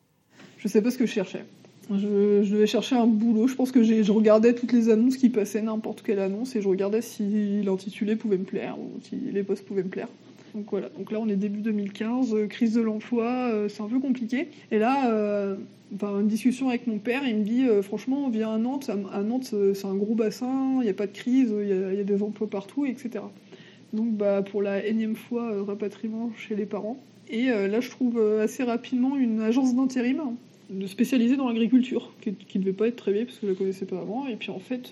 Je 0.58 0.68
sais 0.68 0.82
pas 0.82 0.92
ce 0.92 0.98
que 0.98 1.06
je 1.06 1.12
cherchais. 1.12 1.46
Je, 1.92 2.50
devais 2.50 2.68
chercher 2.68 2.96
un 2.96 3.06
boulot. 3.06 3.48
Je 3.48 3.56
pense 3.56 3.72
que 3.72 3.84
je 3.84 4.12
regardais 4.12 4.54
toutes 4.54 4.72
les 4.72 4.90
annonces 4.90 5.18
qui 5.18 5.30
passaient, 5.30 5.62
n'importe 5.62 6.02
quelle 6.02 6.20
annonce, 6.20 6.56
et 6.56 6.62
je 6.62 6.68
regardais 6.68 7.02
si 7.02 7.62
l'intitulé 7.64 8.16
pouvait 8.16 8.38
me 8.38 8.46
plaire 8.46 8.78
ou 8.80 9.00
si 9.02 9.16
les 9.16 9.44
postes 9.44 9.66
pouvaient 9.66 9.84
me 9.84 9.90
plaire. 9.90 10.08
Donc 10.56 10.66
voilà. 10.70 10.90
Donc 10.98 11.12
là, 11.12 11.20
on 11.20 11.28
est 11.28 11.36
début 11.36 11.62
2015, 11.62 12.34
euh, 12.34 12.48
crise 12.48 12.74
de 12.74 12.82
l'emploi, 12.82 13.50
euh, 13.52 13.70
c'est 13.70 13.82
un 13.82 13.88
peu 13.88 14.00
compliqué. 14.00 14.50
Et 14.72 14.78
là, 14.80 15.12
euh, 15.12 15.56
une 16.02 16.28
discussion 16.28 16.70
avec 16.70 16.88
mon 16.88 17.00
père, 17.00 17.24
il 17.28 17.38
me 17.38 17.44
dit 17.44 17.66
franchement, 17.82 18.30
viens 18.30 18.54
à 18.54 18.58
Nantes. 18.58 18.90
À 19.12 19.22
Nantes, 19.22 19.54
c'est 19.74 19.86
un 19.86 19.96
gros 19.96 20.16
bassin, 20.16 20.78
il 20.80 20.86
n'y 20.86 20.90
a 20.90 20.94
pas 20.94 21.08
de 21.08 21.12
crise, 21.12 21.54
il 21.60 21.68
y, 21.68 21.98
y, 21.98 22.00
a 22.00 22.04
des 22.04 22.24
emplois 22.24 22.50
partout, 22.50 22.86
etc. 22.86 23.24
Donc 23.94 24.18
bah, 24.18 24.42
pour 24.42 24.62
la 24.62 24.86
énième 24.86 25.16
fois, 25.16 25.52
euh, 25.52 25.64
rapatriement 25.64 26.32
chez 26.36 26.56
les 26.56 26.66
parents. 26.66 26.98
Et 27.30 27.50
euh, 27.50 27.68
là, 27.68 27.80
je 27.80 27.90
trouve 27.90 28.18
euh, 28.18 28.44
assez 28.44 28.64
rapidement 28.64 29.16
une 29.16 29.42
agence 29.42 29.76
d'intérim 29.76 30.22
spécialisée 30.88 31.36
dans 31.36 31.48
l'agriculture, 31.48 32.12
qui 32.22 32.58
ne 32.58 32.64
devait 32.64 32.74
pas 32.74 32.88
être 32.88 32.96
très 32.96 33.14
bien 33.14 33.26
parce 33.26 33.38
que 33.38 33.46
je 33.46 33.52
la 33.52 33.58
connaissais 33.58 33.86
pas 33.86 34.00
avant. 34.00 34.26
Et 34.28 34.36
puis 34.38 34.50
en 34.50 34.58
fait, 34.58 34.92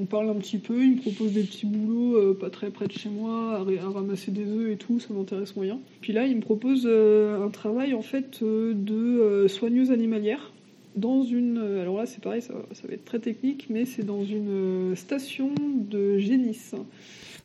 on 0.00 0.04
parle 0.04 0.28
un 0.30 0.34
petit 0.34 0.58
peu, 0.58 0.82
il 0.82 0.96
me 0.96 1.00
propose 1.00 1.32
des 1.32 1.42
petits 1.42 1.66
boulots 1.66 2.34
pas 2.34 2.50
très 2.50 2.70
près 2.70 2.88
de 2.88 2.92
chez 2.92 3.08
moi, 3.08 3.60
à, 3.60 3.88
ramasser 3.90 4.32
des 4.32 4.46
œufs 4.46 4.72
et 4.72 4.76
tout, 4.76 4.98
ça 4.98 5.14
m'intéresse 5.14 5.54
moyen. 5.54 5.78
Puis 6.00 6.12
là, 6.12 6.26
il 6.26 6.34
me 6.34 6.40
propose 6.40 6.88
un 6.88 7.48
travail 7.50 7.94
en 7.94 8.02
fait 8.02 8.42
de 8.42 9.46
soigneuse 9.46 9.92
animalière 9.92 10.50
dans 10.96 11.22
une. 11.22 11.58
Alors 11.58 11.98
là, 11.98 12.06
c'est 12.06 12.20
pareil, 12.20 12.42
ça, 12.42 12.54
ça, 12.72 12.88
va 12.88 12.94
être 12.94 13.04
très 13.04 13.20
technique, 13.20 13.66
mais 13.70 13.84
c'est 13.84 14.04
dans 14.04 14.24
une 14.24 14.96
station 14.96 15.50
de 15.72 16.18
génisse. 16.18 16.74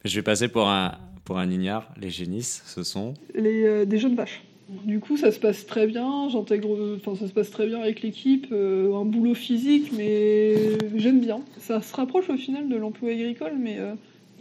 Je 0.06 0.16
vais 0.16 0.22
passer 0.22 0.48
pour 0.48 0.68
un, 0.68 0.98
pour 1.24 1.38
un 1.38 1.50
ignare. 1.50 1.90
Les 2.00 2.10
génisses, 2.10 2.64
ce 2.66 2.84
sont 2.84 3.14
les, 3.36 3.64
euh, 3.66 3.86
Des 3.86 3.98
jeunes 3.98 4.16
vaches. 4.16 4.44
Du 4.86 5.00
coup, 5.00 5.18
ça 5.18 5.32
se 5.32 5.40
passe 5.40 5.66
très 5.66 5.88
bien. 5.88 6.30
J'intègre, 6.30 6.96
enfin, 6.98 7.16
ça 7.16 7.28
se 7.28 7.34
passe 7.34 7.52
très 7.52 7.68
bien 7.68 7.80
avec 7.80 8.02
l'équipe. 8.02 8.48
Euh, 8.52 8.96
un 8.96 9.06
boulot 9.06 9.34
physique, 9.34 9.92
mais 9.96 10.56
j'aime 10.96 11.22
bien. 11.22 11.42
Ça 11.58 11.82
se 11.82 11.96
rapproche 11.96 12.30
au 12.30 12.38
final 12.38 12.68
de 12.68 12.76
l'emploi 12.76 13.12
agricole, 13.12 13.54
mais 13.58 13.78
euh, 13.80 13.94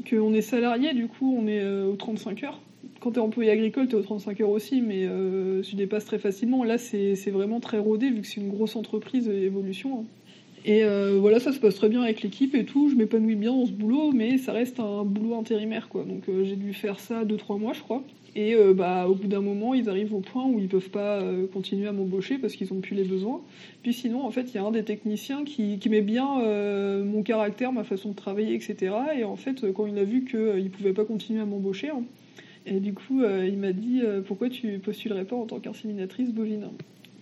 qu'on 0.09 0.35
est 0.35 0.43
salarié, 0.43 0.95
du 0.95 1.07
coup, 1.07 1.37
on 1.39 1.47
est 1.47 1.65
aux 1.65 1.97
35 1.97 2.45
heures. 2.45 2.61
Quand 3.01 3.13
tu 3.13 3.19
es 3.19 3.23
employé 3.23 3.51
agricole, 3.51 3.89
tu 3.89 3.95
es 3.95 3.99
aux 3.99 4.03
35 4.03 4.41
heures 4.41 4.51
aussi, 4.51 4.81
mais 4.81 5.09
tu 5.63 5.77
dépasses 5.77 6.07
très 6.07 6.19
facilement. 6.19 6.65
Là, 6.65 6.77
c'est 6.79 7.31
vraiment 7.31 7.61
très 7.61 7.79
rodé, 7.79 8.11
vu 8.11 8.21
que 8.23 8.27
c'est 8.27 8.41
une 8.41 8.51
grosse 8.51 8.75
entreprise 8.75 9.29
évolution. 9.29 10.01
Hein. 10.01 10.05
Et 10.67 10.83
euh, 10.83 11.19
voilà, 11.21 11.39
ça 11.39 11.53
se 11.53 11.61
passe 11.61 11.77
très 11.77 11.89
bien 11.89 12.03
avec 12.03 12.23
l'équipe 12.23 12.53
et 12.57 12.65
tout. 12.65 12.91
Je 12.91 12.97
m'épanouis 12.97 13.37
bien 13.37 13.53
dans 13.53 13.67
ce 13.67 13.71
boulot, 13.71 14.11
mais 14.11 14.37
ça 14.37 14.53
reste 14.53 14.81
un 14.81 15.05
boulot 15.05 15.39
intérimaire, 15.39 15.89
quoi. 15.89 16.03
Donc 16.03 16.29
euh, 16.29 16.43
j'ai 16.43 16.57
dû 16.57 16.75
faire 16.75 16.99
ça 16.99 17.25
2-3 17.25 17.61
mois, 17.61 17.73
je 17.73 17.83
crois. 17.83 18.03
Et 18.35 18.57
euh, 18.57 18.75
bah, 18.75 19.07
au 19.09 19.15
bout 19.15 19.29
d'un 19.29 19.41
moment, 19.41 19.75
ils 19.75 19.89
arrivent 19.89 20.13
au 20.13 20.19
point 20.19 20.45
où 20.45 20.59
ils 20.59 20.67
peuvent 20.67 20.91
pas 20.91 21.23
continuer 21.53 21.87
à 21.87 21.93
m'embaucher 21.93 22.39
parce 22.39 22.55
qu'ils 22.57 22.73
ont 22.73 22.81
plus 22.81 22.97
les 22.97 23.05
besoins. 23.05 23.41
Puis 23.85 23.95
sinon, 23.95 24.25
en 24.25 24.31
fait, 24.33 24.53
il 24.53 24.57
y 24.57 24.59
a 24.59 24.65
un 24.65 24.73
des 24.73 24.83
techniciens 24.83 25.45
qui, 25.45 25.79
qui 25.79 25.89
met 25.89 26.03
bien 26.03 26.27
mon 27.05 27.23
caractère, 27.23 27.73
ma 27.73 27.85
façon 27.85 28.11
de 28.11 28.17
travailler, 28.17 28.55
etc. 28.55 28.93
Et 29.17 29.23
en 29.25 29.37
fait, 29.37 29.73
quand 29.73 29.87
il 29.87 29.97
a 29.99 30.05
vu 30.05 30.25
qu'il 30.25 30.65
ne 30.65 30.69
pouvait 30.69 30.93
pas 30.93 31.05
continuer 31.05 31.41
à 31.41 31.47
m'embaucher, 31.47 31.91
hein, 31.91 32.03
et 32.67 32.81
du 32.81 32.93
coup, 32.93 33.23
il 33.23 33.57
m'a 33.57 33.73
dit 33.73 34.03
pourquoi 34.27 34.51
tu 34.51 34.81
postulerais 34.81 35.25
pas 35.25 35.37
en 35.37 35.47
tant 35.47 35.61
qu'inséminatrice 35.61 36.33
bovine? 36.33 36.69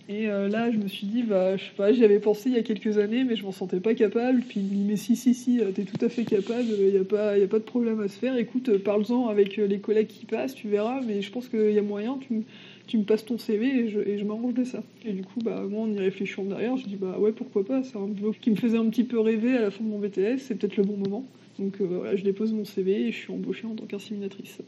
Et 0.07 0.29
euh, 0.29 0.47
là, 0.49 0.71
je 0.71 0.77
me 0.77 0.87
suis 0.87 1.07
dit, 1.07 1.23
bah, 1.23 1.57
je 1.57 1.63
sais 1.63 1.71
pas, 1.75 1.91
j'y 1.91 2.03
avais 2.03 2.19
pensé 2.19 2.49
il 2.49 2.55
y 2.55 2.59
a 2.59 2.63
quelques 2.63 2.99
années, 2.99 3.23
mais 3.23 3.35
je 3.35 3.43
m'en 3.43 3.51
sentais 3.51 3.79
pas 3.79 3.95
capable. 3.95 4.41
Puis 4.41 4.59
il 4.59 4.63
me 4.63 4.69
dit, 4.69 4.83
mais 4.83 4.97
si, 4.97 5.15
si, 5.15 5.33
si, 5.33 5.59
euh, 5.59 5.71
t'es 5.71 5.83
tout 5.83 6.03
à 6.05 6.09
fait 6.09 6.25
capable, 6.25 6.67
il 6.79 6.91
n'y 6.91 6.97
a, 6.97 7.03
pas, 7.03 7.31
a 7.31 7.47
pas 7.47 7.57
de 7.57 7.63
problème 7.63 7.99
à 8.01 8.07
se 8.07 8.19
faire. 8.19 8.37
Écoute, 8.37 8.69
euh, 8.69 8.77
parle-en 8.77 9.29
avec 9.29 9.57
les 9.57 9.79
collègues 9.79 10.07
qui 10.07 10.25
passent, 10.25 10.53
tu 10.53 10.69
verras, 10.69 11.01
mais 11.01 11.23
je 11.23 11.31
pense 11.31 11.47
qu'il 11.47 11.71
y 11.71 11.79
a 11.79 11.81
moyen, 11.81 12.19
tu, 12.19 12.97
me 12.97 13.03
passes 13.03 13.25
ton 13.25 13.39
CV 13.39 13.65
et 13.65 13.89
je, 13.89 13.99
et 13.99 14.19
je 14.19 14.25
m'arrange 14.25 14.53
de 14.53 14.63
ça. 14.63 14.83
Et 15.05 15.11
du 15.11 15.23
coup, 15.23 15.39
bah, 15.43 15.63
moi, 15.67 15.81
en 15.81 15.91
y 15.91 15.97
réfléchissant 15.97 16.43
derrière, 16.43 16.77
je 16.77 16.85
dis, 16.85 16.97
bah 16.97 17.17
ouais, 17.17 17.31
pourquoi 17.31 17.65
pas, 17.65 17.81
c'est 17.81 17.97
un 17.97 18.07
boulot 18.07 18.35
qui 18.39 18.51
me 18.51 18.55
faisait 18.55 18.77
un 18.77 18.87
petit 18.89 19.05
peu 19.05 19.19
rêver 19.19 19.57
à 19.57 19.61
la 19.61 19.71
fin 19.71 19.83
de 19.83 19.89
mon 19.89 19.97
BTS, 19.97 20.37
c'est 20.37 20.55
peut-être 20.55 20.77
le 20.77 20.83
bon 20.83 20.97
moment. 20.97 21.25
Donc 21.57 21.81
voilà, 21.81 22.15
je 22.15 22.23
dépose 22.23 22.53
mon 22.53 22.65
CV 22.65 23.07
et 23.07 23.11
je 23.11 23.17
suis 23.17 23.33
embauchée 23.33 23.65
en 23.65 23.73
tant 23.73 23.85
qu'inséminatrice. 23.85 24.59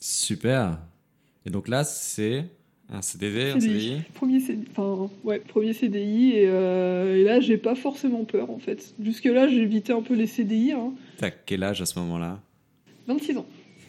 Super. 0.00 0.78
Et 1.46 1.50
donc 1.50 1.68
là, 1.68 1.84
c'est 1.84 2.44
un 2.92 3.02
CDD, 3.02 3.50
un 3.50 3.60
CDI, 3.60 4.02
Premier 4.14 4.40
CDI, 4.40 4.64
enfin, 4.70 5.10
ouais, 5.24 5.38
premier 5.40 5.72
CDI, 5.72 6.32
et, 6.32 6.44
euh, 6.46 7.16
et 7.16 7.24
là, 7.24 7.40
j'ai 7.40 7.56
pas 7.56 7.74
forcément 7.74 8.24
peur, 8.24 8.50
en 8.50 8.58
fait. 8.58 8.94
Jusque-là, 9.02 9.48
j'ai 9.48 9.62
évité 9.62 9.92
un 9.92 10.02
peu 10.02 10.14
les 10.14 10.26
CDI. 10.26 10.72
Hein. 10.72 10.92
T'as 11.16 11.30
quel 11.30 11.62
âge 11.62 11.80
à 11.80 11.86
ce 11.86 11.98
moment-là? 12.00 12.40
26 13.06 13.38
ans. 13.38 13.46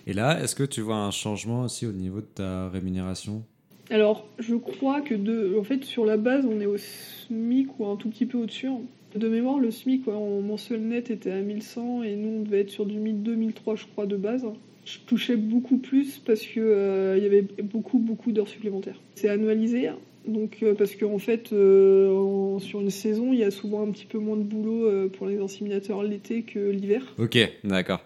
Et 0.07 0.13
là, 0.13 0.41
est-ce 0.41 0.55
que 0.55 0.63
tu 0.63 0.81
vois 0.81 0.97
un 0.97 1.11
changement 1.11 1.61
aussi 1.61 1.85
au 1.85 1.91
niveau 1.91 2.21
de 2.21 2.25
ta 2.25 2.69
rémunération? 2.69 3.43
Alors, 3.89 4.25
je 4.39 4.55
crois 4.55 5.01
que, 5.01 5.13
de, 5.13 5.57
en 5.59 5.63
fait, 5.63 5.83
sur 5.83 6.05
la 6.05 6.17
base, 6.17 6.45
on 6.45 6.59
est 6.61 6.65
au 6.65 6.77
SMIC 6.77 7.79
ou 7.79 7.87
un 7.87 7.97
tout 7.97 8.09
petit 8.09 8.25
peu 8.25 8.37
au-dessus. 8.37 8.67
Hein. 8.67 8.81
De 9.15 9.27
mémoire, 9.27 9.59
le 9.59 9.69
SMIC, 9.69 10.07
en 10.07 10.41
mensuel 10.41 10.81
net, 10.87 11.11
était 11.11 11.31
à 11.31 11.41
1100, 11.41 12.03
et 12.03 12.15
nous, 12.15 12.39
on 12.39 12.41
devait 12.41 12.61
être 12.61 12.71
sur 12.71 12.85
du 12.85 12.97
1002-1003, 12.99 13.75
je 13.75 13.85
crois, 13.85 14.05
de 14.05 14.15
base 14.15 14.45
je 14.85 14.99
touchais 15.05 15.35
beaucoup 15.35 15.77
plus 15.77 16.19
parce 16.19 16.41
que 16.41 16.59
euh, 16.59 17.17
il 17.17 17.23
y 17.23 17.25
avait 17.25 17.41
beaucoup 17.41 17.99
beaucoup 17.99 18.31
d'heures 18.31 18.47
supplémentaires. 18.47 18.99
C'est 19.15 19.29
annualisé, 19.29 19.87
hein. 19.87 19.97
donc 20.27 20.57
euh, 20.63 20.73
parce 20.73 20.95
qu'en 20.95 21.13
en 21.13 21.19
fait 21.19 21.53
euh, 21.53 22.59
sur 22.59 22.81
une 22.81 22.89
saison 22.89 23.33
il 23.33 23.39
y 23.39 23.43
a 23.43 23.51
souvent 23.51 23.87
un 23.87 23.91
petit 23.91 24.05
peu 24.05 24.17
moins 24.17 24.37
de 24.37 24.43
boulot 24.43 25.09
pour 25.09 25.27
les 25.27 25.39
inséminateurs 25.39 26.03
l'été 26.03 26.43
que 26.43 26.59
l'hiver. 26.71 27.01
Ok, 27.17 27.37
d'accord. 27.63 28.01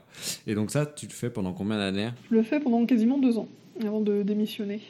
Et 0.46 0.56
donc 0.56 0.72
ça, 0.72 0.86
tu 0.86 1.08
le 1.08 1.12
fais 1.12 1.30
pendant 1.30 1.54
combien 1.54 1.78
d'années? 1.78 2.10
Je 2.30 2.36
le 2.36 2.44
fais 2.44 2.60
pendant 2.60 2.86
quasiment 2.86 3.18
deux 3.18 3.38
ans 3.38 3.48
avant 3.84 4.02
de 4.02 4.24
démissionner. 4.24 4.82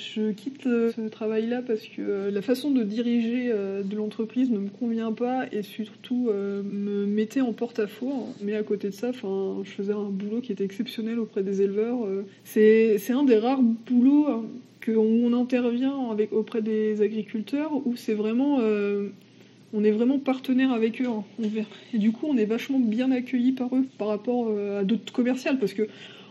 Je 0.00 0.32
quitte 0.32 0.66
euh, 0.66 0.92
ce 0.92 1.02
travail-là 1.02 1.62
parce 1.62 1.82
que 1.82 2.00
euh, 2.00 2.30
la 2.30 2.42
façon 2.42 2.70
de 2.70 2.82
diriger 2.82 3.50
euh, 3.52 3.82
de 3.82 3.96
l'entreprise 3.96 4.50
ne 4.50 4.58
me 4.58 4.68
convient 4.68 5.12
pas 5.12 5.44
et 5.52 5.62
surtout 5.62 6.30
me 6.30 7.06
mettait 7.06 7.40
en 7.40 7.52
porte-à-faux. 7.52 8.28
Mais 8.42 8.54
à 8.54 8.62
côté 8.62 8.88
de 8.88 8.94
ça, 8.94 9.12
je 9.12 9.70
faisais 9.70 9.92
un 9.92 10.08
boulot 10.08 10.40
qui 10.40 10.52
était 10.52 10.64
exceptionnel 10.64 11.18
auprès 11.18 11.42
des 11.42 11.62
éleveurs. 11.62 11.98
C'est 12.44 13.10
un 13.10 13.24
des 13.24 13.38
rares 13.38 13.62
boulots 13.62 14.26
hein, 14.28 14.44
qu'on 14.84 15.32
intervient 15.32 16.10
avec, 16.10 16.32
auprès 16.32 16.62
des 16.62 17.02
agriculteurs 17.02 17.72
où 17.86 17.96
c'est 17.96 18.14
vraiment 18.14 18.60
on 19.72 19.84
est 19.84 19.92
vraiment 19.92 20.18
partenaire 20.18 20.72
avec 20.72 21.00
eux. 21.00 21.06
Hein, 21.06 21.24
et 21.94 21.98
du 21.98 22.12
coup, 22.12 22.26
on 22.28 22.36
est 22.36 22.44
vachement 22.44 22.80
bien 22.80 23.10
accueillis 23.10 23.52
par 23.52 23.74
eux 23.74 23.84
par 23.98 24.08
rapport 24.08 24.48
à 24.78 24.84
d'autres 24.84 25.12
commerciales 25.12 25.58
parce 25.58 25.74
que 25.74 25.88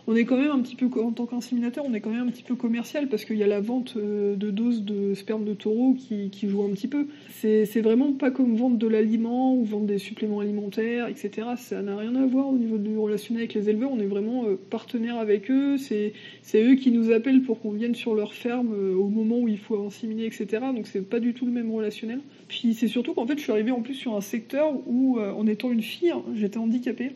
on 0.10 0.16
est 0.16 0.26
quand 0.26 0.38
même 0.38 0.50
un 0.50 0.60
petit 0.62 0.76
peu, 0.76 0.90
en 1.04 1.12
tant 1.12 1.28
qu'inséminateur, 1.28 1.86
on 1.88 1.94
est 1.94 2.02
quand 2.02 2.10
même 2.10 2.28
un 2.28 2.32
petit 2.32 2.42
peu 2.42 2.56
commercial 2.56 3.10
parce 3.10 3.26
qu'il 3.26 3.38
y 3.38 3.44
a 3.44 3.48
la 3.48 3.60
vente 3.60 3.94
euh, 3.96 4.36
de 4.36 4.50
doses 4.50 4.84
de 4.84 5.14
sperme 5.14 5.46
de 5.46 5.54
taureau 5.54 5.94
qui, 5.94 6.50
joue 6.50 6.64
un 6.64 6.72
petit 6.72 6.88
peu. 6.88 7.06
C'est 7.30 7.82
vraiment 7.82 8.14
pas 8.14 8.32
comme 8.32 8.56
vendre 8.56 8.78
de 8.78 8.88
l'aliment 8.88 9.56
ou 9.56 9.64
vendre 9.64 9.86
des 9.86 10.00
suppléments 10.00 10.40
alimentaires, 10.40 11.08
etc. 11.10 11.50
Ça 11.58 11.84
n'a 11.84 11.96
rien 11.96 12.16
à 12.16 12.26
voir 12.26 12.50
au 12.50 12.58
niveau 12.58 12.80
du 12.80 12.98
relationnel 12.98 13.44
avec 13.44 13.54
les 13.54 13.70
éleveurs. 13.70 13.92
On 13.92 14.00
est 14.00 14.08
vraiment 14.08 14.46
euh, 14.46 14.60
partenaire 14.72 15.18
avec 15.20 15.52
eux. 15.52 15.78
C'est 15.78 16.14
eux 16.56 16.74
qui 16.74 16.90
nous 16.90 17.12
appellent 17.12 17.44
pour 17.44 17.60
qu'on 17.60 17.72
vienne 17.72 17.94
sur 17.94 18.16
leur 18.16 18.34
ferme 18.34 18.74
euh, 18.74 18.96
au 18.96 19.10
moment 19.10 19.38
où 19.38 19.48
il 19.48 19.60
faut 19.60 19.86
inséminer, 19.86 20.26
etc. 20.26 20.48
Donc 20.76 20.88
c'est 20.88 21.08
pas 21.08 21.20
du 21.20 21.36
tout 21.36 21.46
le 21.46 21.52
même 21.52 21.72
relationnel. 21.72 22.22
Puis 22.48 22.74
c'est 22.74 22.88
surtout 22.88 23.14
qu'en 23.14 23.28
fait, 23.28 23.38
je 23.38 23.44
suis 23.44 23.52
arrivée 23.52 23.72
en 23.72 23.82
plus 23.82 23.94
sur 23.94 24.16
un 24.16 24.22
secteur 24.22 24.74
où, 24.88 25.20
en 25.20 25.46
étant 25.46 25.72
une 25.72 25.84
fille, 25.84 26.10
hein, 26.10 26.24
j'étais 26.34 26.58
handicapée 26.58 27.12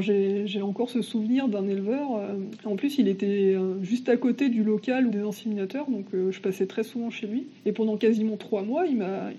j'ai 0.00 0.62
encore 0.62 0.90
ce 0.90 1.02
souvenir 1.02 1.48
d'un 1.48 1.66
éleveur. 1.68 2.16
Euh, 2.16 2.36
en 2.64 2.76
plus, 2.76 2.98
il 2.98 3.08
était 3.08 3.54
euh, 3.54 3.82
juste 3.82 4.08
à 4.08 4.16
côté 4.16 4.48
du 4.48 4.64
local 4.64 5.10
des 5.10 5.20
inséminateurs, 5.20 5.88
donc 5.88 6.06
euh, 6.14 6.30
je 6.32 6.40
passais 6.40 6.66
très 6.66 6.82
souvent 6.82 7.10
chez 7.10 7.26
lui. 7.26 7.46
Et 7.66 7.72
pendant 7.72 7.96
quasiment 7.96 8.36
trois 8.36 8.62
mois, 8.62 8.86
il 8.86 8.96
m'a, 8.96 9.30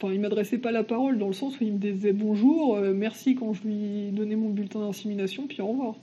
enfin, 0.00 0.12
il 0.12 0.20
m'adressait 0.20 0.58
pas 0.58 0.72
la 0.72 0.82
parole 0.82 1.18
dans 1.18 1.28
le 1.28 1.32
sens 1.32 1.60
où 1.60 1.64
il 1.64 1.72
me 1.72 1.78
disait 1.78 2.12
bonjour, 2.12 2.78
merci 2.94 3.34
quand 3.34 3.52
je 3.52 3.62
lui 3.62 4.10
donnais 4.12 4.36
mon 4.36 4.50
bulletin 4.50 4.80
d'insémination, 4.80 5.46
puis 5.46 5.60
au 5.62 5.68
revoir 5.68 5.96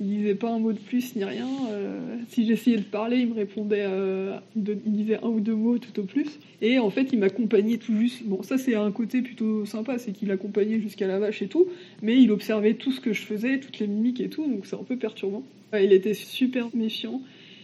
il 0.00 0.06
disait 0.06 0.34
pas 0.34 0.50
un 0.50 0.58
mot 0.58 0.72
de 0.72 0.78
plus 0.78 1.14
ni 1.14 1.24
rien. 1.24 1.48
Euh, 1.70 2.16
si 2.28 2.46
j'essayais 2.46 2.78
de 2.78 2.82
parler, 2.82 3.18
il 3.18 3.28
me 3.28 3.34
répondait, 3.34 3.84
euh, 3.86 4.36
il, 4.56 4.62
disait 4.86 5.18
un 5.22 5.28
ou 5.28 5.40
deux 5.40 5.54
mots 5.54 5.78
tout 5.78 6.00
au 6.00 6.04
plus. 6.04 6.40
Et 6.60 6.78
en 6.78 6.90
fait, 6.90 7.12
il 7.12 7.18
m'accompagnait 7.20 7.76
tout 7.76 7.96
juste. 7.96 8.24
Bon, 8.24 8.42
ça 8.42 8.58
c'est 8.58 8.74
un 8.74 8.90
côté 8.90 9.22
plutôt 9.22 9.64
sympa, 9.66 9.98
c'est 9.98 10.12
qu'il 10.12 10.30
accompagnait 10.30 10.80
jusqu'à 10.80 11.06
la 11.06 11.18
vache 11.18 11.42
et 11.42 11.48
tout, 11.48 11.66
mais 12.02 12.20
il 12.20 12.32
observait 12.32 12.74
tout 12.74 12.90
ce 12.90 13.00
que 13.00 13.12
je 13.12 13.22
faisais, 13.22 13.60
toutes 13.60 13.78
les 13.78 13.86
mimiques 13.86 14.20
et 14.20 14.28
tout, 14.28 14.46
donc 14.46 14.66
c'est 14.66 14.76
un 14.76 14.84
peu 14.84 14.96
perturbant. 14.96 15.44
Il 15.80 15.92
était 15.92 16.14
super 16.14 16.68
méfiant. 16.74 17.20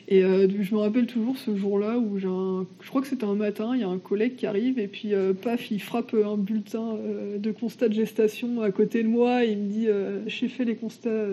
Et 0.08 0.24
euh, 0.24 0.48
je 0.60 0.74
me 0.74 0.80
rappelle 0.80 1.06
toujours 1.06 1.38
ce 1.38 1.54
jour-là 1.54 1.98
où 1.98 2.18
j'ai 2.18 2.26
un... 2.26 2.66
Je 2.80 2.88
crois 2.88 3.00
que 3.00 3.06
c'était 3.06 3.24
un 3.24 3.36
matin, 3.36 3.72
il 3.74 3.80
y 3.80 3.84
a 3.84 3.88
un 3.88 3.98
collègue 3.98 4.34
qui 4.34 4.46
arrive 4.46 4.78
et 4.80 4.88
puis 4.88 5.12
paf, 5.42 5.70
il 5.70 5.80
frappe 5.80 6.14
un 6.14 6.36
bulletin 6.36 6.96
de 7.38 7.52
constat 7.52 7.88
de 7.88 7.94
gestation 7.94 8.60
à 8.60 8.72
côté 8.72 9.04
de 9.04 9.08
moi 9.08 9.44
et 9.44 9.52
il 9.52 9.58
me 9.58 9.68
dit 9.68 9.86
j'ai 10.26 10.48
fait 10.48 10.64
les 10.64 10.74
constats 10.74 11.26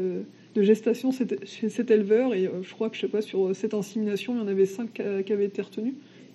de 0.58 0.64
gestation 0.64 1.12
chez 1.12 1.70
cet 1.70 1.92
éleveur 1.92 2.34
et 2.34 2.50
je 2.62 2.74
crois 2.74 2.90
que 2.90 2.96
je 2.96 3.02
sais 3.02 3.08
pas 3.08 3.22
sur 3.22 3.56
cette 3.56 3.74
insémination 3.74 4.36
il 4.36 4.40
y 4.40 4.42
en 4.42 4.48
avait 4.48 4.66
cinq 4.66 5.02
qui 5.26 5.34
avaient 5.34 5.46
été 5.46 5.62
retenus. 5.62 5.94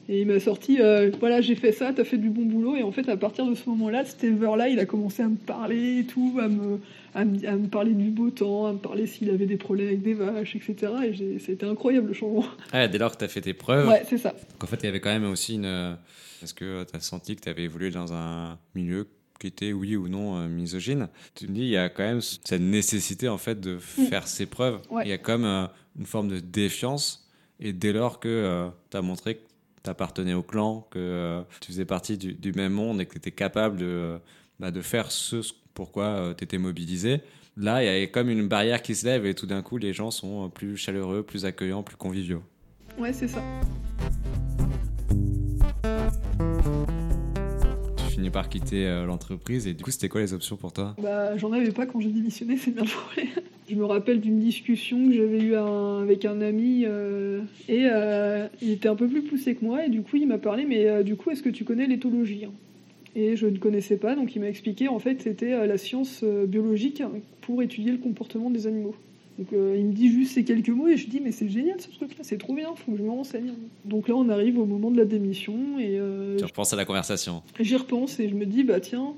Et 0.08 0.20
il 0.20 0.26
m'a 0.26 0.40
sorti, 0.40 0.78
voilà, 1.20 1.40
j'ai 1.40 1.54
fait 1.54 1.70
ça, 1.70 1.92
t'as 1.92 2.04
fait 2.04 2.18
du 2.18 2.28
bon 2.28 2.44
boulot. 2.44 2.74
Et 2.74 2.82
en 2.82 2.90
fait, 2.90 3.08
à 3.08 3.16
partir 3.16 3.46
de 3.46 3.54
ce 3.54 3.68
moment-là, 3.70 4.04
cet 4.04 4.24
éleveur-là, 4.24 4.68
il 4.68 4.80
a 4.80 4.84
commencé 4.84 5.22
à 5.22 5.28
me 5.28 5.36
parler 5.36 6.00
et 6.00 6.04
tout, 6.04 6.38
à 6.42 6.48
me, 6.48 6.80
à 7.14 7.24
me, 7.24 7.68
parler 7.68 7.92
du 7.92 8.10
beau 8.10 8.30
temps, 8.30 8.66
à 8.66 8.72
me 8.72 8.78
parler 8.78 9.06
s'il 9.06 9.30
avait 9.30 9.46
des 9.46 9.56
problèmes 9.56 9.86
avec 9.86 10.02
des 10.02 10.14
vaches, 10.14 10.56
etc. 10.56 10.92
Et 11.04 11.38
c'était 11.38 11.66
incroyable 11.66 12.08
le 12.08 12.14
changement. 12.14 12.44
Ah, 12.72 12.88
dès 12.88 12.98
lors 12.98 13.12
que 13.12 13.18
tu 13.18 13.24
as 13.24 13.28
fait 13.28 13.42
tes 13.42 13.54
preuves. 13.54 13.88
Ouais, 13.88 14.02
c'est 14.08 14.18
ça. 14.18 14.30
Donc 14.30 14.64
en 14.64 14.66
fait, 14.66 14.78
il 14.82 14.86
y 14.86 14.88
avait 14.88 15.00
quand 15.00 15.12
même 15.12 15.30
aussi 15.30 15.54
une. 15.54 15.96
Est-ce 16.42 16.54
que 16.54 16.84
tu 16.84 16.96
as 16.96 17.00
senti 17.00 17.36
que 17.36 17.42
tu 17.42 17.48
avais 17.48 17.62
évolué 17.62 17.90
dans 17.90 18.12
un 18.12 18.58
milieu 18.74 19.06
qui 19.42 19.48
était, 19.48 19.72
oui 19.72 19.96
ou 19.96 20.08
non, 20.08 20.36
euh, 20.36 20.48
misogyne 20.48 21.08
Tu 21.34 21.48
me 21.48 21.54
dis, 21.54 21.62
il 21.62 21.68
y 21.68 21.76
a 21.76 21.88
quand 21.88 22.04
même 22.04 22.20
cette 22.20 22.60
nécessité 22.60 23.28
en 23.28 23.38
fait 23.38 23.60
de 23.60 23.74
mm. 23.74 24.06
faire 24.08 24.28
ses 24.28 24.46
preuves. 24.46 24.80
Il 25.02 25.08
y 25.08 25.12
a 25.12 25.18
comme 25.18 25.44
euh, 25.44 25.66
une 25.98 26.06
forme 26.06 26.28
de 26.28 26.38
défiance. 26.38 27.28
Et 27.58 27.72
dès 27.72 27.92
lors 27.92 28.20
que 28.20 28.28
euh, 28.28 28.68
tu 28.90 28.96
as 28.96 29.02
montré 29.02 29.36
que 29.36 29.42
tu 29.82 29.90
appartenais 29.90 30.34
au 30.34 30.42
clan, 30.42 30.86
que 30.90 31.42
tu 31.60 31.72
faisais 31.72 31.84
partie 31.84 32.16
du, 32.16 32.52
même 32.52 32.72
monde 32.72 33.00
et 33.00 33.06
que 33.06 33.12
tu 33.12 33.18
étais 33.18 33.32
capable 33.32 33.78
de, 33.78 34.18
bah, 34.60 34.70
de 34.70 34.80
faire 34.80 35.10
ce 35.10 35.42
pourquoi 35.74 36.04
euh, 36.04 36.34
tu 36.34 36.44
étais 36.44 36.58
mobilisé. 36.58 37.20
Là, 37.56 37.82
il 37.82 38.00
y 38.00 38.02
a 38.02 38.06
comme 38.06 38.30
une 38.30 38.46
barrière 38.46 38.80
qui 38.80 38.94
se 38.94 39.04
lève 39.04 39.26
et 39.26 39.34
tout 39.34 39.46
d'un 39.46 39.62
coup, 39.62 39.76
les 39.76 39.92
gens 39.92 40.10
sont 40.10 40.48
plus 40.50 40.76
chaleureux, 40.76 41.22
plus 41.22 41.44
accueillants, 41.44 41.82
plus 41.82 41.96
conviviaux. 41.96 42.42
Ouais, 42.98 43.12
c'est 43.12 43.28
ça. 43.28 43.42
Par 48.32 48.48
quitter 48.48 48.86
euh, 48.86 49.06
l'entreprise 49.06 49.66
et 49.66 49.74
du 49.74 49.82
coup, 49.84 49.90
c'était 49.90 50.08
quoi 50.08 50.20
les 50.20 50.32
options 50.32 50.56
pour 50.56 50.72
toi? 50.72 50.96
Bah, 51.02 51.36
j'en 51.36 51.52
avais 51.52 51.70
pas 51.70 51.86
quand 51.86 52.00
j'ai 52.00 52.10
démissionné, 52.10 52.56
c'est 52.56 52.72
bien 52.72 52.84
joué. 52.84 53.28
Je 53.68 53.76
me 53.76 53.84
rappelle 53.84 54.20
d'une 54.20 54.40
discussion 54.40 55.06
que 55.06 55.12
j'avais 55.12 55.40
eue 55.40 55.54
avec 55.54 56.24
un 56.24 56.40
ami 56.40 56.84
euh, 56.84 57.40
et 57.68 57.86
il 58.60 58.70
était 58.70 58.88
un 58.88 58.96
peu 58.96 59.08
plus 59.08 59.22
poussé 59.22 59.54
que 59.54 59.64
moi 59.64 59.86
et 59.86 59.88
du 59.88 60.02
coup 60.02 60.16
il 60.16 60.26
m'a 60.26 60.36
parlé 60.36 60.66
mais 60.66 61.02
du 61.04 61.16
coup 61.16 61.30
est-ce 61.30 61.42
que 61.42 61.48
tu 61.48 61.64
connais 61.64 61.86
l'éthologie 61.86 62.46
et 63.14 63.36
je 63.36 63.46
ne 63.46 63.58
connaissais 63.58 63.96
pas, 63.96 64.14
donc 64.14 64.34
il 64.34 64.40
m'a 64.40 64.48
expliqué 64.48 64.88
en 64.88 64.98
fait 64.98 65.20
c'était 65.20 65.52
euh, 65.52 65.66
la 65.66 65.76
science 65.76 66.20
euh, 66.22 66.46
biologique 66.46 67.02
pour 67.42 67.62
étudier 67.62 67.92
le 67.92 67.98
comportement 67.98 68.50
des 68.50 68.66
animaux. 68.66 68.96
Donc 69.42 69.52
euh, 69.52 69.76
il 69.76 69.86
me 69.86 69.92
dit 69.92 70.08
juste 70.08 70.34
ces 70.34 70.44
quelques 70.44 70.68
mots 70.68 70.86
et 70.86 70.96
je 70.96 71.08
dis 71.08 71.18
mais 71.20 71.32
c'est 71.32 71.48
génial 71.48 71.80
ce 71.80 71.88
truc-là, 71.88 72.22
c'est 72.22 72.38
trop 72.38 72.54
bien, 72.54 72.68
faut 72.76 72.92
que 72.92 72.98
je 72.98 73.02
me 73.02 73.10
renseigne. 73.10 73.54
Donc 73.84 74.06
là 74.06 74.14
on 74.14 74.28
arrive 74.28 74.58
au 74.58 74.66
moment 74.66 74.90
de 74.90 74.96
la 74.96 75.04
démission 75.04 75.78
et 75.80 75.98
tu 76.38 76.44
repenses 76.44 76.72
à 76.72 76.76
la 76.76 76.84
conversation. 76.84 77.42
J'y 77.58 77.74
repense 77.76 78.20
et 78.20 78.28
je 78.28 78.34
me 78.34 78.46
dis 78.46 78.62
bah 78.62 78.78
tiens 78.78 79.14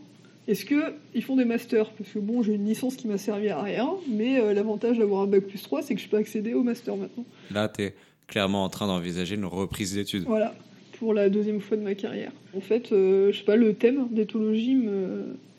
est-ce 0.48 0.64
que 0.64 0.94
ils 1.14 1.22
font 1.22 1.36
des 1.36 1.44
masters? 1.44 1.90
Parce 1.90 2.10
que 2.10 2.18
bon 2.18 2.42
j'ai 2.42 2.54
une 2.54 2.64
licence 2.64 2.96
qui 2.96 3.06
m'a 3.06 3.18
servi 3.18 3.50
à 3.50 3.60
rien, 3.60 3.90
mais 4.08 4.54
l'avantage 4.54 4.98
d'avoir 4.98 5.22
un 5.22 5.26
bac 5.26 5.42
plus 5.42 5.62
3 5.62 5.82
c'est 5.82 5.94
que 5.94 6.00
je 6.00 6.08
peux 6.08 6.16
accéder 6.16 6.54
au 6.54 6.62
master 6.62 6.96
maintenant. 6.96 7.24
Là 7.50 7.68
tu 7.68 7.82
es 7.82 7.94
clairement 8.26 8.64
en 8.64 8.70
train 8.70 8.86
d'envisager 8.86 9.34
une 9.34 9.44
reprise 9.44 9.94
d'études. 9.94 10.24
Voilà 10.24 10.54
pour 10.98 11.12
la 11.12 11.28
deuxième 11.28 11.60
fois 11.60 11.76
de 11.76 11.82
ma 11.82 11.94
carrière. 11.94 12.32
En 12.56 12.60
fait, 12.60 12.92
euh, 12.92 13.32
je 13.32 13.38
sais 13.38 13.44
pas, 13.44 13.56
le 13.56 13.74
thème 13.74 14.06
d'éthologie 14.10 14.74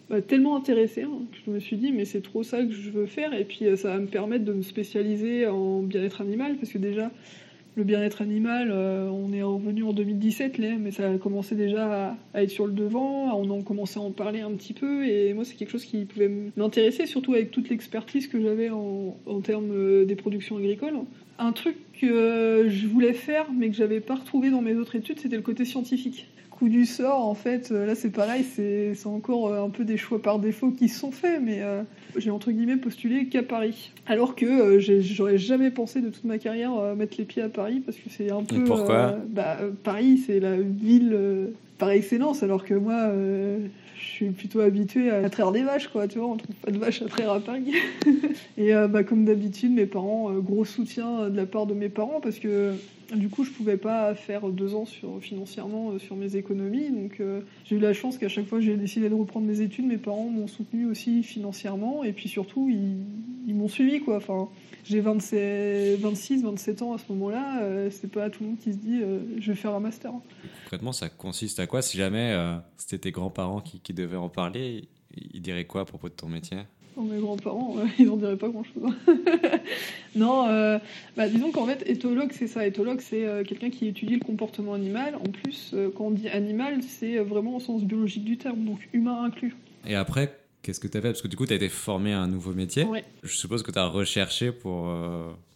m'a 0.10 0.22
tellement 0.22 0.56
intéressé 0.56 1.04
hein, 1.04 1.22
que 1.32 1.38
je 1.46 1.52
me 1.52 1.60
suis 1.60 1.78
dit 1.78 1.92
mais 1.92 2.06
c'est 2.06 2.22
trop 2.22 2.44
ça 2.44 2.64
que 2.64 2.72
je 2.72 2.90
veux 2.92 3.06
faire. 3.06 3.34
Et 3.34 3.46
puis 3.46 3.66
euh, 3.66 3.76
ça 3.76 3.90
va 3.90 4.00
me 4.00 4.08
permettre 4.08 4.46
de 4.46 4.54
me 4.54 4.62
spécialiser 4.62 5.48
en 5.48 5.82
bien-être 5.82 6.22
animal 6.22 6.56
parce 6.58 6.72
que 6.72 6.78
déjà 6.78 7.12
le 7.76 7.84
bien-être 7.84 8.22
animal 8.22 8.70
euh, 8.72 9.10
on 9.10 9.34
est 9.34 9.44
revenu 9.44 9.84
en 9.84 9.92
2017 9.92 10.58
là, 10.60 10.78
mais 10.80 10.92
ça 10.92 11.12
a 11.12 11.18
commencé 11.18 11.56
déjà 11.56 12.18
à, 12.34 12.42
être 12.42 12.50
sur 12.50 12.68
le 12.68 12.74
devant 12.74 13.38
on 13.38 13.60
a 13.60 13.64
commencé 13.64 14.00
à 14.00 14.04
en 14.04 14.12
parler 14.12 14.42
un 14.42 14.52
petit 14.52 14.74
peu. 14.74 15.06
Et 15.06 15.34
moi 15.34 15.44
c'est 15.44 15.56
quelque 15.56 15.72
chose 15.72 15.86
qui 15.86 16.06
pouvait 16.06 16.32
m'intéresser 16.56 17.06
surtout 17.06 17.34
avec 17.34 17.52
toute 17.52 17.70
l'expertise 17.70 18.28
que 18.28 18.42
j'avais 18.42 18.70
en, 18.70 19.18
en 19.26 19.42
termes 19.42 20.06
des 20.06 20.16
productions 20.16 20.58
agricoles. 20.58 20.96
Un 21.38 21.52
truc 21.52 21.76
que 22.00 22.66
je 22.70 22.88
voulais 22.88 23.14
faire 23.14 23.52
mais 23.52 23.70
que 23.70 23.76
j'avais 23.76 24.00
pas 24.00 24.16
retrouvé 24.16 24.52
dans 24.52 24.62
mes 24.62 24.76
autres 24.76 24.96
études, 24.96 25.20
c'était 25.20 25.36
le 25.36 25.42
côté 25.42 25.66
scientifique. 25.66 26.28
Coup 26.58 26.70
du 26.70 26.86
sort, 26.86 27.26
en 27.26 27.34
fait, 27.34 27.72
euh, 27.72 27.86
là 27.86 27.96
c'est 27.96 28.10
pareil, 28.10 28.44
c'est 28.44 28.96
encore 29.06 29.48
euh, 29.48 29.66
un 29.66 29.70
peu 29.70 29.84
des 29.84 29.98
choix 29.98 30.22
par 30.22 30.40
défaut 30.40 30.72
qui 30.72 30.88
sont 30.88 31.12
faits, 31.12 31.42
mais 31.44 31.62
euh, 31.62 31.82
j'ai 32.16 32.32
entre 32.32 32.52
guillemets 32.52 32.78
postulé 32.78 33.26
qu'à 33.26 33.44
Paris. 33.44 33.92
Alors 34.08 34.36
que 34.36 34.80
j'aurais 34.80 35.38
jamais 35.38 35.70
pensé 35.70 36.00
de 36.00 36.10
toute 36.10 36.24
ma 36.24 36.38
carrière 36.38 36.72
mettre 36.96 37.16
les 37.18 37.26
pieds 37.26 37.42
à 37.42 37.50
Paris 37.50 37.82
parce 37.86 37.98
que 37.98 38.10
c'est 38.10 38.32
un 38.32 38.44
peu. 38.44 38.64
pourquoi? 38.64 39.18
bah, 39.28 39.58
Paris, 39.84 40.24
c'est 40.26 40.40
la 40.40 40.56
ville 40.56 41.18
par 41.78 41.90
excellence, 41.90 42.42
alors 42.42 42.64
que 42.64 42.74
moi 42.74 43.12
je 44.06 44.12
suis 44.20 44.30
plutôt 44.30 44.62
habituée 44.62 45.10
à 45.10 45.30
traire 45.30 45.52
des 45.52 45.64
vaches, 45.64 45.88
quoi. 45.88 46.08
Tu 46.08 46.20
vois, 46.20 46.28
on 46.28 46.38
trouve 46.38 46.56
pas 46.56 46.72
de 46.72 46.78
vaches 46.78 47.02
à 47.02 47.06
traire 47.06 47.32
à 47.32 47.40
Paris. 47.40 47.74
et 48.58 48.74
euh, 48.74 48.88
bah, 48.88 49.04
comme 49.04 49.26
d'habitude, 49.26 49.72
mes 49.72 49.86
parents, 49.86 50.32
euh, 50.32 50.40
gros 50.40 50.66
soutien 50.66 51.30
de 51.30 51.36
la 51.36 51.46
part 51.46 51.66
de 51.66 51.74
mes 51.74 51.90
parents 51.90 52.20
parce 52.22 52.40
que 52.40 52.74
du 53.14 53.30
coup, 53.30 53.44
je 53.44 53.52
pouvais 53.52 53.78
pas 53.78 54.16
faire 54.16 54.48
deux 54.50 54.76
ans 54.76 54.86
sur, 54.86 55.22
financièrement 55.22 55.98
sur 56.00 56.16
mes 56.16 56.36
économies. 56.36 56.90
Donc, 56.90 57.22
j'ai 57.66 57.76
eu 57.76 57.80
la 57.80 57.94
chance 57.94 58.18
qu'à 58.18 58.30
chaque 58.30 58.48
fois 58.48 58.60
que 58.60 58.66
j'ai 58.66 58.78
décidé 58.78 59.10
de 59.10 59.16
reprendre 59.16 59.48
mes 59.48 59.62
études, 59.62 59.86
mes 59.86 59.98
parents 59.98 60.30
m'ont 60.30 60.48
soutenu 60.48 60.86
aussi 60.86 61.24
financièrement. 61.24 62.04
Et 62.04 62.14
puis 62.14 62.30
surtout, 62.30 62.70
ils, 62.70 63.56
m'ont 63.56 63.68
suivi, 63.68 64.02
quoi. 64.02 64.18
Enfin, 64.18 64.50
j'ai 64.84 65.02
26, 65.02 66.44
27 66.44 66.82
ans 66.82 66.94
à 66.94 66.98
ce 66.98 67.12
moment-là. 67.14 67.90
c'est 67.92 68.12
pas 68.12 68.30
tout 68.30 68.44
le 68.44 68.50
monde 68.50 68.60
qui 68.60 68.74
se 68.74 68.78
dit 68.78 69.02
je 69.40 69.52
vais 69.52 69.58
faire 69.58 69.74
un 69.74 69.80
master. 69.80 70.12
Concrètement, 70.64 70.94
ça 70.94 71.10
consiste 71.10 71.60
à 71.60 71.68
quoi? 71.68 71.82
Si 71.82 71.98
jamais 71.98 72.36
c'était 72.78 73.00
tes 73.00 73.12
grands-parents 73.12 73.62
qui 73.62 73.94
devaient 73.94 74.18
en 74.18 74.30
parler, 74.30 74.88
ils 75.16 75.42
diraient 75.42 75.66
quoi 75.66 75.82
à 75.82 75.86
propos 75.86 76.10
de 76.10 76.14
ton 76.14 76.28
métier? 76.28 76.58
Oh, 76.98 77.02
mes 77.02 77.20
grands-parents, 77.20 77.76
ils 78.00 78.06
n'en 78.06 78.18
diraient 78.18 78.38
pas 78.38 78.48
grand-chose. 78.48 78.94
non, 80.16 80.48
euh, 80.48 80.80
bah, 81.18 81.28
disons 81.28 81.52
qu'en 81.52 81.66
fait, 81.66 81.84
éthologue, 81.88 82.32
c'est 82.32 82.48
ça. 82.48 82.66
Éthologue, 82.66 83.02
c'est 83.02 83.26
euh, 83.26 83.44
quelqu'un 83.44 83.70
qui 83.70 83.88
étudie 83.88 84.16
le 84.16 84.24
comportement 84.24 84.74
animal. 84.74 85.16
En 85.16 85.30
plus, 85.30 85.72
euh, 85.74 85.90
quand 85.96 86.06
on 86.06 86.12
dit 86.12 86.30
animal, 86.30 86.82
c'est 86.84 87.18
vraiment 87.18 87.58
au 87.58 87.60
sens 87.60 87.84
biologique 87.84 88.24
du 88.24 88.38
terme, 88.38 88.64
donc 88.64 88.80
humain 88.94 89.24
inclus. 89.26 89.56
Et 89.86 89.96
après, 89.96 90.38
qu'est-ce 90.62 90.80
que 90.80 90.88
tu 90.88 90.98
as 90.98 91.02
fait? 91.02 91.10
Parce 91.10 91.22
que 91.22 91.28
du 91.28 91.36
coup, 91.36 91.46
tu 91.46 91.54
as 91.54 91.58
été 91.58 91.70
formé 91.70 92.14
à 92.14 92.20
un 92.22 92.28
nouveau 92.28 92.54
métier. 92.54 92.86
Je 93.24 93.36
suppose 93.36 93.62
que 93.62 93.72
tu 93.72 93.80
as 93.80 93.88
recherché 93.88 94.54
pour 94.54 94.90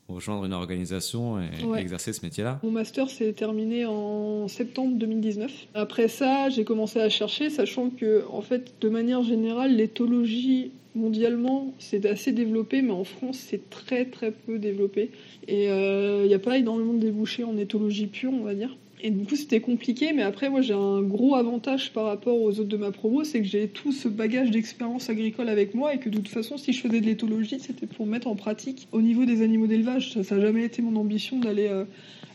rejoindre 0.10 0.46
une 0.46 0.54
organisation 0.54 1.40
et 1.40 1.80
exercer 1.80 2.14
ce 2.14 2.26
métier-là 2.26 2.60
Mon 2.64 2.72
master 2.72 3.10
s'est 3.10 3.34
terminé 3.34 3.86
en 3.86 4.48
septembre 4.48 4.96
2019. 4.98 5.52
Après 5.74 6.08
ça, 6.08 6.50
j'ai 6.50 6.64
commencé 6.64 7.00
à 7.00 7.10
chercher, 7.10 7.50
sachant 7.50 7.90
que, 7.90 8.26
en 8.32 8.42
fait, 8.42 8.74
de 8.82 8.90
manière 8.90 9.24
générale, 9.24 9.76
l'éthologie 9.76 10.72
mondialement, 10.96 11.74
c'est 11.80 12.06
assez 12.06 12.32
développé, 12.32 12.82
mais 12.82 12.92
en 12.92 13.04
France, 13.04 13.38
c'est 13.38 13.70
très 13.70 14.06
très 14.06 14.32
peu 14.32 14.60
développé. 14.60 15.12
Et 15.48 15.66
il 15.66 15.70
euh, 15.70 16.28
n'y 16.28 16.34
a 16.34 16.40
pas 16.40 16.58
énormément 16.58 16.94
de 16.94 17.00
débouchés 17.00 17.44
en 17.44 17.58
éthologie 17.58 18.08
pure, 18.08 18.34
on 18.34 18.44
va 18.44 18.56
dire. 18.56 18.76
Et 19.02 19.12
du 19.12 19.26
coup, 19.26 19.36
c'était 19.36 19.62
compliqué, 19.62 20.12
mais 20.14 20.24
après, 20.24 20.50
moi, 20.50 20.62
j'ai 20.62 20.74
un 20.74 21.02
gros 21.02 21.36
avantage 21.36 21.94
par 21.94 22.06
rapport 22.06 22.42
aux 22.42 22.60
autres 22.60 22.64
de 22.64 22.76
ma 22.76 22.92
promo, 22.92 23.24
c'est 23.24 23.40
que 23.40 23.48
j'ai 23.48 23.70
tout 23.70 23.94
ce 23.94 24.10
bagage 24.10 24.52
d'expérience 24.52 25.10
agricole 25.10 25.48
avec 25.48 25.74
moi 25.74 25.94
et 25.94 26.00
que 26.00 26.10
de 26.10 26.18
toute 26.18 26.28
façon, 26.28 26.58
si 26.58 26.74
je 26.74 26.82
faisais 26.82 27.00
de 27.00 27.06
l'éthologie, 27.06 27.60
c'était 27.60 27.88
pour 27.88 28.06
mettre 28.06 28.28
en 28.28 28.36
pratique 28.36 28.90
au 28.92 29.02
niveau 29.02 29.24
des 29.24 29.42
animaux 29.42 29.68
d'élevage. 29.68 30.22
Ça 30.22 30.36
n'a 30.36 30.42
jamais 30.42 30.66
été 30.66 30.82
mon 30.82 31.00
ambition 31.00 31.40
d'aller 31.40 31.68
euh, 31.68 31.86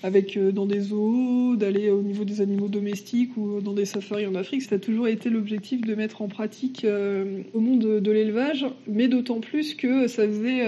avec 0.03 0.39
euh, 0.39 0.53
dans 0.53 0.65
des 0.65 0.81
zoos, 0.81 1.57
d'aller 1.57 1.91
au 1.91 2.01
niveau 2.01 2.25
des 2.25 2.41
animaux 2.41 2.69
domestiques 2.69 3.37
ou 3.37 3.61
dans 3.61 3.75
des 3.75 3.85
safaris 3.85 4.27
en 4.27 4.35
Afrique. 4.35 4.63
Ça 4.63 4.77
a 4.77 4.79
toujours 4.79 5.07
été 5.07 5.29
l'objectif 5.29 5.83
de 5.83 5.95
mettre 5.95 6.23
en 6.23 6.29
pratique 6.29 6.87
euh, 6.87 7.43
au 7.53 7.61
monde 7.61 8.01
de, 8.01 8.11
l'élevage, 8.11 8.65
mais 8.87 9.09
d'autant 9.09 9.41
plus 9.41 9.75
que 9.75 10.07
ça 10.07 10.27
faisait 10.27 10.67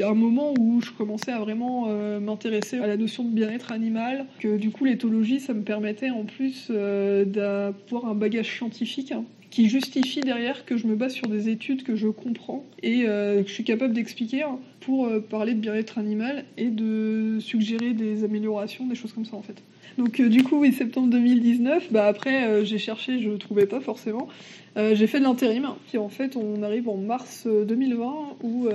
un 0.00 0.14
moment 0.14 0.54
où 0.58 0.80
je 0.80 0.90
commençais 0.90 1.32
à 1.32 1.38
vraiment 1.38 1.86
euh, 1.88 2.20
m'intéresser 2.20 2.78
à 2.78 2.86
la 2.86 2.96
notion 2.96 3.24
de 3.24 3.30
bien-être 3.30 3.72
animal, 3.72 4.26
que 4.40 4.56
du 4.56 4.70
coup 4.70 4.84
l'éthologie, 4.84 5.40
ça 5.40 5.54
me 5.54 5.62
permettait 5.62 6.10
en 6.10 6.24
plus 6.24 6.68
euh, 6.70 7.24
d'avoir 7.24 8.06
un 8.06 8.14
bagage 8.14 8.56
scientifique 8.56 9.12
hein, 9.12 9.24
qui 9.52 9.68
justifie 9.68 10.20
derrière 10.20 10.64
que 10.64 10.76
je 10.76 10.88
me 10.88 10.96
base 10.96 11.12
sur 11.12 11.28
des 11.28 11.48
études 11.48 11.84
que 11.84 11.94
je 11.94 12.08
comprends 12.08 12.64
et 12.82 13.04
euh, 13.06 13.42
que 13.42 13.48
je 13.48 13.54
suis 13.54 13.64
capable 13.64 13.94
d'expliquer 13.94 14.42
hein, 14.42 14.58
pour 14.80 15.08
parler 15.30 15.54
de 15.54 15.60
bien-être 15.60 15.98
animal 15.98 16.44
et 16.56 16.70
de 16.70 17.38
suggérer 17.38 17.92
des 17.92 18.24
améliorations, 18.24 18.86
des 18.86 18.96
choses 18.96 19.12
comme 19.12 19.26
ça 19.26 19.36
en 19.36 19.42
fait. 19.42 19.62
Donc 19.98 20.20
euh, 20.20 20.28
du 20.28 20.42
coup, 20.42 20.58
oui, 20.58 20.72
septembre 20.72 21.08
2019, 21.10 21.92
bah, 21.92 22.06
après 22.06 22.46
euh, 22.46 22.64
j'ai 22.64 22.78
cherché, 22.78 23.20
je 23.20 23.28
ne 23.28 23.36
trouvais 23.36 23.66
pas 23.66 23.80
forcément. 23.80 24.28
Euh, 24.76 24.94
j'ai 24.94 25.06
fait 25.06 25.18
de 25.18 25.24
l'intérim, 25.24 25.68
puis 25.88 25.98
en 25.98 26.08
fait 26.08 26.36
on 26.36 26.62
arrive 26.62 26.88
en 26.88 26.96
mars 26.96 27.46
2020 27.46 28.14
où 28.42 28.68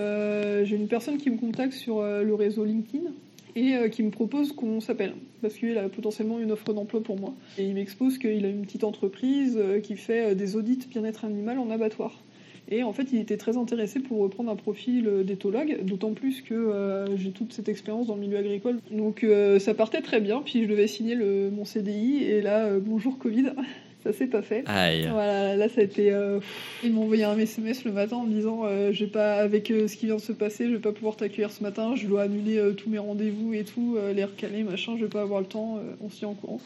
j'ai 0.64 0.76
une 0.76 0.88
personne 0.88 1.18
qui 1.18 1.30
me 1.30 1.38
contacte 1.38 1.74
sur 1.74 2.01
le 2.01 2.34
réseau 2.36 2.66
LinkedIn 2.66 3.10
et 3.58 3.89
qui 3.89 4.03
me 4.03 4.12
propose 4.12 4.51
qu'on 4.51 4.80
s'appelle 4.80 5.14
parce 5.41 5.55
qu'il 5.55 5.78
a 5.78 5.89
potentiellement 5.89 6.39
une 6.39 6.51
offre 6.51 6.74
d'emploi 6.74 7.01
pour 7.01 7.20
moi. 7.20 7.34
Et 7.58 7.64
il 7.64 7.74
m'expose 7.74 8.18
qu'il 8.18 8.45
a 8.45 8.49
une 8.49 8.62
petite 8.62 8.84
entreprise 8.84 9.60
qui 9.84 9.95
fait 9.95 10.36
des 10.36 10.55
audits 10.55 10.88
bien-être 10.89 11.26
animal 11.26 11.58
en 11.60 11.70
abattoir. 11.70 12.24
Et 12.70 12.84
en 12.84 12.91
fait, 12.91 13.08
il 13.14 13.20
était 13.20 13.38
très 13.38 13.58
intéressé 13.58 13.99
pour 13.99 14.20
reprendre 14.20 14.51
un 14.51 14.55
profil 14.55 15.24
d'éthologue, 15.26 15.80
d'autant 15.84 16.14
plus 16.14 16.41
que 16.41 17.05
j'ai 17.16 17.32
toute 17.32 17.53
cette 17.53 17.70
expérience 17.70 18.08
dans 18.08 18.16
le 18.16 18.22
milieu 18.22 18.38
agricole. 18.38 18.80
Donc 18.91 19.26
ça 19.60 19.74
partait 19.74 20.01
très 20.01 20.22
bien, 20.22 20.41
puis 20.43 20.64
je 20.64 20.68
devais 20.68 20.88
signer 20.88 21.16
mon 21.16 21.66
CDI, 21.66 22.24
et 22.24 22.41
là, 22.41 22.78
bonjour 22.80 23.18
Covid. 23.18 23.51
ça 24.04 24.14
s'est 24.14 24.28
pas 24.28 24.41
fait. 24.41 24.64
Aïe. 24.68 25.08
Voilà, 25.12 25.56
là 25.56 25.70
ça 25.70 25.82
a 25.82 25.84
été. 25.84 26.12
Euh, 26.12 26.39
ils 26.84 26.93
m'ont 26.93 27.04
envoyé 27.04 27.24
un 27.24 27.38
SMS 27.38 27.84
le 27.84 27.91
matin 27.91 28.18
en 28.18 28.26
me 28.26 28.34
disant 28.34 28.62
euh, 28.64 28.91
j'ai 28.91 29.08
pas 29.08 29.36
avec 29.36 29.72
euh, 29.72 29.88
ce 29.88 29.95
qui 29.95 30.06
vient 30.06 30.16
de 30.16 30.22
se 30.22 30.32
passer, 30.32 30.66
je 30.68 30.74
vais 30.74 30.80
pas 30.80 30.91
pouvoir 30.91 31.16
t'accueillir 31.16 31.52
ce 31.52 31.64
matin, 31.64 31.95
je 31.95 32.08
dois 32.08 32.24
annuler 32.24 32.74
tous 32.76 32.89
mes 32.89 33.00
rendez-vous 33.00 33.54
et 33.54 33.64
tout, 33.64 33.98
les 34.14 34.24
recaler, 34.24 34.64
machin, 34.64 34.95
je 34.98 35.04
vais 35.04 35.10
pas 35.10 35.22
avoir 35.22 35.41
le 35.41 35.48
temps, 35.48 35.80
on 36.02 36.10
s'y 36.10 36.26
en 36.26 36.34
courant. 36.34 36.62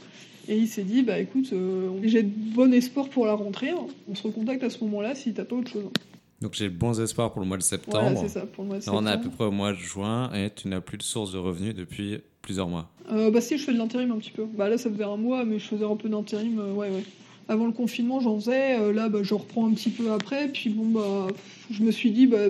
Et 0.48 0.58
il 0.58 0.68
s'est 0.68 0.84
dit 0.84 1.04
bah 1.04 1.20
écoute, 1.20 1.54
j'ai 2.04 2.24
de 2.24 2.32
bon 2.56 2.74
espoir 2.74 3.10
pour 3.10 3.26
la 3.26 3.34
rentrée, 3.34 3.70
hein. 3.70 3.88
on 4.10 4.16
se 4.16 4.24
recontacte 4.24 4.64
à 4.64 4.70
ce 4.70 4.84
moment-là 4.84 5.16
si 5.16 5.34
t'as 5.34 5.46
pas 5.46 5.56
autre 5.56 5.72
chose. 5.72 5.90
Donc 6.42 6.56
j'ai 6.56 6.70
bons 6.70 7.00
espoirs 7.00 7.32
pour 7.32 7.42
le 7.42 7.48
mois 7.48 7.58
de 7.58 7.64
septembre. 7.64 8.12
Voilà, 8.14 8.28
c'est 8.28 8.40
ça, 8.40 8.46
pour 8.48 8.64
le 8.64 8.70
mois 8.70 8.78
de 8.78 8.84
septembre. 8.84 9.04
On 9.04 9.08
est 9.08 9.12
à 9.12 9.18
peu 9.18 9.30
près 9.30 9.46
au 9.46 9.52
mois 9.52 9.74
de 9.74 9.78
juin 9.78 10.32
et 10.34 10.50
tu 10.50 10.68
n'as 10.68 10.82
plus 10.82 10.98
de 10.98 11.04
source 11.04 11.32
de 11.32 11.38
revenus 11.38 11.76
depuis 11.76 12.20
plusieurs 12.42 12.68
mois. 12.68 12.90
bah 13.10 13.42
si, 13.42 13.58
je 13.60 13.64
fais 13.64 13.74
de 13.74 13.78
l'intérim 13.78 14.12
un 14.12 14.18
petit 14.18 14.32
peu. 14.32 14.46
Bah 14.46 14.68
là, 14.68 14.78
ça 14.80 14.90
faisait 14.90 15.04
un 15.04 15.18
mois, 15.18 15.46
mais 15.46 15.60
je 15.60 15.66
faisais 15.66 15.86
un 15.86 15.96
peu 15.96 16.10
d'intérim, 16.10 16.60
ouais, 16.76 16.90
ouais. 16.90 17.04
Avant 17.52 17.66
le 17.66 17.74
confinement, 17.74 18.22
j'en 18.22 18.40
faisais. 18.40 18.80
Euh, 18.80 18.94
là, 18.94 19.10
bah, 19.10 19.20
je 19.24 19.34
reprends 19.34 19.68
un 19.68 19.74
petit 19.74 19.90
peu 19.90 20.10
après. 20.14 20.48
Puis 20.48 20.70
bon, 20.70 20.86
bah, 20.86 21.28
je 21.70 21.84
me 21.84 21.92
suis 21.92 22.12
dit, 22.12 22.26
bah, 22.26 22.46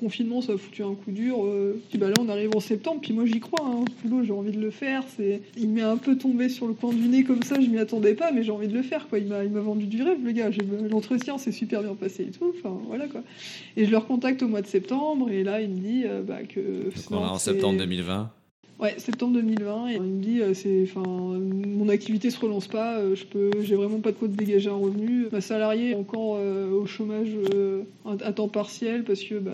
confinement, 0.00 0.40
ça 0.40 0.54
a 0.54 0.56
foutu 0.56 0.82
un 0.82 0.96
coup 0.96 1.12
dur. 1.12 1.44
Euh. 1.44 1.80
puis 1.88 1.98
bah, 1.98 2.08
là, 2.08 2.14
on 2.18 2.28
arrive 2.28 2.50
en 2.56 2.58
septembre. 2.58 2.98
Puis 3.00 3.12
moi, 3.12 3.26
j'y 3.26 3.38
crois. 3.38 3.64
Hein. 3.64 3.84
Ce 3.86 4.08
boulot, 4.08 4.24
j'ai 4.24 4.32
envie 4.32 4.50
de 4.50 4.60
le 4.60 4.72
faire. 4.72 5.04
C'est... 5.16 5.40
Il 5.56 5.68
m'est 5.68 5.82
un 5.82 5.96
peu 5.96 6.18
tombé 6.18 6.48
sur 6.48 6.66
le 6.66 6.74
coin 6.74 6.92
du 6.92 7.06
nez 7.06 7.22
comme 7.22 7.44
ça. 7.44 7.60
Je 7.60 7.68
m'y 7.68 7.78
attendais 7.78 8.14
pas, 8.14 8.32
mais 8.32 8.42
j'ai 8.42 8.50
envie 8.50 8.66
de 8.66 8.74
le 8.74 8.82
faire. 8.82 9.06
Quoi. 9.06 9.20
Il, 9.20 9.28
m'a, 9.28 9.44
il 9.44 9.52
m'a 9.52 9.60
vendu 9.60 9.86
du 9.86 10.02
rêve, 10.02 10.18
le 10.24 10.32
gars. 10.32 10.50
L'entretien 10.90 11.38
s'est 11.38 11.52
super 11.52 11.82
bien 11.82 11.94
passé 11.94 12.24
et 12.24 12.30
tout. 12.32 12.52
Enfin, 12.58 12.76
voilà 12.88 13.06
quoi. 13.06 13.20
Et 13.76 13.84
je 13.84 13.90
le 13.92 13.98
recontacte 13.98 14.42
au 14.42 14.48
mois 14.48 14.62
de 14.62 14.66
septembre. 14.66 15.30
Et 15.30 15.44
là, 15.44 15.60
il 15.60 15.68
me 15.68 15.78
dit 15.78 16.02
euh, 16.06 16.22
bah, 16.22 16.42
que. 16.42 16.90
on 17.12 17.18
est 17.18 17.28
en 17.28 17.38
septembre 17.38 17.78
2020. 17.78 18.32
Ouais, 18.80 18.94
septembre 18.98 19.34
2020. 19.34 19.88
Et 19.88 19.94
il 19.94 20.02
me 20.02 20.22
dit, 20.22 20.40
euh, 20.40 20.52
c'est, 20.52 20.82
enfin, 20.82 21.02
mon 21.06 21.88
activité 21.88 22.30
se 22.30 22.40
relance 22.40 22.66
pas. 22.66 22.98
Euh, 22.98 23.14
je 23.14 23.24
peux, 23.24 23.50
j'ai 23.62 23.76
vraiment 23.76 24.00
pas 24.00 24.10
de 24.10 24.16
quoi 24.16 24.28
de 24.28 24.34
dégager 24.34 24.68
un 24.68 24.74
revenu. 24.74 25.26
Ma 25.30 25.40
salariée 25.40 25.90
est 25.90 25.94
encore 25.94 26.36
euh, 26.38 26.70
au 26.70 26.86
chômage 26.86 27.28
à 28.24 28.32
temps 28.32 28.48
partiel 28.48 29.04
parce 29.04 29.22
que 29.22 29.36
bah, 29.36 29.52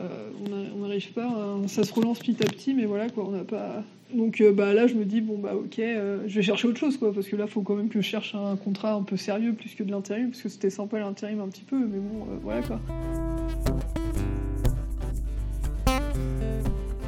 on 0.76 0.80
n'arrive 0.80 1.12
pas. 1.12 1.58
Ça 1.66 1.84
se 1.84 1.92
relance 1.92 2.18
petit 2.18 2.36
à 2.42 2.46
petit, 2.46 2.74
mais 2.74 2.86
voilà 2.86 3.08
quoi, 3.10 3.24
on 3.28 3.32
n'a 3.32 3.44
pas. 3.44 3.84
Donc 4.14 4.42
bah 4.54 4.74
là, 4.74 4.86
je 4.88 4.94
me 4.94 5.04
dis 5.04 5.20
bon 5.20 5.38
bah 5.38 5.54
ok, 5.54 5.76
je 5.78 6.34
vais 6.34 6.42
chercher 6.42 6.66
autre 6.66 6.78
chose 6.78 6.96
quoi, 6.96 7.12
parce 7.12 7.28
que 7.28 7.36
là, 7.36 7.46
faut 7.46 7.62
quand 7.62 7.76
même 7.76 7.88
que 7.88 8.00
je 8.00 8.06
cherche 8.06 8.34
un 8.34 8.56
contrat 8.56 8.94
un 8.94 9.02
peu 9.02 9.16
sérieux 9.16 9.52
plus 9.52 9.74
que 9.74 9.84
de 9.84 9.90
l'intérim, 9.90 10.30
parce 10.30 10.42
que 10.42 10.48
c'était 10.48 10.70
sympa 10.70 10.98
l'intérim 10.98 11.40
un 11.40 11.48
petit 11.48 11.62
peu, 11.64 11.78
mais 11.78 11.98
bon, 11.98 12.26
voilà 12.42 12.62
quoi. 12.62 12.80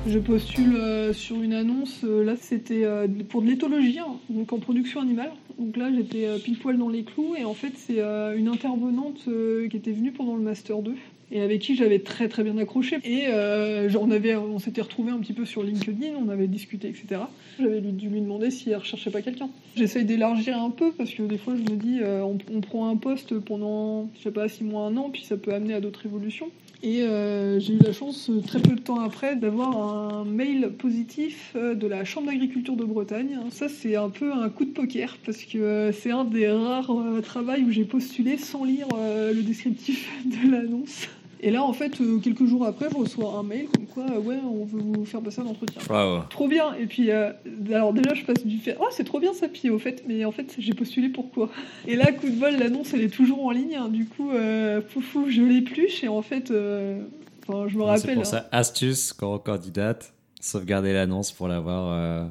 Je 0.05 0.19
postule 0.19 0.75
euh, 0.75 1.13
sur 1.13 1.41
une 1.41 1.53
annonce, 1.53 2.01
euh, 2.03 2.25
là 2.25 2.35
c'était 2.37 2.85
euh, 2.85 3.07
pour 3.29 3.41
de 3.41 3.47
l'éthologie, 3.47 4.01
hein, 4.01 4.17
donc 4.31 4.53
en 4.53 4.59
production 4.59 5.01
animale. 5.01 5.31
Donc 5.61 5.77
là 5.77 5.91
j'étais 5.95 6.27
pile 6.43 6.59
poil 6.59 6.77
dans 6.77 6.89
les 6.89 7.05
clous 7.05 7.37
et 7.39 7.45
en 7.45 7.55
fait 7.55 7.73
c'est 7.77 8.01
une 8.01 8.49
intervenante 8.49 9.29
qui 9.71 9.77
était 9.77 9.93
venue 9.93 10.11
pendant 10.11 10.35
le 10.35 10.43
Master 10.43 10.79
2 10.79 10.95
et 11.31 11.41
avec 11.41 11.61
qui 11.61 11.77
j'avais 11.77 12.01
très 12.01 12.29
très 12.29 12.43
bien 12.43 12.59
accroché. 12.59 12.99
Et 13.05 13.27
on, 13.29 14.55
on 14.55 14.59
s'était 14.59 14.81
retrouvés 14.81 15.13
un 15.13 15.19
petit 15.19 15.35
peu 15.35 15.45
sur 15.45 15.63
LinkedIn, 15.63 16.15
on 16.19 16.31
avait 16.31 16.49
discuté, 16.49 16.89
etc. 16.89 17.21
J'avais 17.61 17.81
dû 17.81 18.09
lui 18.09 18.23
demander 18.23 18.51
si 18.51 18.71
elle 18.71 18.79
recherchait 18.79 19.11
pas 19.11 19.23
quelqu'un. 19.23 19.51
J'essaye 19.77 20.05
d'élargir 20.05 20.61
un 20.61 20.71
peu 20.71 20.91
parce 20.93 21.13
que 21.13 21.23
des 21.23 21.39
fois 21.39 21.55
je 21.55 21.71
me 21.71 21.77
dis, 21.77 22.01
on, 22.03 22.61
prend 22.61 22.89
un 22.89 22.97
poste 22.97 23.39
pendant, 23.39 24.11
je 24.17 24.23
sais 24.23 24.33
pas, 24.33 24.49
six 24.49 24.65
mois, 24.65 24.87
un 24.87 24.97
an, 24.97 25.11
puis 25.11 25.23
ça 25.23 25.37
peut 25.37 25.53
amener 25.53 25.75
à 25.75 25.81
d'autres 25.81 26.07
évolutions. 26.07 26.51
Et 26.85 27.03
euh, 27.03 27.61
j'ai 27.61 27.75
eu 27.75 27.79
la 27.79 27.93
chance, 27.93 28.29
euh, 28.29 28.41
très 28.41 28.59
peu 28.59 28.75
de 28.75 28.81
temps 28.81 28.99
après, 28.99 29.37
d'avoir 29.37 29.79
un 29.79 30.25
mail 30.25 30.73
positif 30.77 31.53
euh, 31.55 31.77
de 31.77 31.87
la 31.87 32.05
Chambre 32.05 32.27
d'agriculture 32.27 32.75
de 32.75 32.85
Bretagne. 32.85 33.39
Ça, 33.51 33.69
c'est 33.69 33.95
un 33.95 34.11
peu 34.11 34.33
un 34.33 34.49
coup 34.49 34.65
de 34.65 34.73
poker, 34.73 35.17
parce 35.25 35.45
que 35.45 35.93
c'est 35.93 36.11
un 36.11 36.25
des 36.25 36.51
rares 36.51 36.93
travaux 37.23 37.53
où 37.53 37.71
j'ai 37.71 37.85
postulé 37.85 38.37
sans 38.37 38.65
lire 38.65 38.89
le 38.93 39.43
descriptif 39.43 40.11
de 40.25 40.51
l'annonce. 40.51 41.07
Et 41.45 41.51
là, 41.51 41.65
en 41.65 41.73
fait, 41.73 42.01
euh, 42.01 42.19
quelques 42.19 42.47
jours 42.47 42.65
après, 42.65 42.89
je 42.89 42.97
reçois 42.97 43.35
un 43.37 43.43
mail 43.43 43.67
comme 43.67 43.87
quoi, 43.87 44.05
ouais, 44.21 44.39
on 44.45 44.65
veut 44.65 44.81
vous 44.81 45.05
faire 45.05 45.21
passer 45.21 45.41
un 45.41 45.47
entretien. 45.47 45.83
Trop 46.31 46.47
bien. 46.47 46.75
Et 46.75 46.87
puis, 46.87 47.11
euh, 47.11 47.33
alors 47.73 47.93
déjà, 47.93 48.15
je 48.15 48.25
passe 48.25 48.47
du 48.47 48.59
fait, 48.59 48.77
oh, 48.81 48.87
c'est 48.93 49.03
trop 49.03 49.19
bien 49.19 49.35
ça, 49.35 49.49
puis 49.49 49.69
au 49.69 49.81
fait, 49.81 50.05
mais 50.07 50.25
en 50.25 50.31
fait, 50.31 50.55
j'ai 50.59 50.73
postulé 50.73 51.09
pourquoi 51.09 51.51
Et 51.89 51.97
là, 51.97 52.13
coup 52.13 52.29
de 52.29 52.37
bol, 52.37 52.57
l'annonce, 52.57 52.95
elle 52.95 53.03
est 53.03 53.13
toujours 53.13 53.45
en 53.45 53.51
ligne. 53.51 53.75
Hein. 53.75 53.89
du 53.89 54.07
coup, 54.07 54.31
euh, 54.31 54.81
poufou, 54.81 55.29
je 55.29 55.43
l'épluche 55.43 56.05
et 56.05 56.09
en 56.09 56.23
fait, 56.23 56.49
je 56.49 57.03
me 57.51 57.83
rappelle. 57.83 58.01
C'est 58.01 58.15
pour 58.15 58.27
ça, 58.27 58.39
hein. 58.39 58.49
astuce, 58.53 59.13
quand 59.13 59.37
candidate, 59.41 60.15
sauvegarder 60.41 60.93
l'annonce 60.93 61.33
pour 61.33 61.49
l'avoir 61.49 62.31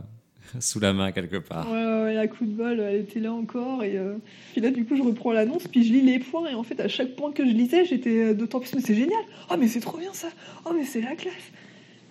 sous 0.59 0.79
la 0.79 0.93
main 0.93 1.11
quelque 1.11 1.37
part. 1.37 1.69
Ouais, 1.71 2.03
ouais, 2.03 2.13
la 2.13 2.27
coup 2.27 2.45
de 2.45 2.51
bol, 2.51 2.79
elle 2.79 3.01
était 3.01 3.19
là 3.19 3.33
encore. 3.33 3.83
Et 3.83 3.97
euh, 3.97 4.15
puis 4.51 4.61
là, 4.61 4.71
du 4.71 4.85
coup, 4.85 4.95
je 4.95 5.03
reprends 5.03 5.31
l'annonce, 5.31 5.67
puis 5.67 5.83
je 5.83 5.93
lis 5.93 6.01
les 6.01 6.19
points. 6.19 6.49
Et 6.49 6.53
en 6.53 6.63
fait, 6.63 6.79
à 6.79 6.87
chaque 6.87 7.15
point 7.15 7.31
que 7.31 7.45
je 7.45 7.51
lisais, 7.51 7.85
j'étais 7.85 8.23
euh, 8.23 8.33
d'autant 8.33 8.59
plus. 8.59 8.73
Mais 8.75 8.81
c'est 8.81 8.95
génial 8.95 9.21
Oh, 9.49 9.55
mais 9.59 9.67
c'est 9.67 9.79
trop 9.79 9.97
bien 9.97 10.13
ça 10.13 10.27
Oh, 10.65 10.71
mais 10.75 10.85
c'est 10.85 11.01
la 11.01 11.15
classe 11.15 11.51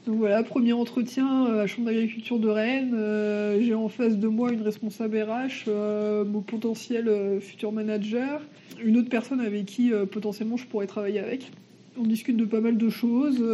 donc 0.06 0.16
voilà, 0.16 0.42
premier 0.42 0.72
entretien 0.72 1.44
à 1.44 1.52
la 1.52 1.66
Chambre 1.66 1.88
d'agriculture 1.88 2.38
de 2.38 2.48
Rennes. 2.48 2.94
Euh, 2.94 3.60
j'ai 3.60 3.74
en 3.74 3.90
face 3.90 4.16
de 4.16 4.28
moi 4.28 4.50
une 4.50 4.62
responsable 4.62 5.18
RH, 5.18 5.70
mon 6.24 6.40
potentiel 6.40 7.38
futur 7.42 7.70
manager, 7.70 8.40
une 8.82 8.96
autre 8.96 9.10
personne 9.10 9.42
avec 9.42 9.66
qui 9.66 9.92
potentiellement 10.10 10.56
je 10.56 10.64
pourrais 10.64 10.86
travailler 10.86 11.20
avec. 11.20 11.52
On 11.98 12.04
discute 12.04 12.38
de 12.38 12.46
pas 12.46 12.60
mal 12.60 12.78
de 12.78 12.88
choses. 12.88 13.44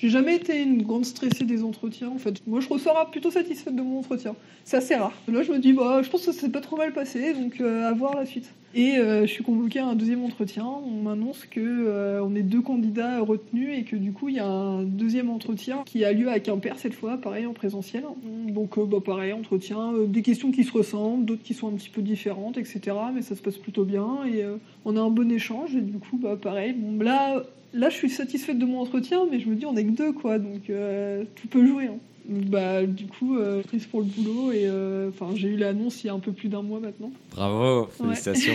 J'ai 0.00 0.08
jamais 0.08 0.36
été 0.36 0.62
une 0.62 0.82
grande 0.82 1.04
stressée 1.04 1.44
des 1.44 1.62
entretiens. 1.62 2.08
En 2.08 2.16
fait, 2.16 2.40
moi, 2.46 2.60
je 2.60 2.68
ressors 2.68 3.10
plutôt 3.10 3.30
satisfaite 3.30 3.76
de 3.76 3.82
mon 3.82 3.98
entretien. 3.98 4.34
C'est 4.64 4.78
assez 4.78 4.94
rare. 4.94 5.12
Là, 5.28 5.42
je 5.42 5.52
me 5.52 5.58
dis, 5.58 5.74
bah, 5.74 6.00
je 6.02 6.08
pense 6.08 6.24
que 6.24 6.32
ça 6.32 6.40
s'est 6.40 6.48
pas 6.48 6.62
trop 6.62 6.78
mal 6.78 6.94
passé, 6.94 7.34
donc 7.34 7.60
euh, 7.60 7.86
à 7.86 7.92
voir 7.92 8.16
la 8.16 8.24
suite. 8.24 8.50
Et 8.74 8.98
euh, 8.98 9.22
je 9.22 9.32
suis 9.32 9.42
convoquée 9.42 9.80
à 9.80 9.86
un 9.86 9.94
deuxième 9.94 10.24
entretien. 10.24 10.64
On 10.64 11.02
m'annonce 11.02 11.44
que 11.44 11.60
euh, 11.60 12.22
on 12.22 12.34
est 12.34 12.42
deux 12.42 12.60
candidats 12.60 13.20
retenus 13.20 13.78
et 13.78 13.82
que 13.82 13.96
du 13.96 14.12
coup, 14.12 14.28
il 14.28 14.36
y 14.36 14.38
a 14.38 14.46
un 14.46 14.82
deuxième 14.82 15.28
entretien 15.30 15.82
qui 15.84 16.04
a 16.04 16.12
lieu 16.12 16.28
à 16.28 16.38
Quimper 16.38 16.78
cette 16.78 16.94
fois, 16.94 17.16
pareil 17.16 17.46
en 17.46 17.52
présentiel. 17.52 18.04
Donc, 18.48 18.78
bah, 18.78 18.98
pareil, 19.04 19.32
entretien, 19.32 19.92
des 20.06 20.22
questions 20.22 20.52
qui 20.52 20.64
se 20.64 20.72
ressemblent, 20.72 21.24
d'autres 21.24 21.42
qui 21.42 21.54
sont 21.54 21.68
un 21.68 21.72
petit 21.72 21.90
peu 21.90 22.02
différentes, 22.02 22.58
etc. 22.58 22.80
Mais 23.14 23.22
ça 23.22 23.34
se 23.34 23.42
passe 23.42 23.56
plutôt 23.56 23.84
bien 23.84 24.24
et 24.24 24.44
on 24.84 24.96
a 24.96 25.00
un 25.00 25.10
bon 25.10 25.30
échange. 25.30 25.74
Et 25.74 25.80
du 25.80 25.98
coup, 25.98 26.16
bah, 26.16 26.36
pareil. 26.40 26.72
Bon, 26.72 27.02
là, 27.02 27.42
là, 27.72 27.90
je 27.90 27.96
suis 27.96 28.10
satisfaite 28.10 28.58
de 28.58 28.64
mon 28.64 28.80
entretien, 28.80 29.26
mais 29.30 29.40
je 29.40 29.48
me 29.48 29.54
dis, 29.54 29.66
on 29.66 29.76
est 29.76 29.84
que 29.84 29.90
deux, 29.90 30.12
quoi, 30.12 30.38
donc 30.38 30.70
euh, 30.70 31.24
tout 31.36 31.48
peut 31.48 31.66
jouer. 31.66 31.86
Hein. 31.86 31.98
Bah, 32.30 32.86
du 32.86 33.06
coup, 33.06 33.36
euh, 33.36 33.62
prise 33.62 33.86
pour 33.86 34.00
le 34.00 34.06
boulot, 34.06 34.52
et 34.52 34.66
euh, 34.66 35.10
j'ai 35.34 35.48
eu 35.48 35.56
l'annonce 35.56 36.04
il 36.04 36.06
y 36.06 36.10
a 36.10 36.14
un 36.14 36.20
peu 36.20 36.32
plus 36.32 36.48
d'un 36.48 36.62
mois 36.62 36.78
maintenant. 36.78 37.10
Bravo, 37.32 37.88
félicitations. 37.88 38.54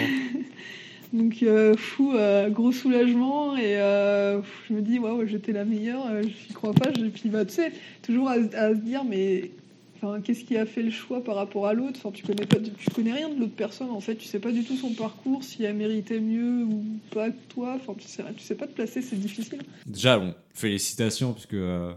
donc, 1.13 1.43
fou, 1.77 2.13
gros 2.51 2.71
soulagement, 2.71 3.57
et 3.57 3.75
je 3.75 4.73
me 4.73 4.81
dis, 4.81 4.97
waouh, 4.97 5.27
j'étais 5.27 5.51
la 5.51 5.65
meilleure, 5.65 6.07
je 6.21 6.27
n'y 6.27 6.53
crois 6.53 6.73
pas, 6.73 6.89
et 6.89 7.09
puis, 7.09 7.29
bah, 7.29 7.43
tu 7.43 7.55
sais, 7.55 7.73
toujours 8.01 8.29
à, 8.29 8.33
à 8.33 8.69
se 8.69 8.79
dire, 8.79 9.03
mais 9.03 9.51
qu'est-ce 10.23 10.43
qui 10.43 10.57
a 10.57 10.65
fait 10.65 10.81
le 10.81 10.91
choix 10.91 11.23
par 11.23 11.35
rapport 11.35 11.67
à 11.67 11.73
l'autre? 11.73 11.97
Enfin, 11.97 12.11
tu 12.11 12.25
connais 12.25 12.45
pas, 12.45 12.57
tu 12.57 12.89
connais 12.91 13.13
rien 13.13 13.29
de 13.29 13.39
l'autre 13.39 13.55
personne 13.55 13.89
en 13.89 13.99
fait. 13.99 14.15
Tu 14.15 14.25
sais 14.25 14.39
pas 14.39 14.51
du 14.51 14.63
tout 14.63 14.75
son 14.75 14.93
parcours, 14.93 15.43
si 15.43 15.63
elle 15.63 15.75
méritait 15.75 16.19
mieux 16.19 16.63
ou 16.63 16.83
pas 17.11 17.29
que 17.29 17.37
toi. 17.49 17.75
Enfin, 17.75 17.93
tu 17.97 18.07
sais, 18.07 18.23
tu 18.35 18.43
sais 18.43 18.55
pas 18.55 18.67
te 18.67 18.73
placer, 18.73 19.01
c'est 19.01 19.19
difficile. 19.19 19.61
Déjà, 19.85 20.17
bon, 20.17 20.33
félicitations 20.53 21.33
puisque 21.33 21.53
euh, 21.53 21.93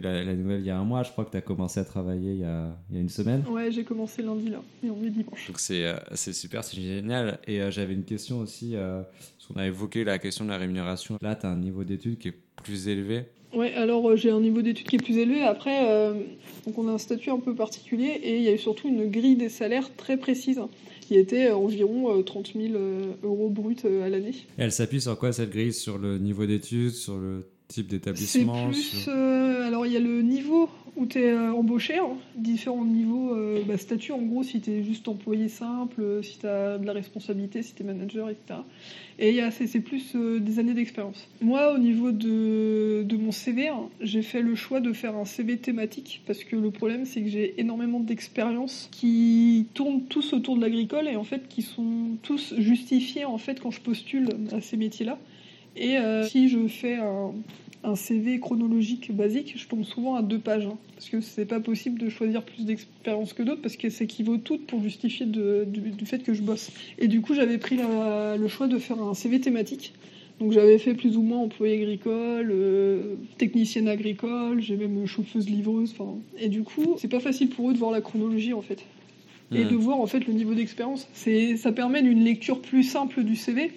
tu 0.00 0.06
as 0.06 0.22
eu 0.22 0.24
la, 0.24 0.34
nouvelle 0.34 0.60
il 0.60 0.66
y 0.66 0.70
a 0.70 0.78
un 0.78 0.84
mois. 0.84 1.02
Je 1.02 1.10
crois 1.10 1.24
que 1.24 1.30
tu 1.30 1.36
as 1.36 1.42
commencé 1.42 1.80
à 1.80 1.84
travailler 1.84 2.32
il 2.32 2.40
y 2.40 2.44
a, 2.44 2.76
il 2.90 2.96
y 2.96 2.98
a 2.98 3.02
une 3.02 3.08
semaine. 3.08 3.44
Ouais, 3.50 3.70
j'ai 3.70 3.84
commencé 3.84 4.22
lundi 4.22 4.50
là 4.50 4.62
et 4.82 4.90
on 4.90 5.02
est 5.04 5.10
dimanche. 5.10 5.46
Donc 5.48 5.58
c'est 5.58 5.86
euh, 5.86 5.96
super, 6.14 6.64
c'est 6.64 6.80
génial. 6.80 7.38
Et 7.46 7.60
euh, 7.60 7.70
j'avais 7.70 7.94
une 7.94 8.04
question 8.04 8.38
aussi. 8.38 8.74
parce 8.74 9.46
qu'on 9.48 9.60
a 9.60 9.66
évoqué 9.66 10.04
la 10.04 10.18
question 10.18 10.44
de 10.44 10.50
la 10.50 10.58
rémunération. 10.58 11.18
Là, 11.20 11.34
tu 11.36 11.46
as 11.46 11.50
un 11.50 11.58
niveau 11.58 11.84
d'études 11.84 12.18
qui 12.18 12.28
est 12.28 12.38
plus 12.62 12.88
élevé. 12.88 13.26
Ouais, 13.54 13.72
alors 13.74 14.08
euh, 14.10 14.16
j'ai 14.16 14.30
un 14.30 14.40
niveau 14.40 14.62
d'études 14.62 14.86
qui 14.86 14.96
est 14.96 15.02
plus 15.02 15.16
élevé. 15.16 15.42
Après, 15.42 15.88
euh, 15.88 16.14
donc 16.66 16.76
on 16.76 16.88
a 16.88 16.92
un 16.92 16.98
statut 16.98 17.30
un 17.30 17.38
peu 17.38 17.54
particulier 17.54 18.20
et 18.22 18.36
il 18.36 18.42
y 18.42 18.48
a 18.48 18.52
eu 18.52 18.58
surtout 18.58 18.88
une 18.88 19.08
grille 19.10 19.36
des 19.36 19.48
salaires 19.48 19.94
très 19.96 20.16
précise 20.16 20.60
qui 21.00 21.16
était 21.16 21.46
euh, 21.46 21.56
environ 21.56 22.22
30 22.22 22.52
000 22.54 22.74
euros 23.22 23.50
bruts 23.50 23.76
à 23.84 24.08
l'année. 24.08 24.34
elle 24.56 24.72
s'appuie 24.72 25.00
sur 25.00 25.16
quoi 25.18 25.32
cette 25.32 25.50
grille? 25.50 25.72
Sur 25.72 25.98
le 25.98 26.18
niveau 26.18 26.46
d'études, 26.46 26.90
sur 26.90 27.16
le 27.16 27.46
type 27.68 27.88
d'établissement 27.88 28.72
C'est 28.72 29.04
plus. 29.04 29.08
alors 29.10 29.86
il 29.86 29.92
y 29.92 29.96
a 29.96 30.00
le 30.00 30.22
niveau 30.22 30.68
où 30.96 31.06
tu 31.06 31.18
es 31.18 31.30
euh, 31.30 31.52
embauché, 31.52 31.98
hein. 31.98 32.16
différents 32.36 32.84
niveaux, 32.84 33.34
euh, 33.34 33.62
bah, 33.66 33.76
statut 33.76 34.12
en 34.12 34.22
gros, 34.22 34.42
si 34.42 34.60
tu 34.60 34.70
es 34.70 34.82
juste 34.84 35.08
employé 35.08 35.48
simple, 35.48 36.00
euh, 36.00 36.22
si 36.22 36.38
tu 36.38 36.46
as 36.46 36.78
de 36.78 36.86
la 36.86 36.92
responsabilité, 36.92 37.62
si 37.62 37.74
tu 37.74 37.82
es 37.82 37.86
manager, 37.86 38.30
etc. 38.30 38.60
Et 39.18 39.40
c'est 39.50 39.80
plus 39.80 40.16
des 40.16 40.58
années 40.58 40.74
d'expérience. 40.74 41.28
Moi, 41.40 41.72
au 41.72 41.78
niveau 41.78 42.10
de, 42.10 43.04
de 43.04 43.16
mon 43.16 43.30
CV, 43.30 43.68
hein, 43.68 43.88
j'ai 44.00 44.22
fait 44.22 44.42
le 44.42 44.56
choix 44.56 44.80
de 44.80 44.92
faire 44.92 45.14
un 45.14 45.24
CV 45.24 45.56
thématique 45.56 46.22
parce 46.26 46.42
que 46.42 46.56
le 46.56 46.70
problème, 46.72 47.04
c'est 47.04 47.22
que 47.22 47.28
j'ai 47.28 47.60
énormément 47.60 48.00
d'expériences 48.00 48.88
qui 48.90 49.66
tournent 49.74 50.02
tous 50.02 50.32
autour 50.32 50.56
de 50.56 50.62
l'agricole 50.62 51.06
et 51.06 51.14
en 51.14 51.22
fait 51.22 51.48
qui 51.48 51.62
sont 51.62 52.16
tous 52.22 52.54
justifiés 52.58 53.24
en 53.24 53.38
fait 53.38 53.60
quand 53.60 53.70
je 53.70 53.80
postule 53.80 54.30
à 54.50 54.60
ces 54.60 54.76
métiers-là. 54.76 55.16
Et 55.76 55.96
si 56.28 56.48
je 56.48 56.66
fais 56.68 56.96
un, 56.96 57.32
un 57.84 57.96
CV 57.96 58.40
chronologique 58.40 59.14
basique, 59.14 59.54
je 59.56 59.68
tombe 59.68 59.84
souvent 59.84 60.16
à 60.16 60.22
deux 60.22 60.38
pages. 60.38 60.66
Hein, 60.66 60.78
parce 60.94 61.08
que 61.08 61.20
c'est 61.20 61.44
pas 61.44 61.60
possible 61.60 62.00
de 62.00 62.08
choisir 62.08 62.42
plus 62.42 62.64
d'expérience 62.64 63.32
que 63.32 63.42
d'autres, 63.42 63.60
parce 63.60 63.76
que 63.76 63.90
ça 63.90 64.04
équivaut 64.04 64.38
toutes 64.38 64.66
pour 64.66 64.82
justifier 64.82 65.26
du, 65.26 66.06
fait 66.06 66.22
que 66.22 66.32
je 66.34 66.42
bosse. 66.42 66.70
Et 66.98 67.08
du 67.08 67.20
coup, 67.20 67.34
j'avais 67.34 67.58
pris 67.58 67.76
le 67.76 68.48
choix 68.48 68.66
de 68.66 68.78
faire 68.78 69.00
un 69.00 69.14
CV 69.14 69.40
thématique. 69.40 69.92
Donc 70.40 70.50
j'avais 70.50 70.78
fait 70.78 70.94
plus 70.94 71.16
ou 71.16 71.22
moins 71.22 71.38
employé 71.38 71.80
agricole, 71.80 72.50
euh, 72.50 73.14
technicienne 73.38 73.86
agricole, 73.86 74.60
j'ai 74.60 74.76
même 74.76 75.06
chauffeuse 75.06 75.48
livreuse. 75.48 75.94
Et 76.40 76.48
du 76.48 76.64
coup, 76.64 76.96
c'est 76.98 77.08
pas 77.08 77.20
facile 77.20 77.50
pour 77.50 77.70
eux 77.70 77.72
de 77.72 77.78
voir 77.78 77.92
la 77.92 78.00
chronologie 78.00 78.52
en 78.52 78.62
fait. 78.62 78.84
Et 79.52 79.64
de 79.64 79.76
voir 79.76 80.00
en 80.00 80.06
fait 80.06 80.26
le 80.26 80.32
niveau 80.32 80.54
d'expérience. 80.54 81.06
Ça 81.14 81.70
permet 81.70 82.02
d'une 82.02 82.24
lecture 82.24 82.60
plus 82.60 82.82
simple 82.82 83.22
du 83.22 83.36
CV 83.36 83.70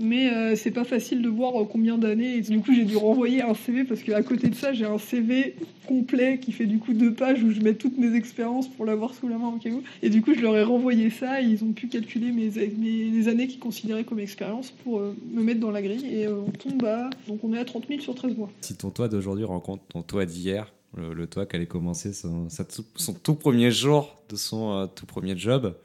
mais 0.00 0.32
euh, 0.32 0.56
c'est 0.56 0.70
pas 0.70 0.84
facile 0.84 1.20
de 1.20 1.28
voir 1.28 1.60
euh, 1.60 1.66
combien 1.70 1.98
d'années. 1.98 2.36
Et 2.36 2.40
du 2.40 2.60
coup, 2.60 2.72
j'ai 2.74 2.84
dû 2.84 2.96
renvoyer 2.96 3.42
un 3.42 3.52
CV 3.52 3.84
parce 3.84 4.02
qu'à 4.02 4.22
côté 4.22 4.48
de 4.48 4.54
ça, 4.54 4.72
j'ai 4.72 4.86
un 4.86 4.96
CV 4.96 5.56
complet 5.86 6.38
qui 6.40 6.52
fait 6.52 6.64
du 6.64 6.78
coup 6.78 6.94
deux 6.94 7.12
pages 7.12 7.42
où 7.44 7.50
je 7.50 7.60
mets 7.60 7.74
toutes 7.74 7.98
mes 7.98 8.16
expériences 8.16 8.66
pour 8.66 8.86
l'avoir 8.86 9.12
sous 9.14 9.28
la 9.28 9.36
main 9.36 9.48
au 9.48 9.58
cas 9.58 9.68
où. 9.68 9.82
Et 10.02 10.08
du 10.08 10.22
coup, 10.22 10.32
je 10.34 10.40
leur 10.40 10.56
ai 10.56 10.62
renvoyé 10.62 11.10
ça 11.10 11.42
et 11.42 11.44
ils 11.44 11.62
ont 11.62 11.72
pu 11.72 11.86
calculer 11.86 12.32
mes, 12.32 12.48
les 12.48 13.28
années 13.28 13.46
qu'ils 13.46 13.60
considéraient 13.60 14.04
comme 14.04 14.20
expérience 14.20 14.70
pour 14.70 15.00
euh, 15.00 15.14
me 15.32 15.42
mettre 15.42 15.60
dans 15.60 15.70
la 15.70 15.82
grille. 15.82 16.06
Et 16.06 16.26
on 16.26 16.50
tombe 16.50 16.84
à. 16.86 17.10
Donc 17.28 17.44
on 17.44 17.52
est 17.52 17.58
à 17.58 17.64
30 17.66 17.86
000 17.88 18.00
sur 18.00 18.14
13 18.14 18.36
mois. 18.36 18.50
Si 18.62 18.74
ton 18.74 18.88
toit 18.88 19.08
d'aujourd'hui 19.08 19.44
rencontre 19.44 19.82
ton 19.88 20.00
toit 20.00 20.24
d'hier, 20.24 20.72
le, 20.96 21.26
toit 21.26 21.44
qui 21.44 21.56
allait 21.56 21.66
commencer 21.66 22.14
son, 22.14 22.48
son, 22.48 23.12
tout 23.12 23.34
premier 23.34 23.70
jour 23.70 24.16
de 24.30 24.36
son 24.36 24.88
tout 24.94 25.06
premier 25.06 25.36
job, 25.36 25.76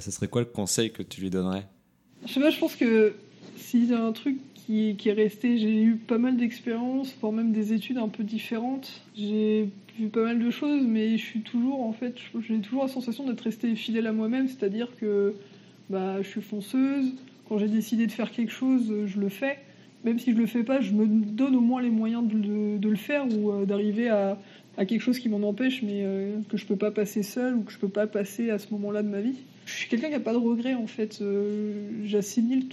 ce 0.00 0.10
serait 0.10 0.28
quoi 0.28 0.42
le 0.42 0.46
conseil 0.46 0.90
que 0.90 1.02
tu 1.02 1.22
lui 1.22 1.30
donnerais? 1.30 1.66
Je 2.26 2.32
sais 2.32 2.40
pas, 2.40 2.50
je 2.50 2.58
pense 2.58 2.76
que 2.76 3.14
y 3.74 3.92
a 3.92 4.02
un 4.02 4.12
truc 4.12 4.38
qui, 4.54 4.96
est 5.04 5.12
resté, 5.12 5.58
j'ai 5.58 5.82
eu 5.82 5.96
pas 5.96 6.18
mal 6.18 6.36
d'expériences, 6.36 7.14
voire 7.20 7.32
même 7.32 7.52
des 7.52 7.72
études 7.72 7.98
un 7.98 8.08
peu 8.08 8.24
différentes. 8.24 9.02
J'ai 9.16 9.68
vu 9.98 10.08
pas 10.08 10.22
mal 10.22 10.38
de 10.38 10.50
choses, 10.50 10.84
mais 10.86 11.18
je 11.18 11.24
suis 11.24 11.40
toujours, 11.40 11.82
en 11.82 11.92
fait, 11.92 12.16
j'ai 12.40 12.58
toujours 12.60 12.82
la 12.82 12.88
sensation 12.88 13.26
d'être 13.26 13.42
restée 13.42 13.74
fidèle 13.74 14.06
à 14.06 14.12
moi-même, 14.12 14.48
c'est-à-dire 14.48 14.88
que 14.98 15.34
bah, 15.90 16.22
je 16.22 16.28
suis 16.28 16.40
fonceuse. 16.40 17.12
Quand 17.48 17.58
j'ai 17.58 17.68
décidé 17.68 18.06
de 18.06 18.12
faire 18.12 18.30
quelque 18.30 18.52
chose, 18.52 18.92
je 19.04 19.20
le 19.20 19.28
fais. 19.28 19.58
Même 20.04 20.18
si 20.18 20.32
je 20.32 20.36
le 20.36 20.46
fais 20.46 20.62
pas, 20.62 20.80
je 20.80 20.92
me 20.92 21.06
donne 21.06 21.56
au 21.56 21.60
moins 21.60 21.80
les 21.80 21.90
moyens 21.90 22.22
de, 22.26 22.88
le 22.88 22.96
faire 22.96 23.26
ou 23.26 23.50
euh, 23.50 23.64
d'arriver 23.64 24.10
à, 24.10 24.38
quelque 24.76 25.00
chose 25.00 25.18
qui 25.18 25.28
m'en 25.28 25.46
empêche, 25.48 25.82
mais 25.82 26.02
euh, 26.02 26.36
que 26.48 26.56
je 26.56 26.66
peux 26.66 26.76
pas 26.76 26.90
passer 26.90 27.22
seul 27.22 27.54
ou 27.54 27.62
que 27.62 27.72
je 27.72 27.78
peux 27.78 27.88
pas 27.88 28.06
passer 28.06 28.50
à 28.50 28.58
ce 28.58 28.70
moment-là 28.72 29.02
de 29.02 29.08
ma 29.08 29.20
vie. 29.20 29.36
Je 29.66 29.72
suis 29.72 29.88
quelqu'un 29.88 30.08
qui 30.08 30.12
n'a 30.12 30.20
pas 30.20 30.32
de 30.32 30.38
regrets 30.38 30.74
en 30.74 30.86
fait. 30.86 31.20
Euh, 31.22 31.90
j'assimile 32.04 32.68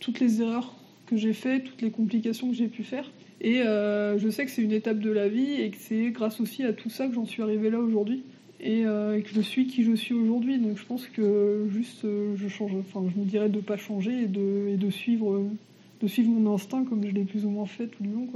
toutes 0.00 0.20
les 0.20 0.42
erreurs 0.42 0.74
que 1.06 1.16
j'ai 1.16 1.32
faites, 1.32 1.64
toutes 1.64 1.82
les 1.82 1.90
complications 1.90 2.48
que 2.48 2.54
j'ai 2.54 2.68
pu 2.68 2.82
faire. 2.82 3.10
Et 3.40 3.62
euh, 3.62 4.18
je 4.18 4.28
sais 4.28 4.44
que 4.44 4.50
c'est 4.50 4.62
une 4.62 4.72
étape 4.72 4.98
de 4.98 5.10
la 5.10 5.28
vie 5.28 5.60
et 5.60 5.70
que 5.70 5.76
c'est 5.78 6.10
grâce 6.10 6.40
aussi 6.40 6.64
à 6.64 6.72
tout 6.72 6.90
ça 6.90 7.06
que 7.06 7.14
j'en 7.14 7.24
suis 7.24 7.42
arrivée 7.42 7.70
là 7.70 7.78
aujourd'hui. 7.78 8.22
Et, 8.60 8.84
euh, 8.86 9.20
que 9.20 9.28
je 9.32 9.40
suis 9.40 9.66
qui 9.66 9.84
je 9.84 9.94
suis 9.94 10.14
aujourd'hui. 10.14 10.58
Donc 10.58 10.76
je 10.76 10.84
pense 10.84 11.06
que 11.06 11.66
juste 11.72 12.02
je 12.02 12.48
change, 12.48 12.72
enfin 12.74 13.04
je 13.14 13.18
me 13.18 13.24
dirais 13.24 13.48
de 13.48 13.56
ne 13.56 13.62
pas 13.62 13.76
changer 13.76 14.22
et 14.22 14.26
de, 14.26 14.68
et 14.68 14.90
suivre, 14.90 15.42
mon 16.24 16.54
instinct 16.54 16.84
comme 16.84 17.04
je 17.06 17.12
l'ai 17.12 17.24
plus 17.24 17.44
ou 17.44 17.50
moins 17.50 17.66
fait 17.66 17.86
tout 17.86 18.02
le 18.02 18.10
long. 18.10 18.28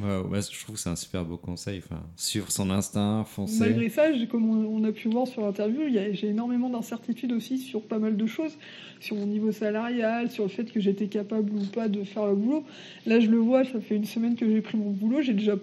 Je 0.00 0.64
trouve 0.64 0.76
que 0.76 0.80
c'est 0.80 0.90
un 0.90 0.96
super 0.96 1.24
beau 1.24 1.36
conseil. 1.36 1.82
Enfin, 1.84 2.02
son 2.16 2.70
instinct, 2.70 3.24
foncer. 3.24 3.60
Malgré 3.60 3.88
ça, 3.88 4.04
comme 4.30 4.48
on, 4.48 4.84
a 4.84 4.92
pu 4.92 5.08
voir 5.08 5.26
sur 5.26 5.42
l'interview, 5.42 5.82
j'ai 5.88 6.28
énormément 6.28 6.70
d'incertitudes 6.70 7.32
aussi 7.32 7.58
sur 7.58 7.82
pas 7.82 7.98
mal 7.98 8.16
de 8.16 8.26
choses, 8.26 8.56
sur 9.00 9.16
mon 9.16 9.26
niveau 9.26 9.52
salarial, 9.52 10.30
sur 10.30 10.44
le 10.44 10.50
fait 10.50 10.70
que 10.70 10.80
j'étais 10.80 11.06
capable 11.06 11.50
ou 11.52 11.64
pas 11.72 11.88
de 11.88 12.04
faire 12.04 12.26
le 12.26 12.34
boulot. 12.34 12.64
Là, 13.06 13.20
je 13.20 13.28
le 13.28 13.38
vois, 13.38 13.64
ça 13.64 13.80
fait 13.80 13.96
une 13.96 14.04
semaine 14.04 14.36
que 14.36 14.48
j'ai 14.48 14.60
pris 14.60 14.76
mon 14.76 14.90
boulot, 14.90 15.20
j'ai 15.20 15.34
déjà 15.34 15.54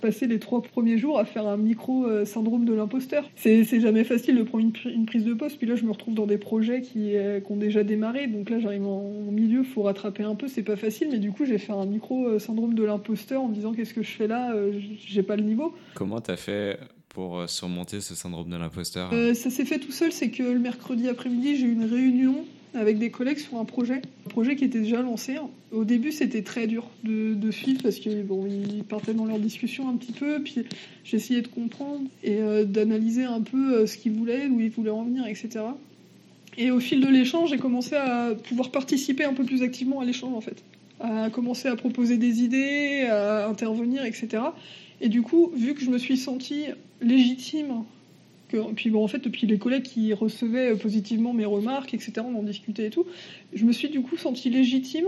passé 0.00 0.26
les 0.26 0.38
trois 0.38 0.62
premiers 0.62 0.98
jours 0.98 1.18
à 1.18 1.24
faire 1.24 1.46
un 1.46 1.56
micro 1.56 2.06
euh, 2.06 2.24
syndrome 2.24 2.64
de 2.64 2.72
l'imposteur. 2.72 3.28
C'est 3.36 3.80
jamais 3.80 4.04
facile 4.04 4.36
de 4.36 4.42
prendre 4.42 4.64
une, 4.84 5.06
prise 5.06 5.24
de 5.24 5.34
poste, 5.34 5.58
puis 5.58 5.66
là, 5.66 5.76
je 5.76 5.84
me 5.84 5.90
retrouve 5.90 6.14
dans 6.14 6.26
des 6.26 6.38
projets 6.38 6.80
qui, 6.80 7.16
euh, 7.16 7.40
ont 7.48 7.56
déjà 7.56 7.84
démarré, 7.84 8.26
donc 8.26 8.50
là, 8.50 8.58
j'arrive 8.58 8.86
en, 8.86 9.30
milieu, 9.30 9.62
faut 9.62 9.82
rattraper 9.82 10.22
un 10.22 10.34
peu, 10.34 10.48
c'est 10.48 10.62
pas 10.62 10.76
facile, 10.76 11.08
mais 11.10 11.18
du 11.18 11.30
coup, 11.30 11.44
j'ai 11.44 11.58
fait 11.58 11.72
un 11.72 11.86
micro 11.86 12.26
euh, 12.26 12.38
syndrome 12.38 12.74
de 12.74 12.82
l'imposteur 12.82 13.42
en 13.42 13.48
disant 13.48 13.72
qu'est-ce 13.76 13.94
que 13.94 14.02
je 14.02 14.10
fais 14.10 14.26
là 14.26 14.52
euh, 14.52 14.72
J'ai 15.06 15.22
pas 15.22 15.36
le 15.36 15.42
niveau. 15.42 15.74
Comment 15.94 16.20
t'as 16.20 16.36
fait 16.36 16.78
pour 17.10 17.38
euh, 17.38 17.46
surmonter 17.46 18.00
ce 18.00 18.14
syndrome 18.14 18.50
de 18.50 18.56
l'imposteur 18.56 19.10
euh, 19.12 19.34
Ça 19.34 19.50
s'est 19.50 19.64
fait 19.64 19.78
tout 19.78 19.92
seul, 19.92 20.12
c'est 20.12 20.30
que 20.30 20.42
le 20.42 20.58
mercredi 20.58 21.08
après-midi, 21.08 21.56
j'ai 21.56 21.66
eu 21.66 21.72
une 21.72 21.84
réunion 21.84 22.44
avec 22.74 22.98
des 22.98 23.10
collègues 23.10 23.38
sur 23.38 23.56
un 23.56 23.64
projet, 23.64 24.02
un 24.26 24.28
projet 24.28 24.54
qui 24.54 24.64
était 24.64 24.80
déjà 24.80 25.00
lancé. 25.00 25.36
Au 25.72 25.84
début, 25.84 26.12
c'était 26.12 26.42
très 26.42 26.66
dur 26.66 26.90
de, 27.04 27.50
suivre 27.50 27.82
parce 27.82 27.96
qu'ils 27.96 28.22
bon, 28.22 28.46
ils 28.46 28.84
partaient 28.84 29.14
dans 29.14 29.24
leur 29.24 29.38
discussion 29.38 29.88
un 29.88 29.96
petit 29.96 30.12
peu, 30.12 30.42
puis 30.42 30.56
j'essayais 31.02 31.40
de 31.40 31.48
comprendre 31.48 32.02
et 32.22 32.38
d'analyser 32.66 33.24
un 33.24 33.40
peu 33.40 33.86
ce 33.86 33.96
qu'ils 33.96 34.12
voulaient, 34.12 34.46
où 34.48 34.60
ils 34.60 34.68
voulaient 34.68 34.90
en 34.90 35.04
venir, 35.04 35.26
etc. 35.26 35.60
Et 36.58 36.70
au 36.70 36.80
fil 36.80 37.00
de 37.00 37.08
l'échange, 37.08 37.48
j'ai 37.48 37.56
commencé 37.56 37.94
à 37.94 38.34
pouvoir 38.34 38.70
participer 38.70 39.24
un 39.24 39.32
peu 39.32 39.44
plus 39.44 39.62
activement 39.62 40.00
à 40.00 40.04
l'échange 40.04 40.34
en 40.34 40.42
fait 40.42 40.62
à 41.00 41.30
commencer 41.30 41.68
à 41.68 41.76
proposer 41.76 42.16
des 42.16 42.42
idées, 42.42 43.06
à 43.10 43.48
intervenir, 43.48 44.04
etc. 44.04 44.42
Et 45.00 45.08
du 45.08 45.22
coup, 45.22 45.50
vu 45.54 45.74
que 45.74 45.80
je 45.80 45.90
me 45.90 45.98
suis 45.98 46.16
sentie 46.16 46.66
légitime, 47.00 47.84
puis 48.76 48.90
bon, 48.90 49.04
en 49.04 49.08
fait, 49.08 49.18
depuis 49.18 49.46
les 49.46 49.58
collègues 49.58 49.82
qui 49.82 50.12
recevaient 50.12 50.74
positivement 50.76 51.32
mes 51.32 51.44
remarques, 51.44 51.94
etc., 51.94 52.12
on 52.24 52.38
en 52.38 52.42
discutait 52.42 52.86
et 52.86 52.90
tout, 52.90 53.06
je 53.52 53.64
me 53.64 53.72
suis 53.72 53.88
du 53.88 54.00
coup 54.00 54.16
sentie 54.16 54.50
légitime 54.50 55.06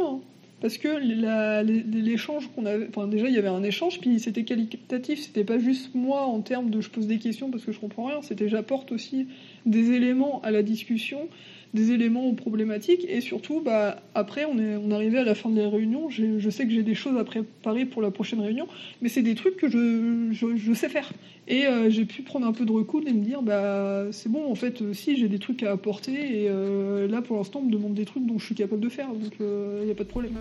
parce 0.61 0.76
que 0.76 0.89
l'échange 0.99 2.49
qu'on 2.55 2.66
avait, 2.66 2.89
enfin 2.89 3.07
déjà 3.07 3.28
il 3.28 3.34
y 3.34 3.39
avait 3.39 3.47
un 3.47 3.62
échange, 3.62 4.01
puis 4.01 4.18
c'était 4.18 4.43
qualitatif, 4.43 5.20
c'était 5.20 5.45
pas 5.45 5.59
juste 5.59 5.95
moi 5.95 6.22
en 6.22 6.41
termes 6.41 6.70
de 6.70 6.80
je 6.80 6.91
pose 6.91 7.07
des 7.07 7.18
questions 7.18 7.51
parce 7.51 7.64
que 7.64 7.70
je 7.70 7.78
comprends 7.78 8.07
rien, 8.07 8.22
c'était 8.22 8.49
j'apporte 8.49 8.91
aussi 8.91 9.28
des 9.66 9.93
éléments 9.93 10.41
à 10.43 10.51
la 10.51 10.64
discussion 10.64 11.28
des 11.75 11.93
éléments 11.93 12.27
aux 12.27 12.35
problématiques. 12.35 13.07
Et 13.09 13.21
surtout 13.21 13.61
bah, 13.61 14.03
après 14.14 14.45
on 14.45 14.59
est 14.59 14.77
on 14.77 14.91
arrivait 14.91 15.19
à 15.19 15.25
la 15.25 15.35
fin 15.35 15.49
de 15.49 15.61
la 15.61 15.69
réunion. 15.69 16.09
Je 16.11 16.51
sais 16.51 16.66
que 16.66 16.73
j'ai 16.73 16.83
des 16.83 16.95
choses 16.95 17.16
à 17.19 17.25
préparer 17.25 17.85
pour 17.85 18.03
la 18.03 18.11
prochaine 18.11 18.41
réunion 18.41 18.66
mais 19.01 19.09
c'est 19.09 19.23
des 19.23 19.35
trucs 19.35 19.57
que 19.57 19.69
je, 19.69 20.31
je, 20.33 20.73
sais 20.73 20.89
faire. 20.89 21.11
Et 21.47 21.66
euh, 21.66 21.91
j'ai 21.91 22.05
pu 22.05 22.23
prendre 22.23 22.47
un 22.47 22.53
peu 22.53 22.64
de 22.64 22.73
recul 22.73 23.07
et 23.09 23.12
me 23.12 23.25
dire 23.25 23.43
bah 23.43 24.07
c'est 24.12 24.31
bon 24.31 24.51
en 24.51 24.55
fait 24.55 24.83
euh, 24.83 24.93
si 24.93 25.16
j'ai 25.16 25.29
des 25.29 25.39
trucs 25.39 25.62
à 25.62 25.73
apporter 25.73 26.43
et 26.43 26.49
euh, 26.49 27.09
là 27.09 27.23
pour 27.23 27.37
l'instant 27.37 27.61
on 27.61 27.66
me 27.66 27.73
demande 27.73 27.95
des 27.95 28.05
trucs 28.05 28.27
dont 28.27 28.39
je 28.39 28.45
suis 28.45 28.55
capable 28.55 28.81
de 28.81 28.89
faire 28.89 29.09
donc 29.09 29.33
il 29.41 29.85
n'y 29.85 29.91
a 29.91 29.95
pas 29.95 30.05
de 30.05 30.09
problème. 30.09 30.35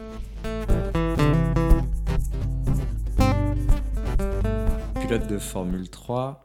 Pilote 5.02 5.28
de 5.28 5.38
Formule 5.38 5.90
3 5.90 6.44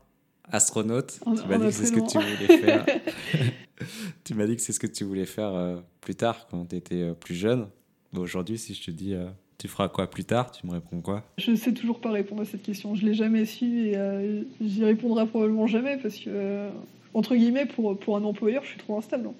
astronaute. 0.51 1.19
Tu 1.25 1.49
m'as 1.49 1.59
dit 1.59 1.67
que 1.67 1.71
c'est 1.71 1.87
ce 1.87 1.93
que 1.93 2.07
tu 2.07 2.19
voulais 2.19 2.59
faire 2.59 2.87
tu 4.25 4.35
m'as 4.35 4.47
dit 4.47 4.57
que 4.57 4.63
c'est 4.63 4.73
ce 4.73 4.81
que 4.81 4.87
tu 4.87 5.05
voulais 5.05 5.27
faire 5.27 5.55
euh, 5.55 5.77
plus 6.01 6.15
tard, 6.15 6.47
quand 6.51 6.67
tu 6.67 6.77
étais 6.77 7.03
euh, 7.03 7.13
plus 7.15 7.35
jeune. 7.35 7.69
Aujourd'hui, 8.17 8.59
si 8.59 8.75
je 8.75 8.85
te 8.85 8.91
dis 8.91 9.15
euh, 9.15 9.27
tu 9.59 9.69
feras 9.69 9.89
quoi 9.89 10.11
plus 10.11 10.25
tard, 10.25 10.51
tu 10.51 10.67
me 10.67 10.73
réponds 10.73 11.01
quoi? 11.01 11.25
Je 11.39 11.51
ne 11.51 11.57
sais 11.57 11.73
toujours 11.73 12.01
pas 12.01 12.11
répondre 12.11 12.43
à 12.43 12.45
cette 12.45 12.63
question. 12.63 12.95
Je 12.95 13.07
l'ai 13.07 13.15
jamais 13.15 13.45
su 13.45 13.89
et 13.89 14.45
j'y 14.61 14.85
répondrai 14.85 15.27
probablement 15.27 15.67
jamais 15.67 15.97
parce 15.97 16.19
que, 16.19 16.69
entre 17.15 17.35
guillemets, 17.35 17.67
pour, 17.67 17.99
pour 17.99 18.17
un 18.17 18.25
employeur, 18.25 18.65
je 18.65 18.71
suis 18.71 18.79
trop 18.79 18.99
instable. 18.99 19.29
Hein. 19.29 19.35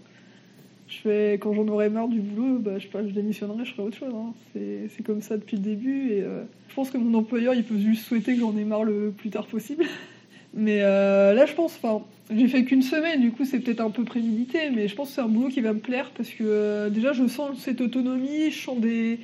Je 0.89 0.99
fais, 0.99 1.35
quand 1.35 1.55
j'en 1.55 1.67
aurai 1.69 1.89
marre 1.91 2.09
du 2.09 2.21
boulot, 2.21 2.59
bah, 2.59 2.79
je, 2.79 2.87
je 2.87 3.13
démissionnerai, 3.13 3.65
je 3.65 3.73
ferai 3.73 3.89
autre 3.89 3.97
chose. 3.97 4.15
Hein. 4.15 4.33
C'est 4.55 5.03
comme 5.03 5.23
ça 5.23 5.37
depuis 5.37 5.57
le 5.57 5.63
début 5.63 6.13
et 6.13 6.21
je 6.21 6.75
pense 6.75 6.91
que 6.91 6.99
mon 6.99 7.19
employeur, 7.19 7.55
il 7.55 7.65
peut 7.65 7.79
juste 7.79 8.05
souhaiter 8.05 8.35
que 8.35 8.41
j'en 8.41 8.57
ai 8.57 8.65
marre 8.65 8.85
le 8.85 9.11
plus 9.11 9.29
tard 9.31 9.47
possible. 9.47 9.85
Mais 10.55 10.81
là, 10.81 11.47
je 11.47 11.55
pense, 11.55 11.79
enfin, 11.83 12.05
j'ai 12.35 12.49
fait 12.49 12.65
qu'une 12.65 12.83
semaine, 12.83 13.21
du 13.21 13.33
coup 13.33 13.45
c'est 13.45 13.61
peut-être 13.61 13.81
un 13.81 13.91
peu 13.91 14.05
prémédité, 14.05 14.71
mais 14.75 14.89
je 14.89 14.95
pense 14.95 15.09
que 15.09 15.15
c'est 15.15 15.21
un 15.21 15.29
boulot 15.29 15.49
qui 15.49 15.61
va 15.61 15.73
me 15.73 15.81
plaire 15.81 16.11
parce 16.17 16.31
que 16.31 16.45
euh, 16.45 16.91
déjà 16.91 17.13
je 17.13 17.27
sens 17.27 17.59
cette 17.59 17.81
autonomie, 17.81 18.51
je 18.51 18.63
sens 18.63 18.79
des, 18.79 19.19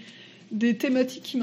des 0.50 0.76
thématiques 0.76 1.22
qui, 1.22 1.38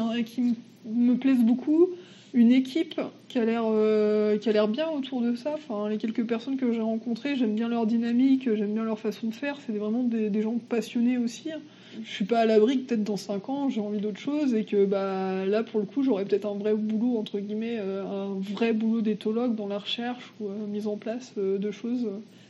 me 0.86 1.16
plaisent 1.16 1.44
beaucoup, 1.44 1.90
une 2.34 2.52
équipe 2.52 3.02
qui 3.28 3.40
a 3.40 3.46
l'air 3.46 3.64
euh, 3.66 4.38
qui 4.38 4.50
a 4.50 4.52
l'air 4.52 4.68
bien 4.68 4.88
autour 4.90 5.22
de 5.22 5.36
ça. 5.36 5.56
Enfin, 5.56 5.90
les 5.90 5.98
quelques 5.98 6.26
personnes 6.26 6.58
que 6.58 6.72
j'ai 6.72 6.82
rencontrées, 6.82 7.36
j'aime 7.36 7.56
bien 7.56 7.70
leur 7.70 7.88
dynamique, 7.88 8.48
j'aime 8.54 8.74
bien 8.74 8.84
leur 8.84 9.00
façon 9.00 9.28
de 9.28 9.34
faire. 9.34 9.58
C'est 9.66 9.74
vraiment 9.74 10.04
des, 10.04 10.30
des 10.30 10.42
gens 10.42 10.58
passionnés 10.70 11.18
aussi 11.18 11.50
je 12.04 12.10
suis 12.10 12.26
pas 12.26 12.39
à 12.39 12.46
l'abri 12.46 12.80
que 12.80 12.89
peut-être 12.89 13.04
dans 13.04 13.18
5 13.18 13.50
ans 13.50 13.70
j'ai 13.70 13.82
envie 13.82 14.00
d'autre 14.00 14.20
chose 14.20 14.54
et 14.54 14.64
que 14.64 14.86
bah 14.86 15.46
là 15.46 15.64
pour 15.64 15.80
le 15.80 15.86
coup 15.86 16.04
j'aurais 16.04 16.26
peut-être 16.26 16.46
un 16.46 16.56
vrai 16.56 16.74
boulot 16.74 17.18
entre 17.18 17.39
guillemets 17.39 17.78
euh, 17.80 18.04
un 18.04 18.39
vrai 18.39 18.74
boulot 18.74 19.02
d'éthologue 19.02 19.56
dans 19.56 19.68
la 19.68 19.78
recherche 19.78 20.34
ou 20.39 20.48
euh, 20.48 20.68
mise 20.68 20.88
en 20.88 20.98
place 20.98 21.34
euh, 21.38 21.58
de 21.58 21.72
choses. 21.72 22.08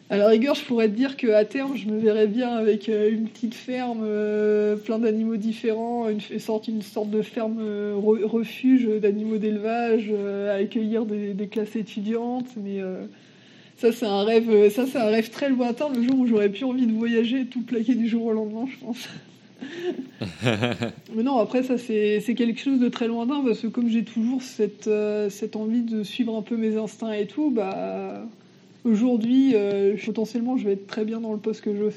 À 0.09 0.17
la 0.17 0.27
rigueur 0.27 0.55
je 0.55 0.63
pourrais 0.63 0.87
te 0.87 0.93
dire 0.93 1.17
qu'à 1.17 1.43
terme 1.45 1.75
je 1.75 1.87
me 1.87 1.97
verrais 1.97 2.27
bien 2.27 2.49
avec 2.49 2.89
une 2.89 3.27
petite 3.27 3.55
ferme 3.55 4.07
plein 4.85 4.99
d'animaux 4.99 5.35
différents 5.35 6.07
une 6.07 6.19
sorte 6.39 6.67
une 6.67 6.83
sorte 6.83 7.09
de 7.09 7.23
ferme 7.23 7.59
refuge 7.95 8.87
d'animaux 9.01 9.37
d'élevage 9.37 10.13
à 10.47 10.53
accueillir 10.53 11.07
des, 11.07 11.47
classes 11.47 11.75
étudiantes 11.75 12.49
mais 12.63 12.81
ça 13.77 13.91
c'est 13.91 14.05
un 14.05 14.23
rêve 14.23 14.69
ça 14.69 14.85
c'est 14.85 14.99
un 14.99 15.07
rêve 15.07 15.31
très 15.31 15.49
lointain 15.49 15.89
le 15.89 16.03
jour 16.03 16.19
où 16.19 16.27
j'aurais 16.27 16.49
plus 16.49 16.65
envie 16.65 16.85
de 16.85 16.93
voyager 16.93 17.47
tout 17.47 17.63
plaquer 17.63 17.95
du 17.95 18.07
jour 18.07 18.25
au 18.25 18.33
lendemain 18.33 18.67
je 18.71 18.85
pense 18.85 19.07
Mais 21.15 21.23
non, 21.23 21.37
après, 21.37 21.63
ça, 21.63 21.77
c'est 21.77 22.35
quelque 22.35 22.59
chose 22.59 22.79
de 22.79 22.89
très 22.89 23.07
lointain, 23.07 23.43
parce 23.45 23.59
que 23.59 23.67
comme 23.67 23.89
j'ai 23.89 24.03
toujours 24.03 24.41
cette, 24.41 24.87
euh, 24.87 25.29
envie 25.55 25.81
de 25.81 26.03
suivre 26.03 26.35
un 26.35 26.41
peu 26.41 26.57
mes 26.57 26.77
instincts 26.77 27.13
et 27.13 27.27
tout, 27.27 27.51
bah, 27.51 28.25
aujourd'hui, 28.83 29.51
euh, 29.53 29.95
potentiellement, 30.05 30.57
je 30.57 30.65
vais 30.65 30.73
être 30.73 30.87
très 30.87 31.05
bien 31.05 31.19
dans 31.19 31.33
le 31.33 31.39
poste 31.39 31.61
que 31.61 31.75
je 31.75 31.89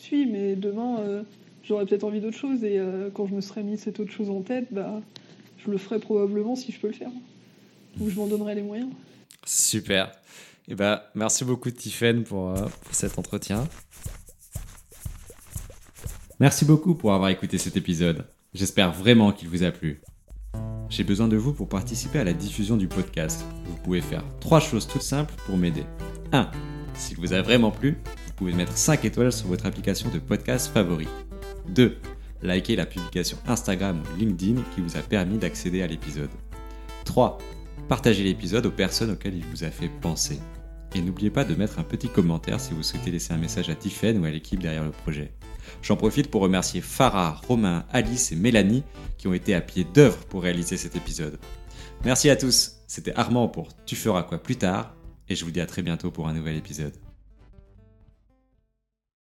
suis, 0.00 0.26
mais 0.26 0.54
demain, 0.54 1.00
euh, 1.00 1.22
j'aurais 1.64 1.86
peut-être 1.86 2.04
envie 2.04 2.20
d'autre 2.20 2.36
chose, 2.36 2.64
et 2.64 2.78
euh, 2.78 3.10
quand 3.12 3.26
je 3.26 3.34
me 3.34 3.40
serais 3.40 3.62
mis 3.62 3.78
cette 3.78 4.00
autre 4.00 4.12
chose 4.12 4.30
en 4.30 4.40
tête, 4.40 4.66
bah, 4.70 5.00
je 5.64 5.70
le 5.70 5.78
ferai 5.78 5.98
probablement 5.98 6.56
si 6.56 6.72
je 6.72 6.78
peux 6.78 6.88
le 6.88 6.92
faire. 6.92 7.10
Ou 8.00 8.10
je 8.10 8.16
m'en 8.16 8.26
donnerai 8.26 8.54
les 8.54 8.62
moyens. 8.62 8.90
Super. 9.44 10.12
Et 10.68 10.74
ben, 10.74 11.00
merci 11.14 11.44
beaucoup 11.44 11.68
euh, 11.68 12.54
pour 12.84 12.94
cet 12.94 13.18
entretien. 13.18 13.68
Merci 16.38 16.66
beaucoup 16.66 16.94
pour 16.94 17.14
avoir 17.14 17.30
écouté 17.30 17.56
cet 17.56 17.78
épisode. 17.78 18.26
J'espère 18.52 18.92
vraiment 18.92 19.32
qu'il 19.32 19.48
vous 19.48 19.62
a 19.62 19.70
plu. 19.70 20.02
J'ai 20.90 21.02
besoin 21.02 21.28
de 21.28 21.36
vous 21.36 21.54
pour 21.54 21.66
participer 21.66 22.18
à 22.18 22.24
la 22.24 22.34
diffusion 22.34 22.76
du 22.76 22.88
podcast. 22.88 23.42
Vous 23.64 23.76
pouvez 23.82 24.02
faire 24.02 24.22
trois 24.38 24.60
choses 24.60 24.86
toutes 24.86 25.00
simples 25.00 25.32
pour 25.46 25.56
m'aider. 25.56 25.84
1. 26.32 26.50
S'il 26.92 27.16
vous 27.16 27.32
a 27.32 27.40
vraiment 27.40 27.70
plu, 27.70 27.96
vous 28.26 28.32
pouvez 28.36 28.52
mettre 28.52 28.76
5 28.76 29.06
étoiles 29.06 29.32
sur 29.32 29.48
votre 29.48 29.64
application 29.64 30.10
de 30.10 30.18
podcast 30.18 30.70
favori. 30.70 31.08
2. 31.70 31.96
Likez 32.42 32.76
la 32.76 32.84
publication 32.84 33.38
Instagram 33.46 34.02
ou 34.02 34.18
LinkedIn 34.18 34.60
qui 34.74 34.82
vous 34.82 34.98
a 34.98 35.00
permis 35.00 35.38
d'accéder 35.38 35.80
à 35.80 35.86
l'épisode. 35.86 36.28
3. 37.06 37.38
Partagez 37.88 38.24
l'épisode 38.24 38.66
aux 38.66 38.70
personnes 38.70 39.12
auxquelles 39.12 39.36
il 39.36 39.44
vous 39.46 39.64
a 39.64 39.70
fait 39.70 39.88
penser. 40.02 40.38
Et 40.94 41.00
n'oubliez 41.00 41.30
pas 41.30 41.44
de 41.44 41.54
mettre 41.54 41.78
un 41.78 41.82
petit 41.82 42.10
commentaire 42.10 42.60
si 42.60 42.74
vous 42.74 42.82
souhaitez 42.82 43.10
laisser 43.10 43.32
un 43.32 43.38
message 43.38 43.70
à 43.70 43.74
Tiffen 43.74 44.20
ou 44.20 44.26
à 44.26 44.30
l'équipe 44.30 44.60
derrière 44.60 44.84
le 44.84 44.90
projet. 44.90 45.32
J'en 45.82 45.96
profite 45.96 46.30
pour 46.30 46.42
remercier 46.42 46.80
Farah, 46.80 47.40
Romain, 47.46 47.84
Alice 47.92 48.32
et 48.32 48.36
Mélanie 48.36 48.84
qui 49.18 49.28
ont 49.28 49.34
été 49.34 49.54
à 49.54 49.60
pied 49.60 49.84
d'œuvre 49.84 50.18
pour 50.26 50.42
réaliser 50.42 50.76
cet 50.76 50.96
épisode. 50.96 51.38
Merci 52.04 52.30
à 52.30 52.36
tous, 52.36 52.76
c'était 52.86 53.14
Armand 53.14 53.48
pour 53.48 53.68
Tu 53.84 53.96
feras 53.96 54.22
quoi 54.22 54.42
plus 54.42 54.56
tard 54.56 54.94
et 55.28 55.34
je 55.34 55.44
vous 55.44 55.50
dis 55.50 55.60
à 55.60 55.66
très 55.66 55.82
bientôt 55.82 56.10
pour 56.10 56.28
un 56.28 56.32
nouvel 56.32 56.56
épisode. 56.56 57.05